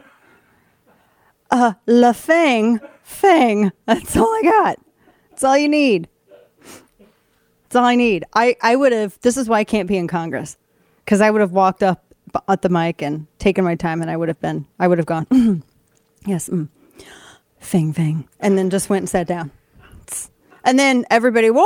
[1.49, 3.71] Uh, la fang, fang.
[3.85, 4.79] That's all I got.
[5.31, 6.07] That's all you need.
[7.63, 8.25] That's all I need.
[8.33, 10.57] I, I would have, this is why I can't be in Congress.
[11.03, 12.03] Because I would have walked up
[12.47, 15.07] at the mic and taken my time and I would have been, I would have
[15.07, 15.63] gone, "Mm,
[16.25, 16.69] yes, mm,
[17.59, 18.27] fang, fang.
[18.39, 19.51] And then just went and sat down.
[20.63, 21.65] And then everybody, whoa!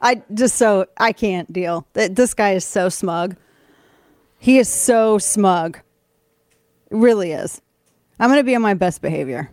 [0.00, 1.86] I just so, I can't deal.
[1.94, 3.36] Th- This guy is so smug.
[4.42, 5.76] He is so smug.
[6.90, 7.62] It really is.
[8.18, 9.48] I'm going to be on my best behavior.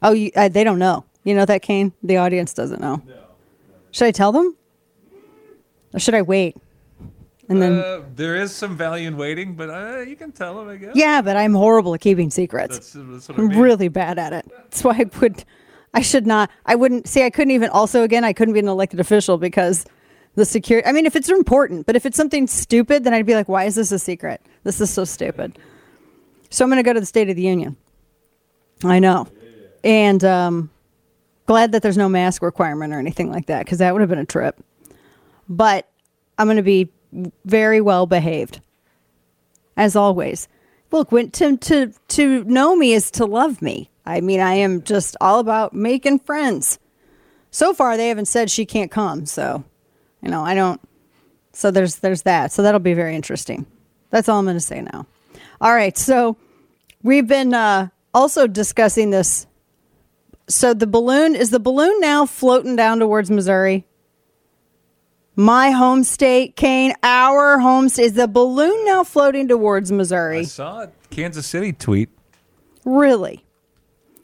[0.00, 1.04] Oh, you, uh, they don't know.
[1.22, 1.92] You know that, Kane?
[2.02, 3.02] The audience doesn't know.
[3.90, 4.56] Should I tell them?
[5.92, 6.56] Or should I wait?
[7.50, 10.70] And then, Uh, there is some value in waiting, but uh, you can tell them,
[10.70, 10.92] I guess.
[10.94, 12.76] yeah, but I'm horrible at keeping secrets.
[12.78, 14.50] That's, that's what I I'm really bad at it.
[14.50, 15.44] That's why I would,
[15.92, 18.68] I should not, I wouldn't, see, I couldn't even, also, again, I couldn't be an
[18.68, 19.84] elected official because
[20.34, 23.34] the security, I mean, if it's important, but if it's something stupid, then I'd be
[23.34, 24.40] like, why is this a secret?
[24.64, 25.58] This is so stupid.
[26.50, 27.76] So I'm going to go to the State of the Union.
[28.84, 29.28] I know.
[29.84, 30.70] And um,
[31.46, 34.18] glad that there's no mask requirement or anything like that because that would have been
[34.18, 34.62] a trip.
[35.48, 35.88] But
[36.38, 36.90] I'm going to be
[37.44, 38.60] very well behaved,
[39.76, 40.48] as always.
[40.90, 43.90] Look, when to to to know me is to love me.
[44.04, 46.78] I mean, I am just all about making friends.
[47.50, 49.64] So far, they haven't said she can't come, so
[50.22, 50.80] you know I don't.
[51.52, 52.52] So there's there's that.
[52.52, 53.66] So that'll be very interesting.
[54.10, 55.06] That's all I'm going to say now.
[55.60, 56.36] All right, so
[57.02, 59.46] we've been uh, also discussing this.
[60.48, 63.86] So the balloon is the balloon now floating down towards Missouri.
[65.34, 68.04] My home state, Kane, our home state.
[68.04, 70.40] Is the balloon now floating towards Missouri?
[70.40, 70.94] I saw it.
[71.10, 72.10] Kansas City tweet.
[72.84, 73.44] Really?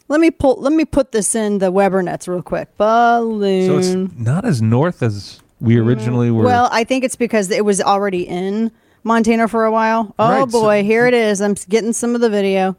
[0.08, 0.56] Let me pull.
[0.56, 2.76] Let me put this in the Weber nets real quick.
[2.76, 3.66] Balloon.
[3.66, 6.44] So it's not as north as we originally were.
[6.44, 8.70] Well, I think it's because it was already in
[9.04, 10.14] Montana for a while.
[10.18, 11.40] Oh Right, so- boy, here it is.
[11.40, 12.76] I'm getting some of the video.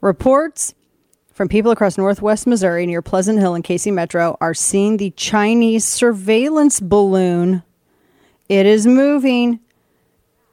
[0.00, 0.74] Reports
[1.32, 5.84] from people across northwest Missouri near Pleasant Hill and Casey Metro are seeing the Chinese
[5.84, 7.62] surveillance balloon.
[8.48, 9.60] It is moving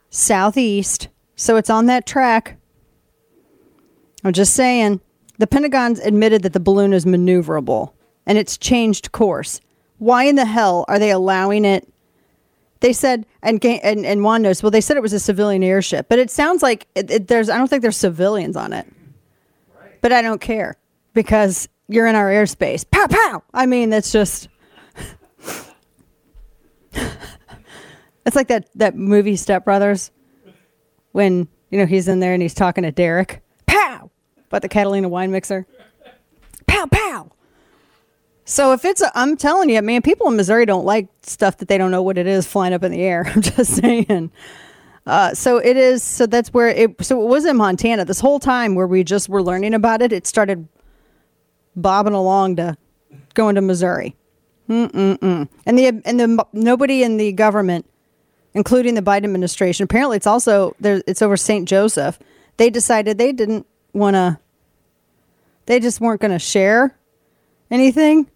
[0.10, 2.58] southeast, so it's on that track.
[4.24, 5.02] I'm just saying.
[5.38, 7.92] The Pentagon's admitted that the balloon is maneuverable
[8.26, 9.60] and it's changed course.
[9.98, 11.88] Why in the hell are they allowing it?
[12.82, 14.62] They said, and and, and Juan knows.
[14.62, 17.50] Well, they said it was a civilian airship, but it sounds like it, it, there's.
[17.50, 18.86] I don't think there's civilians on it,
[20.02, 20.78] but I don't care
[21.14, 22.86] because you're in our airspace.
[22.90, 23.44] Pow pow.
[23.54, 24.50] I mean, that's just.
[26.94, 30.12] it's like that that movie Step Brothers,
[31.14, 33.42] when you know he's in there and he's talking to Derek.
[33.66, 34.12] Pow,
[34.48, 35.66] about the Catalina wine mixer.
[36.68, 37.32] Pow pow.
[38.46, 41.80] So if it's, I'm telling you, man, people in Missouri don't like stuff that they
[41.80, 43.26] don't know what it is flying up in the air.
[43.36, 44.32] I'm just saying.
[45.06, 46.04] Uh, so it is.
[46.04, 47.04] So that's where it.
[47.04, 50.12] So it was in Montana this whole time where we just were learning about it.
[50.12, 50.68] It started
[51.76, 52.78] bobbing along to
[53.34, 54.16] going to Missouri.
[54.70, 55.48] Mm-mm-mm.
[55.66, 57.88] And the and the nobody in the government,
[58.56, 61.04] including the Biden administration, apparently it's also there.
[61.06, 61.68] It's over St.
[61.68, 62.18] Joseph.
[62.58, 64.40] They decided they didn't want to.
[65.68, 66.98] They just weren't going to share
[67.70, 68.30] anything.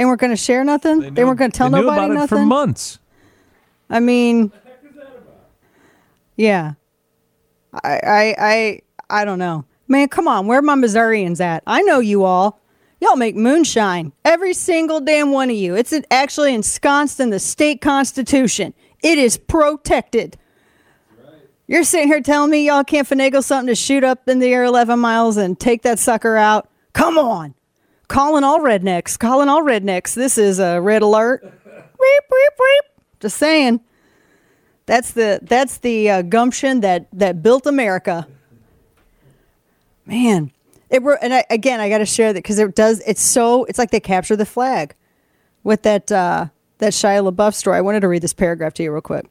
[0.00, 1.12] They weren't going to share nothing.
[1.12, 2.98] They, weren't going to tell they knew nobody about it nothing for months.
[3.90, 4.50] I mean,
[6.36, 6.72] yeah.
[7.74, 9.66] I, I, I, I don't know.
[9.88, 10.46] Man, come on.
[10.46, 11.62] Where are my Missourians at?
[11.66, 12.62] I know you all.
[13.02, 14.14] Y'all make moonshine.
[14.24, 15.76] Every single damn one of you.
[15.76, 18.72] It's actually ensconced in the state constitution.
[19.02, 20.38] It is protected.
[21.66, 24.64] You're sitting here telling me y'all can't finagle something to shoot up in the air
[24.64, 26.70] 11 miles and take that sucker out?
[26.94, 27.54] Come on.
[28.10, 29.16] Calling all rednecks.
[29.16, 30.14] Calling all rednecks.
[30.14, 31.44] This is a red alert.
[31.44, 32.84] Weep, weep, weep.
[33.20, 33.78] Just saying.
[34.86, 38.26] That's the that's the uh, gumption that that built America.
[40.06, 40.50] Man,
[40.90, 43.00] it were and I, again I got to share that because it does.
[43.06, 44.96] It's so it's like they capture the flag
[45.62, 46.46] with that uh,
[46.78, 47.76] that Shia LaBeouf story.
[47.76, 49.26] I wanted to read this paragraph to you real quick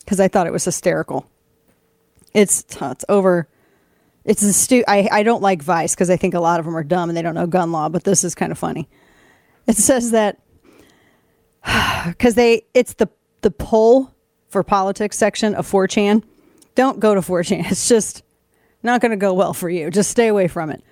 [0.00, 1.24] because I thought it was hysterical.
[2.32, 3.46] It's it's over.
[4.24, 6.76] It's a stu- I I don't like Vice because I think a lot of them
[6.76, 7.88] are dumb and they don't know gun law.
[7.88, 8.88] But this is kind of funny.
[9.66, 10.38] It says that
[12.06, 13.08] because they it's the
[13.42, 14.14] the poll
[14.48, 16.22] for politics section of 4chan.
[16.74, 17.66] Don't go to 4chan.
[17.70, 18.22] It's just
[18.82, 19.90] not going to go well for you.
[19.90, 20.82] Just stay away from it.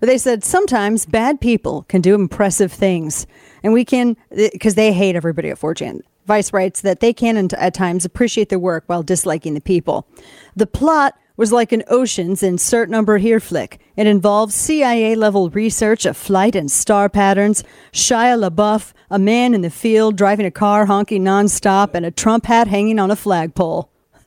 [0.00, 3.26] But they said sometimes bad people can do impressive things,
[3.62, 6.00] and we can because they hate everybody at 4chan.
[6.26, 10.06] Vice writes that they can at times appreciate the work while disliking the people.
[10.54, 13.78] The plot was like an Ocean's insert number here flick.
[13.96, 17.62] It involves CIA level research of flight and star patterns,
[17.92, 22.46] Shia LaBeouf, a man in the field driving a car honking nonstop, and a Trump
[22.46, 23.90] hat hanging on a flagpole.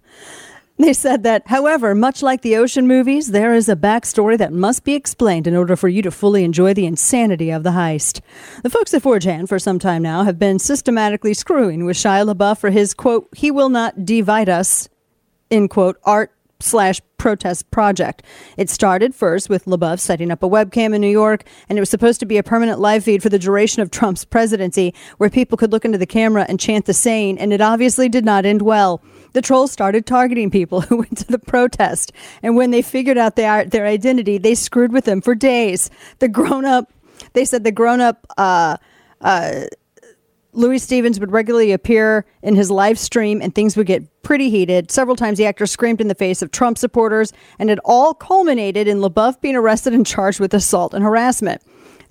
[0.77, 4.83] They said that, however, much like the ocean movies, there is a backstory that must
[4.83, 8.19] be explained in order for you to fully enjoy the insanity of the heist.
[8.63, 12.57] The folks at 4chan for some time now have been systematically screwing with Shia LaBeouf
[12.57, 14.89] for his, quote, he will not divide us,
[15.51, 16.31] in quote, art
[16.61, 18.23] slash protest project.
[18.57, 21.89] It started first with LaBeouf setting up a webcam in New York, and it was
[21.89, 25.57] supposed to be a permanent live feed for the duration of Trump's presidency, where people
[25.57, 28.63] could look into the camera and chant the saying, and it obviously did not end
[28.63, 29.03] well.
[29.33, 32.11] The trolls started targeting people who went to the protest,
[32.41, 35.91] and when they figured out their, their identity, they screwed with them for days.
[36.19, 36.91] The grown up,
[37.33, 38.77] they said the grown up, uh,
[39.21, 39.65] uh,
[40.53, 44.91] Louis Stevens would regularly appear in his live stream and things would get pretty heated.
[44.91, 48.87] Several times the actor screamed in the face of Trump supporters, and it all culminated
[48.87, 51.61] in LaBeouf being arrested and charged with assault and harassment.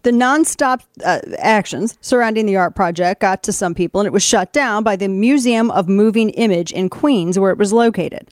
[0.02, 4.22] The nonstop uh, actions surrounding the art project got to some people, and it was
[4.22, 8.30] shut down by the Museum of Moving Image in Queens, where it was located.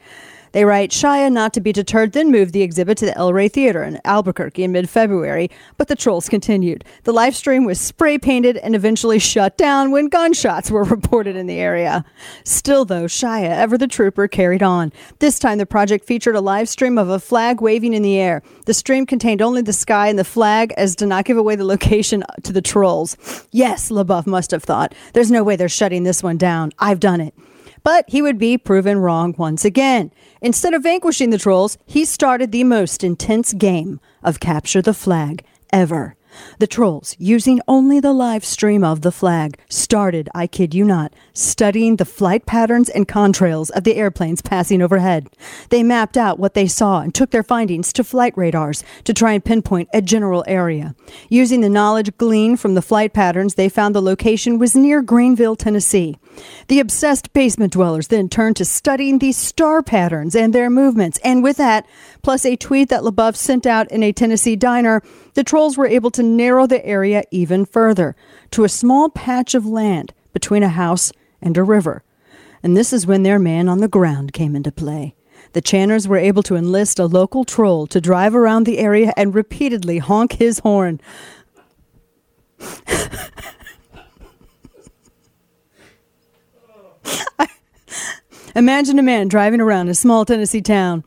[0.53, 3.49] They write Shia, not to be deterred, then moved the exhibit to the El Rey
[3.49, 6.85] Theater in Albuquerque in mid February, but the trolls continued.
[7.05, 11.47] The live stream was spray painted and eventually shut down when gunshots were reported in
[11.47, 12.05] the area.
[12.45, 14.93] Still, though, Shia, ever the trooper, carried on.
[15.19, 18.43] This time, the project featured a live stream of a flag waving in the air.
[18.67, 21.65] The stream contained only the sky and the flag as to not give away the
[21.65, 23.17] location to the trolls.
[23.51, 24.95] Yes, LaBeouf must have thought.
[25.13, 26.73] There's no way they're shutting this one down.
[26.79, 27.35] I've done it.
[27.89, 30.13] But he would be proven wrong once again.
[30.43, 35.43] Instead of vanquishing the trolls, he started the most intense game of capture the flag
[35.73, 36.18] ever.
[36.59, 41.13] The trolls, using only the live stream of the flag, started, I kid you not,
[41.33, 45.29] studying the flight patterns and contrails of the airplanes passing overhead.
[45.71, 49.33] They mapped out what they saw and took their findings to flight radars to try
[49.33, 50.95] and pinpoint a general area.
[51.29, 55.57] Using the knowledge gleaned from the flight patterns, they found the location was near Greeneville,
[55.57, 56.17] Tennessee.
[56.69, 61.43] The obsessed basement dwellers then turned to studying these star patterns and their movements, and
[61.43, 61.87] with that,
[62.23, 65.03] plus a tweet that LaBeouf sent out in a Tennessee diner,
[65.39, 68.17] the trolls were able to narrow the area even further
[68.51, 72.03] to a small patch of land between a house and a river.
[72.61, 75.15] And this is when their man on the ground came into play.
[75.53, 79.33] The Channers were able to enlist a local troll to drive around the area and
[79.33, 81.01] repeatedly honk his horn.
[88.57, 91.05] Imagine a man driving around a small Tennessee town,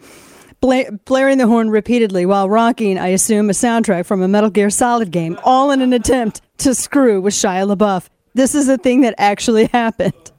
[0.61, 4.69] bla- blaring the horn repeatedly while rocking, I assume, a soundtrack from a Metal Gear
[4.69, 8.07] Solid game, all in an attempt to screw with Shia LaBeouf.
[8.33, 10.31] This is a thing that actually happened.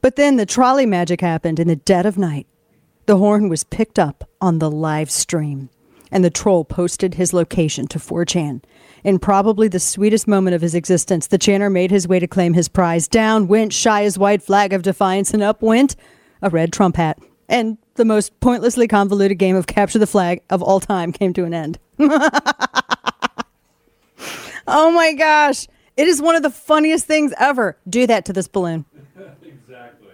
[0.00, 2.46] But then the trolley magic happened in the dead of night.
[3.06, 5.70] The horn was picked up on the live stream,
[6.12, 8.62] and the troll posted his location to 4chan.
[9.04, 12.54] In probably the sweetest moment of his existence, the Channer made his way to claim
[12.54, 13.08] his prize.
[13.08, 15.96] Down went Shia's white flag of defiance, and up went
[16.40, 17.18] a red Trump hat.
[17.48, 21.44] And the most pointlessly convoluted game of capture the flag of all time came to
[21.44, 21.78] an end.
[24.66, 25.68] oh my gosh.
[25.96, 27.76] It is one of the funniest things ever.
[27.88, 28.86] Do that to this balloon.
[29.42, 30.08] exactly.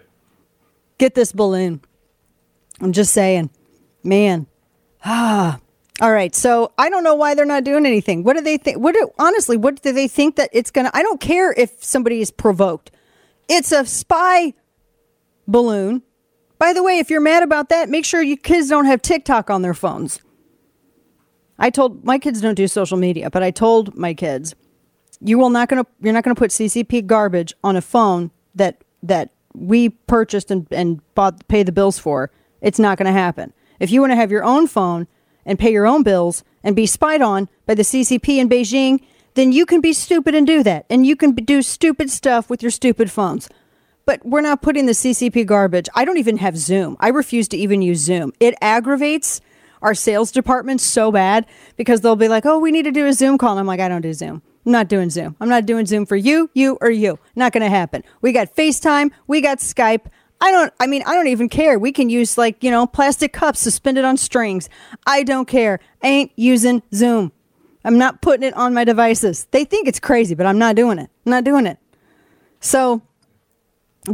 [0.98, 1.80] Get this balloon.
[2.80, 3.50] I'm just saying.
[4.02, 4.46] Man.
[5.05, 5.60] Ah.
[6.00, 6.34] All right.
[6.34, 8.24] So I don't know why they're not doing anything.
[8.24, 8.78] What do they think?
[8.78, 10.96] What do, honestly, what do they think that it's going to?
[10.96, 12.90] I don't care if somebody is provoked.
[13.48, 14.55] It's a spy
[15.46, 16.02] balloon.
[16.59, 19.48] By the way, if you're mad about that, make sure your kids don't have TikTok
[19.48, 20.20] on their phones.
[21.59, 24.55] I told my kids don't do social media, but I told my kids,
[25.20, 29.30] you will not to you're not to put CCP garbage on a phone that that
[29.55, 32.30] we purchased and, and bought pay the bills for.
[32.60, 33.52] It's not going to happen.
[33.80, 35.06] If you want to have your own phone
[35.44, 39.01] and pay your own bills and be spied on by the CCP in Beijing,
[39.35, 40.86] then you can be stupid and do that.
[40.90, 43.48] And you can do stupid stuff with your stupid phones.
[44.09, 45.86] But we're not putting the CCP garbage.
[45.94, 46.97] I don't even have Zoom.
[46.98, 48.32] I refuse to even use Zoom.
[48.40, 49.43] It aggravates
[49.82, 51.44] our sales department so bad
[51.76, 53.51] because they'll be like, oh, we need to do a Zoom call.
[53.51, 54.40] And I'm like, I don't do Zoom.
[54.64, 55.36] I'm not doing Zoom.
[55.43, 57.18] I'm not doing Zoom for you, you, or you.
[57.36, 58.02] Not going to happen.
[58.22, 59.10] We got FaceTime.
[59.26, 60.06] We got Skype.
[60.40, 61.78] I don't, I mean, I don't even care.
[61.78, 64.70] We can use like, you know, plastic cups suspended on strings.
[65.06, 65.80] I don't care.
[66.02, 67.30] I ain't using Zoom.
[67.85, 69.47] I'm not putting it on my devices.
[69.51, 71.10] They think it's crazy, but I'm not doing it.
[71.26, 71.76] I'm not doing it.
[72.60, 73.02] So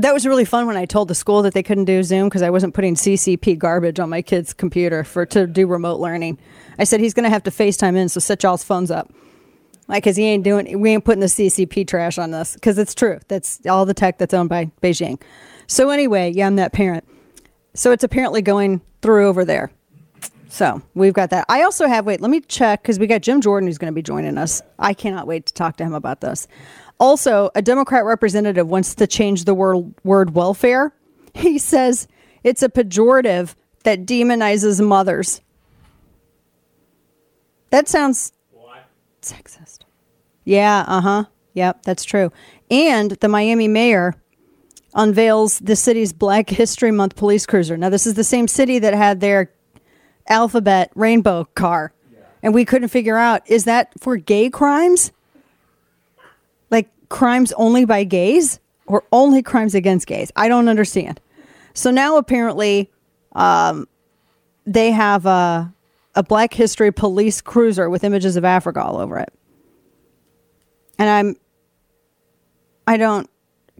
[0.01, 2.43] that was really fun when I told the school that they couldn't do Zoom because
[2.43, 6.39] I wasn't putting CCP garbage on my kid's computer for to do remote learning.
[6.79, 9.12] I said he's going to have to FaceTime in, so set y'all's phones up.
[9.87, 12.95] Like, cause he ain't doing, we ain't putting the CCP trash on this because it's
[12.95, 13.21] true.
[13.29, 15.21] That's all the tech that's owned by Beijing.
[15.66, 17.05] So anyway, yeah, I'm that parent.
[17.75, 19.71] So it's apparently going through over there.
[20.49, 21.47] So we've got that.
[21.49, 23.95] I also have, wait, let me check because we got Jim Jordan who's going to
[23.95, 24.62] be joining us.
[24.79, 26.47] I cannot wait to talk to him about this.
[27.01, 30.93] Also, a Democrat representative wants to change the word, word welfare.
[31.37, 32.07] He says
[32.45, 35.41] it's a pejorative that demonizes mothers.
[37.71, 38.33] That sounds
[39.21, 39.81] sexist.
[40.45, 41.25] Yeah, uh huh.
[41.55, 42.31] Yep, that's true.
[42.71, 44.15] And the Miami mayor
[44.95, 47.77] unveils the city's Black History Month police cruiser.
[47.77, 49.51] Now, this is the same city that had their
[50.29, 51.93] alphabet rainbow car.
[52.43, 55.12] And we couldn't figure out is that for gay crimes?
[57.09, 60.33] Crimes only by gays or only crimes against gays?
[60.37, 61.21] I don't understand.
[61.75, 62.91] So now apparently
[63.33, 63.89] um,
[64.65, 65.73] they have a,
[66.15, 69.33] a Black History police cruiser with images of Africa all over it.
[70.99, 71.37] And I'm,
[72.87, 73.29] I don't,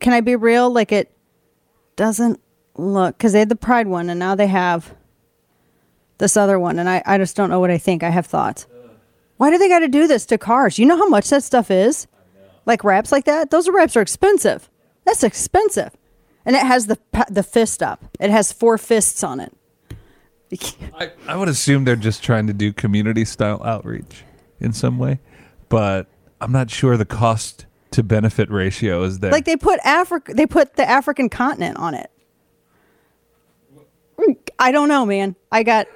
[0.01, 0.71] can I be real?
[0.71, 1.11] Like it
[1.97, 2.41] doesn't
[2.77, 4.95] look, because they had the Pride one and now they have
[6.19, 6.79] this other one.
[6.79, 8.03] And I, I just don't know what I think.
[8.03, 8.67] I have thoughts.
[9.37, 10.79] Why do they got to do this to cars?
[10.79, 12.07] You know how much that stuff is?
[12.67, 13.51] Like wraps like that?
[13.51, 14.71] Those wraps are expensive.
[15.05, 15.97] That's expensive.
[16.47, 16.99] And it has the
[17.31, 18.05] the fist up.
[18.21, 19.57] It has four fists on it.
[20.95, 24.25] I, I would assume they're just trying to do community style outreach
[24.61, 25.21] in some way,
[25.69, 26.07] but
[26.41, 29.33] I'm not sure the cost to benefit ratio is there.
[29.33, 32.11] Like they put Africa, they put the African continent on it.
[34.59, 35.37] I don't know, man.
[35.51, 35.87] I got,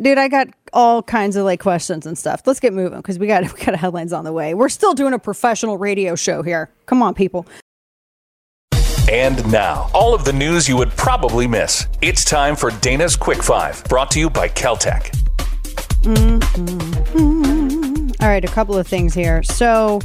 [0.00, 2.42] dude, I got all kinds of like questions and stuff.
[2.44, 4.52] Let's get moving because we got we got headlines on the way.
[4.52, 6.70] We're still doing a professional radio show here.
[6.86, 7.46] Come on, people.
[9.10, 11.86] And now, all of the news you would probably miss.
[12.00, 15.10] It's time for Dana's Quick Five, brought to you by KelTec.
[16.02, 17.42] Mm-hmm.
[18.22, 19.42] All right, a couple of things here.
[19.42, 20.00] So,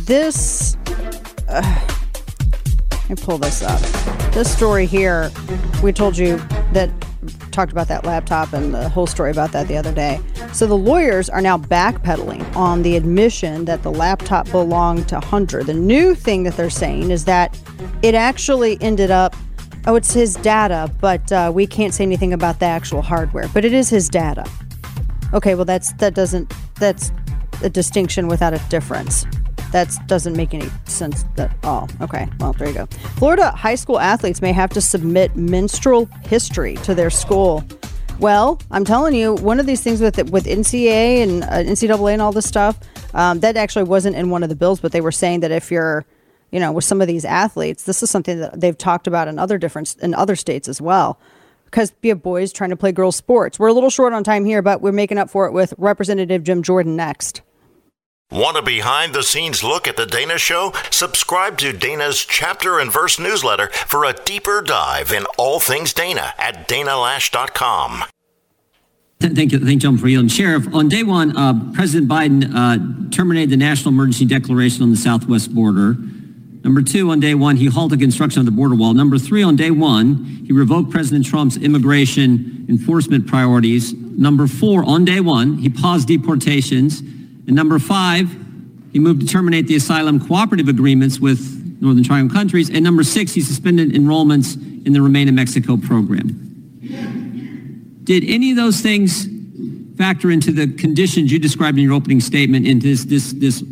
[0.00, 0.76] this.
[1.48, 1.86] Uh,
[3.08, 3.80] let me pull this up.
[4.32, 5.30] This story here,
[5.82, 6.36] we told you
[6.72, 6.90] that
[7.56, 10.20] talked about that laptop and the whole story about that the other day.
[10.52, 15.64] So the lawyers are now backpedaling on the admission that the laptop belonged to Hunter.
[15.64, 17.58] The new thing that they're saying is that
[18.02, 19.34] it actually ended up.
[19.86, 23.48] Oh, it's his data, but uh, we can't say anything about the actual hardware.
[23.54, 24.44] But it is his data.
[25.32, 27.10] Okay, well that's that doesn't that's
[27.62, 29.24] a distinction without a difference.
[29.72, 31.88] That doesn't make any sense at all.
[32.00, 32.86] Okay, well, there you go.
[33.16, 37.64] Florida high school athletes may have to submit menstrual history to their school.
[38.18, 42.22] Well, I'm telling you, one of these things with with NCAA and uh, NCAA and
[42.22, 42.78] all this stuff,
[43.12, 45.70] um, that actually wasn't in one of the bills, but they were saying that if
[45.70, 46.06] you're,
[46.50, 49.38] you know, with some of these athletes, this is something that they've talked about in
[49.38, 51.20] other different in other states as well.
[51.66, 53.58] Because we have boys trying to play girls' sports.
[53.58, 56.42] We're a little short on time here, but we're making up for it with Representative
[56.42, 57.42] Jim Jordan next.
[58.30, 60.72] Want a behind the scenes look at the Dana Show?
[60.90, 66.34] Subscribe to Dana's chapter and verse newsletter for a deeper dive in all things Dana
[66.36, 68.04] at danaloesch.com.
[69.20, 73.50] Thank you, thank John for and Sheriff, on day one, uh, President Biden uh, terminated
[73.50, 75.94] the national emergency declaration on the southwest border.
[76.64, 78.92] Number two, on day one, he halted construction of the border wall.
[78.92, 83.94] Number three, on day one, he revoked President Trump's immigration enforcement priorities.
[83.94, 87.02] Number four, on day one, he paused deportations.
[87.46, 88.30] And number five,
[88.92, 92.70] he moved to terminate the asylum cooperative agreements with Northern Triangle countries.
[92.70, 94.56] And number six, he suspended enrollments
[94.86, 96.42] in the Remain in Mexico program.
[98.04, 99.26] Did any of those things
[99.96, 103.64] factor into the conditions you described in your opening statement into this, this, this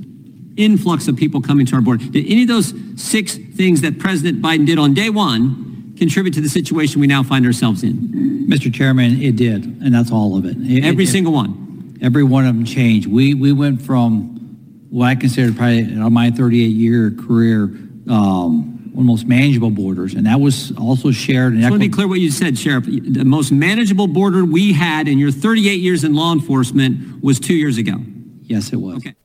[0.56, 2.05] influx of people coming to our border?
[2.05, 6.40] Did any of those six things that President Biden did on day one contribute to
[6.40, 7.94] the situation we now find ourselves in?
[8.48, 8.72] Mr.
[8.72, 10.56] Chairman, it did, and that's all of it.
[10.60, 11.64] It- Every it- single one.
[12.05, 13.06] Every one of them changed.
[13.06, 14.35] We we went from
[14.90, 17.64] what I consider probably in my 38 year career
[18.09, 21.55] um, one of the most manageable borders, and that was also shared.
[21.55, 22.85] And I want to be clear what you said, Sheriff.
[22.86, 27.55] The most manageable border we had in your 38 years in law enforcement was two
[27.55, 27.94] years ago.
[28.43, 28.98] Yes, it was.
[28.98, 29.16] Okay.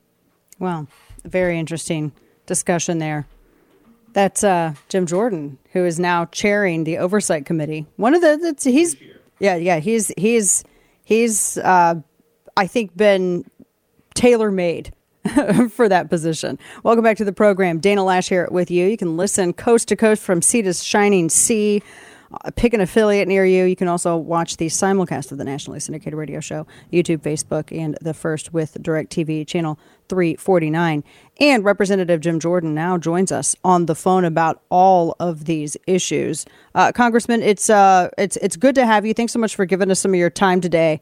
[0.58, 0.88] Well,
[1.24, 2.14] very interesting
[2.46, 3.28] discussion there.
[4.14, 7.86] That's uh, Jim Jordan, who is now chairing the oversight committee.
[7.98, 8.96] One of the that's, he's
[9.38, 10.64] yeah yeah he's he's
[11.04, 12.02] he's uh,
[12.60, 13.50] I think been
[14.16, 14.92] tailor made
[15.72, 16.60] for that position.
[16.84, 17.80] Welcome back to the program.
[17.80, 18.86] Dana Loesch here with you.
[18.86, 21.82] You can listen coast to coast from sea to shining sea.
[22.32, 23.64] Uh, pick an affiliate near you.
[23.64, 27.98] You can also watch the simulcast of the nationally syndicated radio show, YouTube, Facebook, and
[28.02, 29.80] the first with DirecTV channel
[30.10, 31.02] 349.
[31.40, 36.46] And Representative Jim Jordan now joins us on the phone about all of these issues.
[36.76, 39.14] Uh, Congressman, it's uh, it's it's good to have you.
[39.14, 41.00] Thanks so much for giving us some of your time today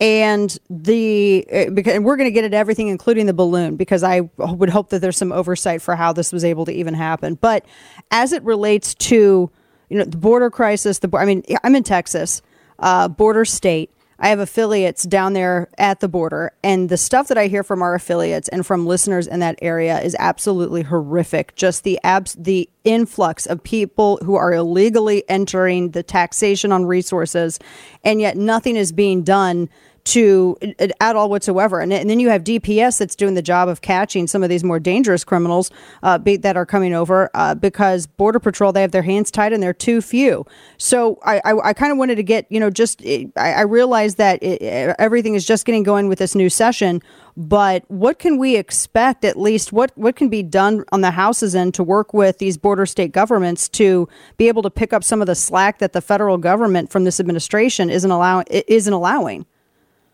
[0.00, 4.02] and the uh, because and we're going to get at everything including the balloon because
[4.02, 7.34] i would hope that there's some oversight for how this was able to even happen.
[7.34, 7.66] But
[8.10, 9.50] as it relates to
[9.88, 12.42] you know the border crisis the i mean i'm in texas
[12.80, 13.90] uh, border state.
[14.22, 16.52] I have affiliates down there at the border.
[16.62, 20.00] And the stuff that i hear from our affiliates and from listeners in that area
[20.00, 21.54] is absolutely horrific.
[21.54, 27.58] Just the abs the influx of people who are illegally entering the taxation on resources
[28.04, 29.68] and yet nothing is being done
[30.04, 30.56] to
[31.00, 31.80] at all whatsoever.
[31.80, 34.64] And, and then you have DPS that's doing the job of catching some of these
[34.64, 35.70] more dangerous criminals
[36.02, 39.52] uh, be, that are coming over uh, because Border Patrol, they have their hands tied
[39.52, 40.46] and they're too few.
[40.78, 44.16] So I, I, I kind of wanted to get, you know, just I, I realize
[44.16, 44.62] that it,
[44.98, 47.02] everything is just getting going with this new session.
[47.36, 51.54] But what can we expect, at least, what, what can be done on the House's
[51.54, 55.20] end to work with these border state governments to be able to pick up some
[55.20, 59.46] of the slack that the federal government from this administration isn't, allow- isn't allowing?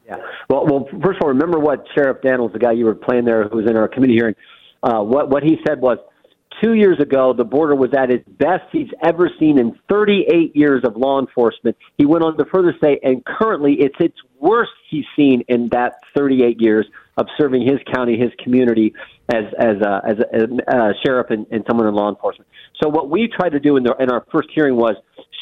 [0.07, 0.17] Yeah.
[0.49, 3.49] Well, well, first of all, remember what Sheriff Dannels, the guy you were playing there,
[3.49, 4.37] who was in our committee hearing,
[4.83, 5.99] uh, what what he said was,
[6.63, 10.83] two years ago, the border was at its best he's ever seen in 38 years
[10.85, 11.77] of law enforcement.
[11.99, 15.95] He went on to further say, and currently, it's its worst he's seen in that
[16.17, 18.95] 38 years of serving his county, his community
[19.35, 22.49] as as a, as a, as a sheriff and, and someone in law enforcement.
[22.81, 24.95] So what we tried to do in, the, in our first hearing was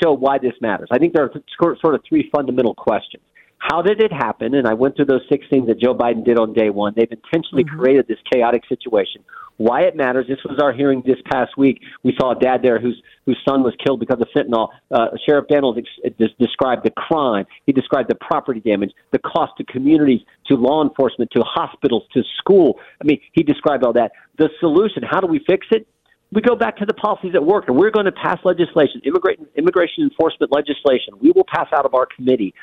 [0.03, 0.89] show why this matters.
[0.91, 3.23] I think there are sort of three fundamental questions.
[3.65, 4.55] How did it happen?
[4.55, 6.93] And I went through those six things that Joe Biden did on day one.
[6.95, 7.81] They've intentionally mm-hmm.
[7.81, 9.25] created this chaotic situation.
[9.57, 10.27] Why it matters?
[10.29, 11.81] This was our hearing this past week.
[12.03, 14.69] We saw a dad there whose whose son was killed because of fentanyl.
[14.91, 17.47] Uh, Sheriff Dannels ex- described the crime.
[17.65, 22.23] He described the property damage, the cost to communities, to law enforcement, to hospitals, to
[22.37, 22.79] school.
[23.01, 24.13] I mean, he described all that.
[24.37, 25.87] The solution: How do we fix it?
[26.35, 30.03] We go back to the policies that work, and we're going to pass legislation, immigration,
[30.03, 31.15] enforcement legislation.
[31.21, 32.55] We will pass out of our committee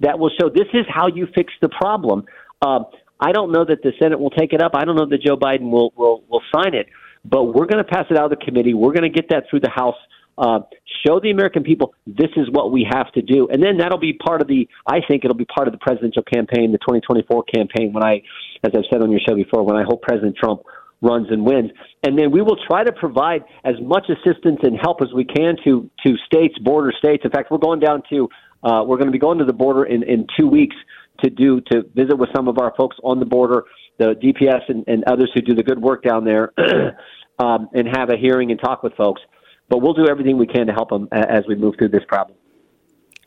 [0.00, 2.24] that will show this is how you fix the problem.
[2.60, 2.80] Uh,
[3.20, 4.72] I don't know that the Senate will take it up.
[4.74, 6.88] I don't know that Joe Biden will will, will sign it,
[7.24, 8.74] but we're going to pass it out of the committee.
[8.74, 9.96] We're going to get that through the House.
[10.38, 10.60] Uh,
[11.06, 14.14] show the American people this is what we have to do, and then that'll be
[14.14, 14.66] part of the.
[14.86, 17.92] I think it'll be part of the presidential campaign, the 2024 campaign.
[17.92, 18.22] When I,
[18.64, 20.62] as I've said on your show before, when I hope President Trump
[21.02, 21.70] runs and wins.
[22.02, 25.56] And then we will try to provide as much assistance and help as we can
[25.64, 27.24] to to states, border states.
[27.24, 28.28] In fact, we're going down to
[28.62, 30.76] uh, we're going to be going to the border in, in two weeks
[31.22, 33.64] to do to visit with some of our folks on the border,
[33.98, 36.52] the DPS and, and others who do the good work down there,
[37.38, 39.20] um, and have a hearing and talk with folks.
[39.68, 42.36] But we'll do everything we can to help them as we move through this problem.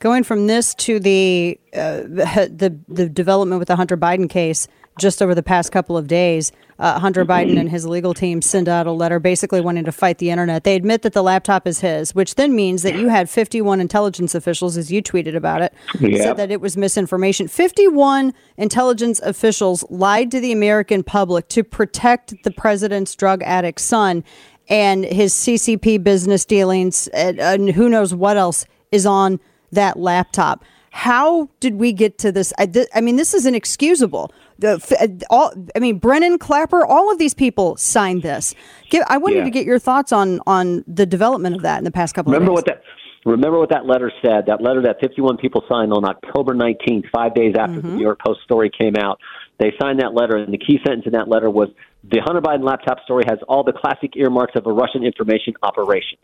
[0.04, 4.68] Going from this to the uh, the the development with the Hunter Biden case
[5.00, 8.68] just over the past couple of days, uh, Hunter Biden and his legal team send
[8.68, 10.66] out a letter basically wanting to fight the internet.
[10.66, 14.36] They admit that the laptop is his, which then means that you had 51 intelligence
[14.36, 16.22] officials, as you tweeted about it, yep.
[16.22, 17.48] said that it was misinformation.
[17.48, 24.22] 51 intelligence officials lied to the American public to protect the president's drug addict son
[24.68, 29.40] and his CCP business dealings, and, and who knows what else is on
[29.74, 30.64] that laptop.
[30.91, 32.54] How did we get to this?
[32.60, 34.32] I, th- I mean, this is inexcusable.
[34.60, 38.54] The, all, I mean, Brennan Clapper, all of these people signed this.
[38.91, 39.44] Give, I wanted yeah.
[39.45, 42.32] to get your thoughts on on the development of that in the past couple.
[42.32, 42.84] Remember of what that.
[43.26, 44.45] Remember what that letter said.
[44.48, 47.88] That letter that 51 people signed on October 19th, five days after mm-hmm.
[47.88, 49.20] the New York Post story came out.
[49.60, 51.70] They signed that letter, and the key sentence in that letter was
[52.04, 56.18] The Hunter Biden laptop story has all the classic earmarks of a Russian information operation.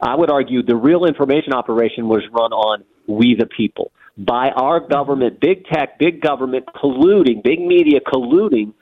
[0.00, 4.80] I would argue the real information operation was run on we the people by our
[4.80, 8.72] government, big tech, big government colluding, big media colluding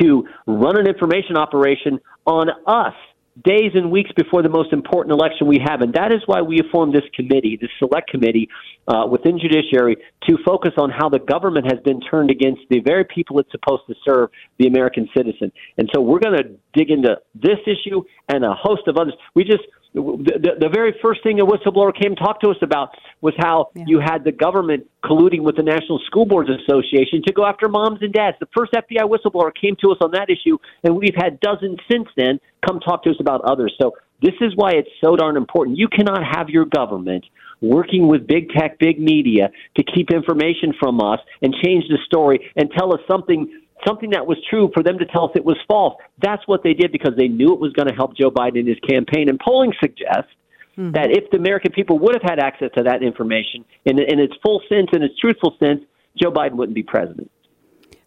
[0.00, 2.94] to run an information operation on us
[3.42, 5.80] days and weeks before the most important election we have.
[5.80, 8.48] And that is why we have formed this committee, this select committee
[8.86, 9.96] uh, within judiciary
[10.28, 13.82] to focus on how the government has been turned against the very people it's supposed
[13.88, 15.50] to serve, the American citizen.
[15.78, 19.14] And so we're going to dig into this issue and a host of others.
[19.34, 19.64] We just,
[19.94, 22.90] the, the, very first thing a whistleblower came to talk to us about
[23.20, 23.84] was how yeah.
[23.86, 27.98] you had the government colluding with the National School Boards Association to go after moms
[28.02, 28.36] and dads.
[28.40, 32.08] The first FBI whistleblower came to us on that issue, and we've had dozens since
[32.16, 33.72] then come talk to us about others.
[33.80, 35.78] So this is why it's so darn important.
[35.78, 37.24] You cannot have your government
[37.60, 42.50] working with big tech, big media to keep information from us and change the story
[42.56, 45.56] and tell us something something that was true for them to tell us it was
[45.68, 45.94] false.
[46.22, 48.66] That's what they did because they knew it was going to help Joe Biden in
[48.66, 49.28] his campaign.
[49.28, 50.32] And polling suggests
[50.76, 50.92] mm-hmm.
[50.92, 54.34] that if the American people would have had access to that information in, in its
[54.42, 55.82] full sense and its truthful sense,
[56.20, 57.30] Joe Biden wouldn't be president.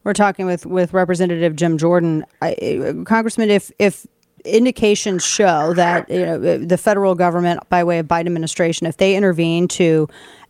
[0.04, 2.24] We're talking with, with Representative Jim Jordan.
[2.42, 4.08] I, Congressman, if if
[4.46, 9.16] indications show that you know, the federal government, by way of Biden administration, if they
[9.16, 10.08] intervene to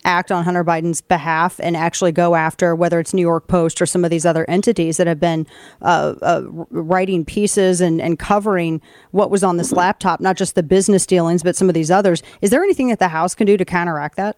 [0.08, 3.86] act on Hunter Biden's behalf and actually go after whether it's New York Post or
[3.86, 5.46] some of these other entities that have been
[5.82, 8.82] uh, uh, writing pieces and, and covering
[9.12, 12.24] what was on this laptop, not just the business dealings, but some of these others.
[12.42, 14.38] Is there anything that the House can do to counteract that?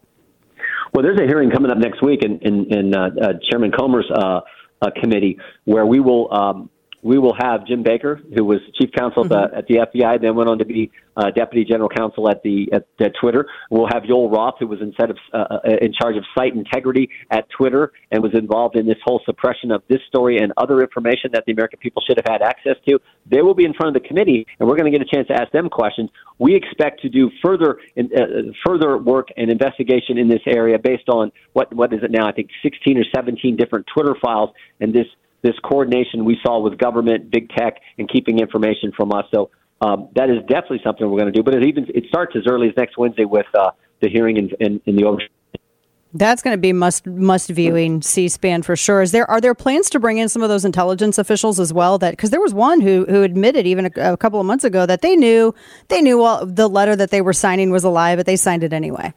[0.94, 4.10] Well, there's a hearing coming up next week in, in, in uh, uh Chairman Comer's
[4.12, 4.42] uh,
[4.82, 6.34] uh, committee where we will.
[6.34, 6.70] Um,
[7.02, 9.56] we will have Jim Baker, who was chief counsel mm-hmm.
[9.56, 12.42] at, the, at the FBI, then went on to be uh, deputy general counsel at
[12.44, 13.46] the at, at, Twitter.
[13.70, 17.10] We'll have Joel Roth, who was instead of uh, uh, in charge of site integrity
[17.30, 21.32] at Twitter and was involved in this whole suppression of this story and other information
[21.34, 23.00] that the American people should have had access to.
[23.26, 25.28] They will be in front of the committee, and we're going to get a chance
[25.28, 26.10] to ask them questions.
[26.38, 31.10] We expect to do further in, uh, further work and investigation in this area based
[31.10, 32.28] on what what is it now?
[32.28, 35.08] I think 16 or 17 different Twitter files and this
[35.42, 39.26] this coordination we saw with government, big tech, and keeping information from us.
[39.34, 39.50] So
[39.82, 41.44] um, that is definitely something we're going to do.
[41.44, 43.72] But it even it starts as early as next Wednesday with uh,
[44.02, 45.32] the hearing in, in, in the oversight.
[46.12, 49.04] That's going to be must must viewing C-SPAN for sure.
[49.04, 52.00] Is there are there plans to bring in some of those intelligence officials as well?
[52.00, 54.88] That because there was one who who admitted even a, a, couple of months ago
[54.88, 55.54] that they knew
[55.88, 58.64] they knew all, the letter that they were signing was a lie, but they signed
[58.64, 59.14] it anyway.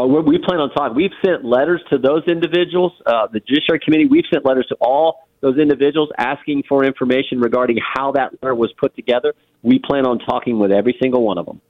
[0.00, 0.96] Uh, we plan on talking.
[0.96, 2.92] We've sent letters to those individuals.
[3.04, 4.06] Uh, the Judiciary Committee.
[4.06, 8.72] We've sent letters to all those individuals asking for information regarding how that letter was
[8.80, 9.34] put together.
[9.62, 11.60] We plan on talking with every single one of them.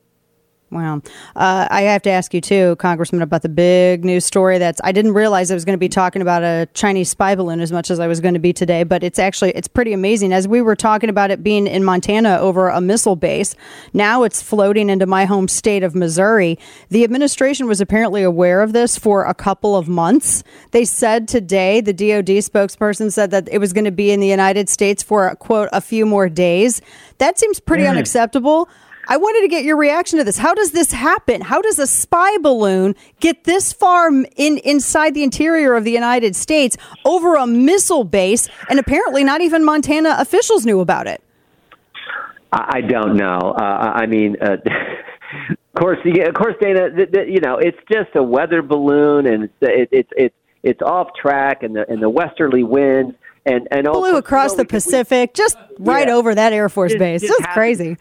[0.70, 1.02] Wow.
[1.36, 4.58] Uh, I have to ask you too, Congressman, about the big news story.
[4.58, 7.60] That's I didn't realize I was going to be talking about a Chinese spy balloon
[7.60, 10.32] as much as I was going to be today, but it's actually it's pretty amazing.
[10.32, 13.54] As we were talking about it being in Montana over a missile base,
[13.92, 16.58] now it's floating into my home state of Missouri.
[16.88, 20.42] The administration was apparently aware of this for a couple of months.
[20.72, 24.26] They said today, the DoD spokesperson said that it was going to be in the
[24.26, 26.80] United States for quote a few more days.
[27.18, 27.90] That seems pretty mm.
[27.90, 28.68] unacceptable.
[29.08, 30.38] I wanted to get your reaction to this.
[30.38, 31.40] How does this happen?
[31.40, 36.36] How does a spy balloon get this far in inside the interior of the United
[36.36, 41.22] States over a missile base, and apparently not even Montana officials knew about it?
[42.52, 43.54] I don't know.
[43.56, 44.52] Uh, I mean, uh,
[45.50, 46.88] of course, of course, Dana.
[47.26, 51.74] you know, it's just a weather balloon, and it's it's it's it's off track, and
[51.74, 53.14] the and the westerly winds
[53.46, 56.68] and and flew across you know, the Pacific, we, just right yeah, over that Air
[56.68, 57.22] Force base.
[57.22, 57.96] Just That's crazy.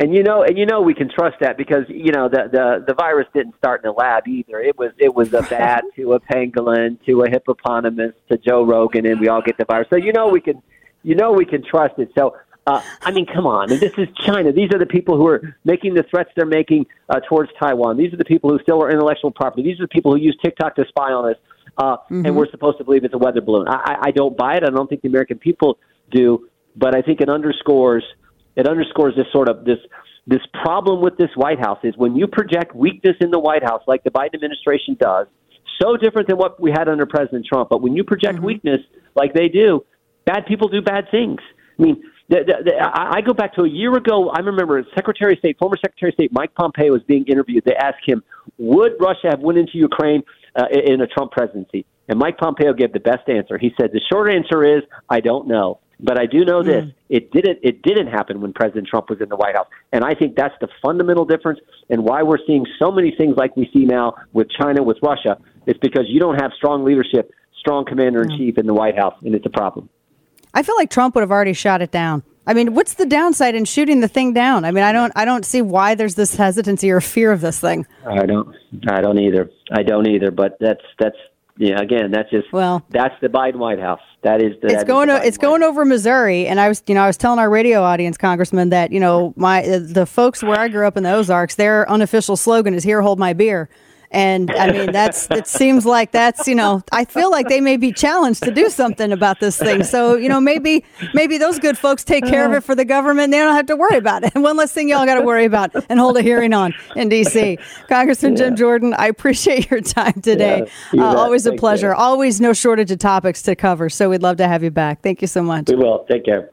[0.00, 2.84] And you know, and you know, we can trust that because you know the the
[2.88, 4.58] the virus didn't start in a lab either.
[4.58, 9.04] It was it was a bat to a pangolin to a hippopotamus to Joe Rogan,
[9.04, 9.88] and we all get the virus.
[9.90, 10.62] So you know we can,
[11.02, 12.10] you know we can trust it.
[12.16, 12.34] So
[12.66, 13.70] uh, I mean, come on.
[13.70, 14.52] And this is China.
[14.52, 17.98] These are the people who are making the threats they're making uh, towards Taiwan.
[17.98, 19.62] These are the people who still are intellectual property.
[19.62, 21.36] These are the people who use TikTok to spy on us.
[21.76, 22.26] Uh, mm-hmm.
[22.26, 23.68] And we're supposed to believe it's a weather balloon.
[23.68, 24.64] I, I don't buy it.
[24.64, 25.78] I don't think the American people
[26.10, 26.48] do.
[26.76, 28.04] But I think it underscores
[28.56, 29.78] it underscores this sort of this
[30.26, 33.82] this problem with this White House is when you project weakness in the White House,
[33.86, 35.26] like the Biden administration does,
[35.80, 37.68] so different than what we had under President Trump.
[37.70, 38.46] But when you project mm-hmm.
[38.46, 38.80] weakness
[39.14, 39.84] like they do,
[40.26, 41.40] bad people do bad things.
[41.78, 44.30] I mean, the, the, the, I go back to a year ago.
[44.30, 47.64] I remember Secretary of State, former Secretary of State Mike Pompeo was being interviewed.
[47.64, 48.22] They asked him,
[48.58, 50.22] "Would Russia have went into Ukraine
[50.54, 53.58] uh, in a Trump presidency?" And Mike Pompeo gave the best answer.
[53.58, 56.94] He said, "The short answer is I don't know." But I do know this: mm.
[57.08, 57.58] it didn't.
[57.62, 60.54] It didn't happen when President Trump was in the White House, and I think that's
[60.60, 64.48] the fundamental difference, and why we're seeing so many things like we see now with
[64.50, 65.38] China, with Russia.
[65.66, 68.58] It's because you don't have strong leadership, strong commander in chief mm.
[68.58, 69.88] in the White House, and it's a problem.
[70.54, 72.24] I feel like Trump would have already shot it down.
[72.46, 74.64] I mean, what's the downside in shooting the thing down?
[74.64, 77.60] I mean, I don't I don't see why there's this hesitancy or fear of this
[77.60, 77.86] thing.
[78.06, 78.56] I don't.
[78.88, 79.50] I don't either.
[79.70, 80.30] I don't either.
[80.30, 81.16] But that's that's
[81.58, 81.80] yeah.
[81.80, 82.84] Again, that's just well.
[82.90, 84.00] That's the Biden White House.
[84.22, 84.66] That is the.
[84.68, 87.06] it's is going the o- it's going over Missouri, and I was you know I
[87.06, 90.86] was telling our radio audience, Congressman, that you know my the folks where I grew
[90.86, 93.70] up in the Ozarks, their unofficial slogan is "Here, hold my beer."
[94.12, 97.76] And I mean, that's, it seems like that's, you know, I feel like they may
[97.76, 99.84] be challenged to do something about this thing.
[99.84, 100.84] So, you know, maybe,
[101.14, 103.30] maybe those good folks take care of it for the government.
[103.30, 104.32] They don't have to worry about it.
[104.34, 107.08] And one less thing y'all got to worry about and hold a hearing on in
[107.08, 107.58] D.C.
[107.88, 110.68] Congressman Jim Jordan, I appreciate your time today.
[110.92, 111.90] Yeah, uh, always a Thank pleasure.
[111.90, 111.94] you.
[111.94, 113.88] Always no shortage of topics to cover.
[113.88, 115.02] So we'd love to have you back.
[115.02, 115.68] Thank you so much.
[115.68, 116.04] We will.
[116.10, 116.50] Take care.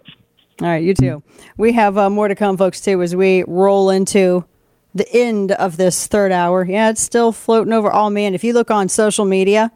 [0.61, 1.23] All right, you too.
[1.57, 4.45] We have uh, more to come, folks, too, as we roll into
[4.97, 6.65] the end of this third hour.
[6.65, 7.93] Yeah, it's still floating over.
[7.93, 9.71] Oh, man, if you look on social media,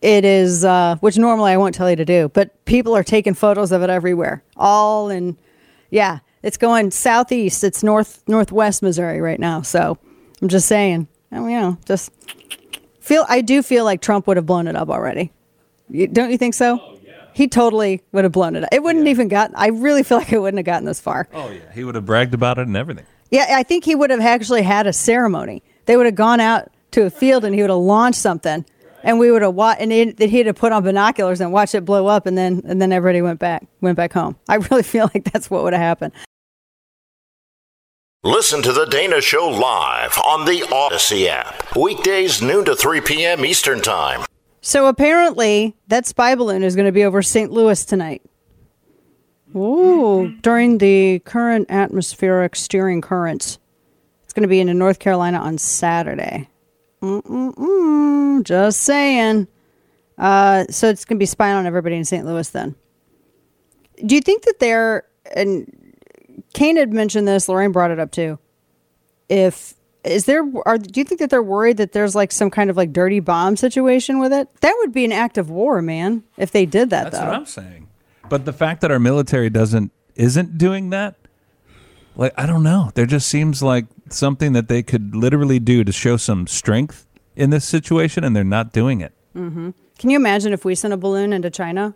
[0.00, 3.34] it is, uh, which normally I won't tell you to do, but people are taking
[3.34, 4.44] photos of it everywhere.
[4.56, 5.36] All in,
[5.90, 7.64] yeah, it's going southeast.
[7.64, 9.62] It's north northwest Missouri right now.
[9.62, 9.98] So
[10.40, 12.12] I'm just saying, oh, you know, just
[13.00, 15.32] feel, I do feel like Trump would have blown it up already.
[15.90, 16.96] You, don't you think so?
[17.32, 18.68] He totally would have blown it up.
[18.72, 19.52] It wouldn't even got.
[19.54, 21.28] I really feel like it wouldn't have gotten this far.
[21.32, 23.06] Oh yeah, he would have bragged about it and everything.
[23.30, 25.62] Yeah, I think he would have actually had a ceremony.
[25.86, 28.64] They would have gone out to a field and he would have launched something,
[29.02, 31.84] and we would have watched, and that he'd have put on binoculars and watched it
[31.84, 34.36] blow up, and then and then everybody went back went back home.
[34.48, 36.12] I really feel like that's what would have happened.
[38.24, 41.76] Listen to The Dana Show live on the Audacy app.
[41.76, 43.44] Weekdays, noon to 3 p.m.
[43.44, 44.26] Eastern Time.
[44.60, 47.52] So apparently, that spy balloon is going to be over St.
[47.52, 48.22] Louis tonight.
[49.56, 53.58] Ooh, during the current atmospheric steering currents.
[54.24, 56.48] It's going to be into North Carolina on Saturday.
[57.02, 59.48] Mm-mm-mm, just saying.
[60.18, 62.26] Uh, so it's going to be spying on everybody in St.
[62.26, 62.74] Louis then.
[64.04, 65.04] Do you think that they're,
[65.34, 65.72] and
[66.52, 68.38] Kane had mentioned this, Lorraine brought it up too.
[69.28, 72.70] If, is there, are, do you think that they're worried that there's like some kind
[72.70, 74.48] of like dirty bomb situation with it?
[74.60, 77.26] That would be an act of war, man, if they did that That's though.
[77.26, 77.87] what I'm saying.
[78.28, 81.14] But the fact that our military doesn't isn't doing that,
[82.16, 82.90] like I don't know.
[82.94, 87.06] There just seems like something that they could literally do to show some strength
[87.36, 89.12] in this situation, and they're not doing it.
[89.32, 91.94] hmm Can you imagine if we sent a balloon into China?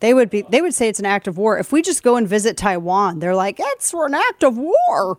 [0.00, 0.42] They would be.
[0.42, 1.58] They would say it's an act of war.
[1.58, 5.18] If we just go and visit Taiwan, they're like, "It's an act of war.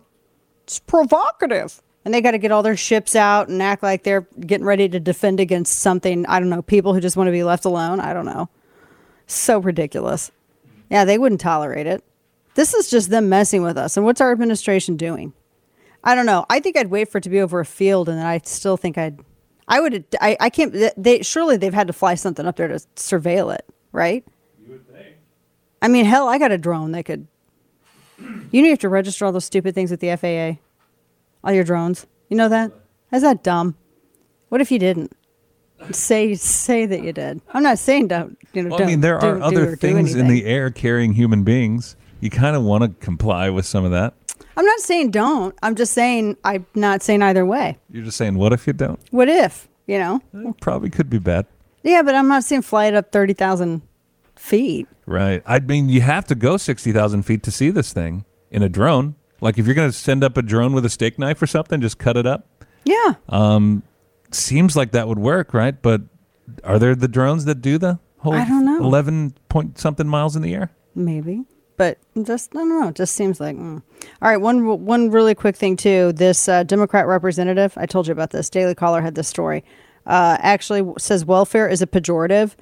[0.63, 4.25] It's provocative." And they got to get all their ships out and act like they're
[4.39, 6.25] getting ready to defend against something.
[6.25, 6.63] I don't know.
[6.63, 7.99] People who just want to be left alone.
[7.99, 8.49] I don't know.
[9.31, 10.29] So ridiculous.
[10.89, 12.03] Yeah, they wouldn't tolerate it.
[12.55, 13.95] This is just them messing with us.
[13.95, 15.31] And what's our administration doing?
[16.03, 16.45] I don't know.
[16.49, 18.75] I think I'd wait for it to be over a field, and then I still
[18.75, 19.21] think I'd.
[19.69, 20.05] I would.
[20.19, 20.75] I, I can't.
[20.97, 24.25] They surely they've had to fly something up there to surveil it, right?
[24.61, 25.15] You would think.
[25.81, 27.25] I mean, hell, I got a drone that could.
[28.19, 30.59] You you have to register all those stupid things with the FAA,
[31.41, 32.05] all your drones.
[32.27, 32.73] You know that?
[33.13, 33.77] Is that dumb?
[34.49, 35.15] What if you didn't?
[35.95, 37.41] Say say that you did.
[37.53, 38.37] I'm not saying don't.
[38.53, 40.69] You know, Well, I don't mean, there are do other do things in the air
[40.69, 41.95] carrying human beings.
[42.19, 44.13] You kind of want to comply with some of that.
[44.57, 45.55] I'm not saying don't.
[45.63, 47.77] I'm just saying I'm not saying either way.
[47.89, 48.99] You're just saying, what if you don't?
[49.11, 49.67] What if?
[49.87, 50.53] You know?
[50.61, 51.45] Probably could be bad.
[51.83, 53.81] Yeah, but I'm not saying fly it up thirty thousand
[54.35, 54.87] feet.
[55.05, 55.41] Right.
[55.45, 59.15] I mean, you have to go 60,000 feet to see this thing in a drone.
[59.39, 61.81] Like, if you're going to send up a drone with a steak knife or something,
[61.81, 62.47] just cut it up.
[62.85, 63.15] Yeah.
[63.29, 63.83] Um,
[64.35, 65.79] seems like that would work, right?
[65.81, 66.01] But
[66.63, 68.77] are there the drones that do the whole I don't know.
[68.79, 70.71] 11 point something miles in the air?
[70.95, 71.43] Maybe,
[71.77, 72.87] but just I don't know.
[72.89, 73.55] It just seems like.
[73.55, 73.81] mm.
[74.21, 76.11] All right, one one really quick thing too.
[76.13, 78.49] This uh, Democrat representative, I told you about this.
[78.49, 79.63] Daily Caller had this story.
[80.05, 82.55] Uh, actually says welfare is a pejorative,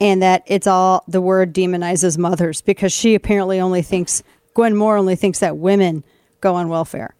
[0.00, 4.22] and that it's all the word demonizes mothers because she apparently only thinks
[4.54, 6.04] Gwen Moore only thinks that women
[6.40, 7.14] go on welfare.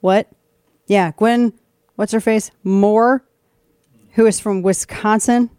[0.00, 0.28] What?
[0.86, 1.52] Yeah, Gwen.
[1.96, 2.50] What's her face?
[2.64, 3.24] Moore,
[4.12, 5.50] who is from Wisconsin.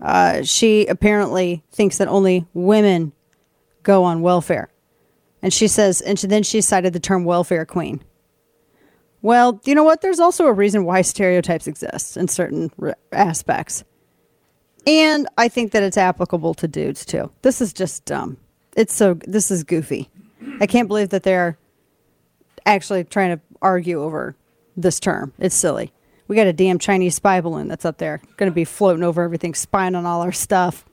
[0.00, 3.12] Uh, she apparently thinks that only women
[3.82, 4.68] go on welfare.
[5.42, 8.02] And she says, and she, then she cited the term welfare queen.
[9.22, 10.02] Well, you know what?
[10.02, 13.84] There's also a reason why stereotypes exist in certain r- aspects.
[14.86, 17.32] And I think that it's applicable to dudes too.
[17.42, 18.36] This is just dumb.
[18.76, 20.10] It's so, this is goofy.
[20.60, 21.58] I can't believe that they're
[22.64, 24.36] actually trying to argue over
[24.76, 25.32] this term.
[25.38, 25.92] It's silly.
[26.28, 29.22] We got a damn Chinese spy balloon that's up there, going to be floating over
[29.22, 30.84] everything, spying on all our stuff.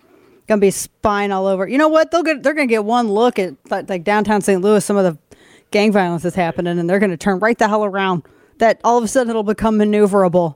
[0.47, 1.67] Going to be spying all over.
[1.67, 2.11] You know what?
[2.11, 2.43] They'll get.
[2.43, 4.61] They're going to get one look at like, like downtown St.
[4.61, 4.83] Louis.
[4.83, 5.37] Some of the
[5.71, 8.23] gang violence is happening, and they're going to turn right the hell around.
[8.57, 10.55] That all of a sudden it'll become maneuverable.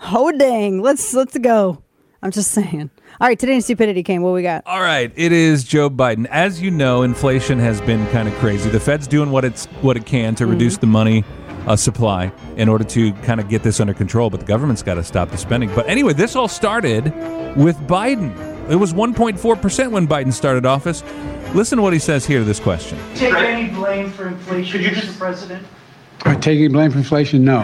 [0.00, 0.82] Oh dang!
[0.82, 1.82] Let's let's go.
[2.22, 2.90] I'm just saying.
[3.20, 4.22] All right, today's stupidity came.
[4.22, 4.62] What we got?
[4.66, 6.26] All right, it is Joe Biden.
[6.26, 8.68] As you know, inflation has been kind of crazy.
[8.68, 10.52] The Fed's doing what it's what it can to Mm-hmm.
[10.52, 11.22] reduce the money
[11.66, 14.94] uh, supply in order to kind of get this under control, but the government's got
[14.94, 15.72] to stop the spending.
[15.74, 17.04] But anyway, this all started
[17.56, 18.34] with Biden.
[18.70, 21.02] It was 1.4% when Biden started office.
[21.54, 22.98] Listen to what he says here to this question.
[23.14, 25.16] Take any blame for inflation, Mr.
[25.18, 25.66] President?
[26.24, 27.44] Am taking blame for inflation?
[27.44, 27.62] No.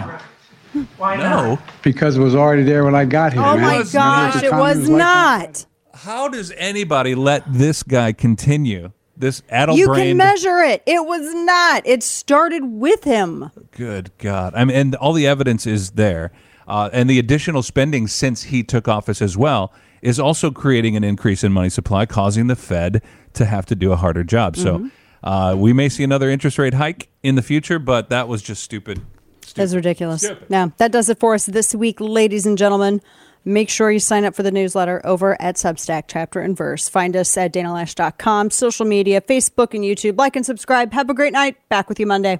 [0.97, 1.59] Why No.
[1.83, 3.41] Because it was already there when I got here.
[3.41, 3.61] Oh man.
[3.61, 4.97] my Remember what gosh, it economy was like?
[4.97, 5.65] not.
[5.93, 8.91] How does anybody let this guy continue?
[9.15, 10.81] This addle You can measure it.
[10.85, 11.85] It was not.
[11.85, 13.51] It started with him.
[13.71, 14.53] Good God.
[14.55, 16.31] I mean, and all the evidence is there.
[16.67, 19.71] Uh, and the additional spending since he took office as well
[20.01, 23.01] is also creating an increase in money supply, causing the Fed
[23.33, 24.55] to have to do a harder job.
[24.55, 24.59] Mhm.
[24.63, 24.89] So
[25.23, 28.63] uh, we may see another interest rate hike in the future, but that was just
[28.63, 29.01] stupid.
[29.55, 30.25] That's ridiculous.
[30.49, 33.01] Now, that does it for us this week, ladies and gentlemen.
[33.45, 36.87] Make sure you sign up for the newsletter over at Substack, chapter and verse.
[36.87, 40.17] Find us at danaloesch.com, social media, Facebook, and YouTube.
[40.17, 40.93] Like and subscribe.
[40.93, 41.57] Have a great night.
[41.69, 42.39] Back with you Monday.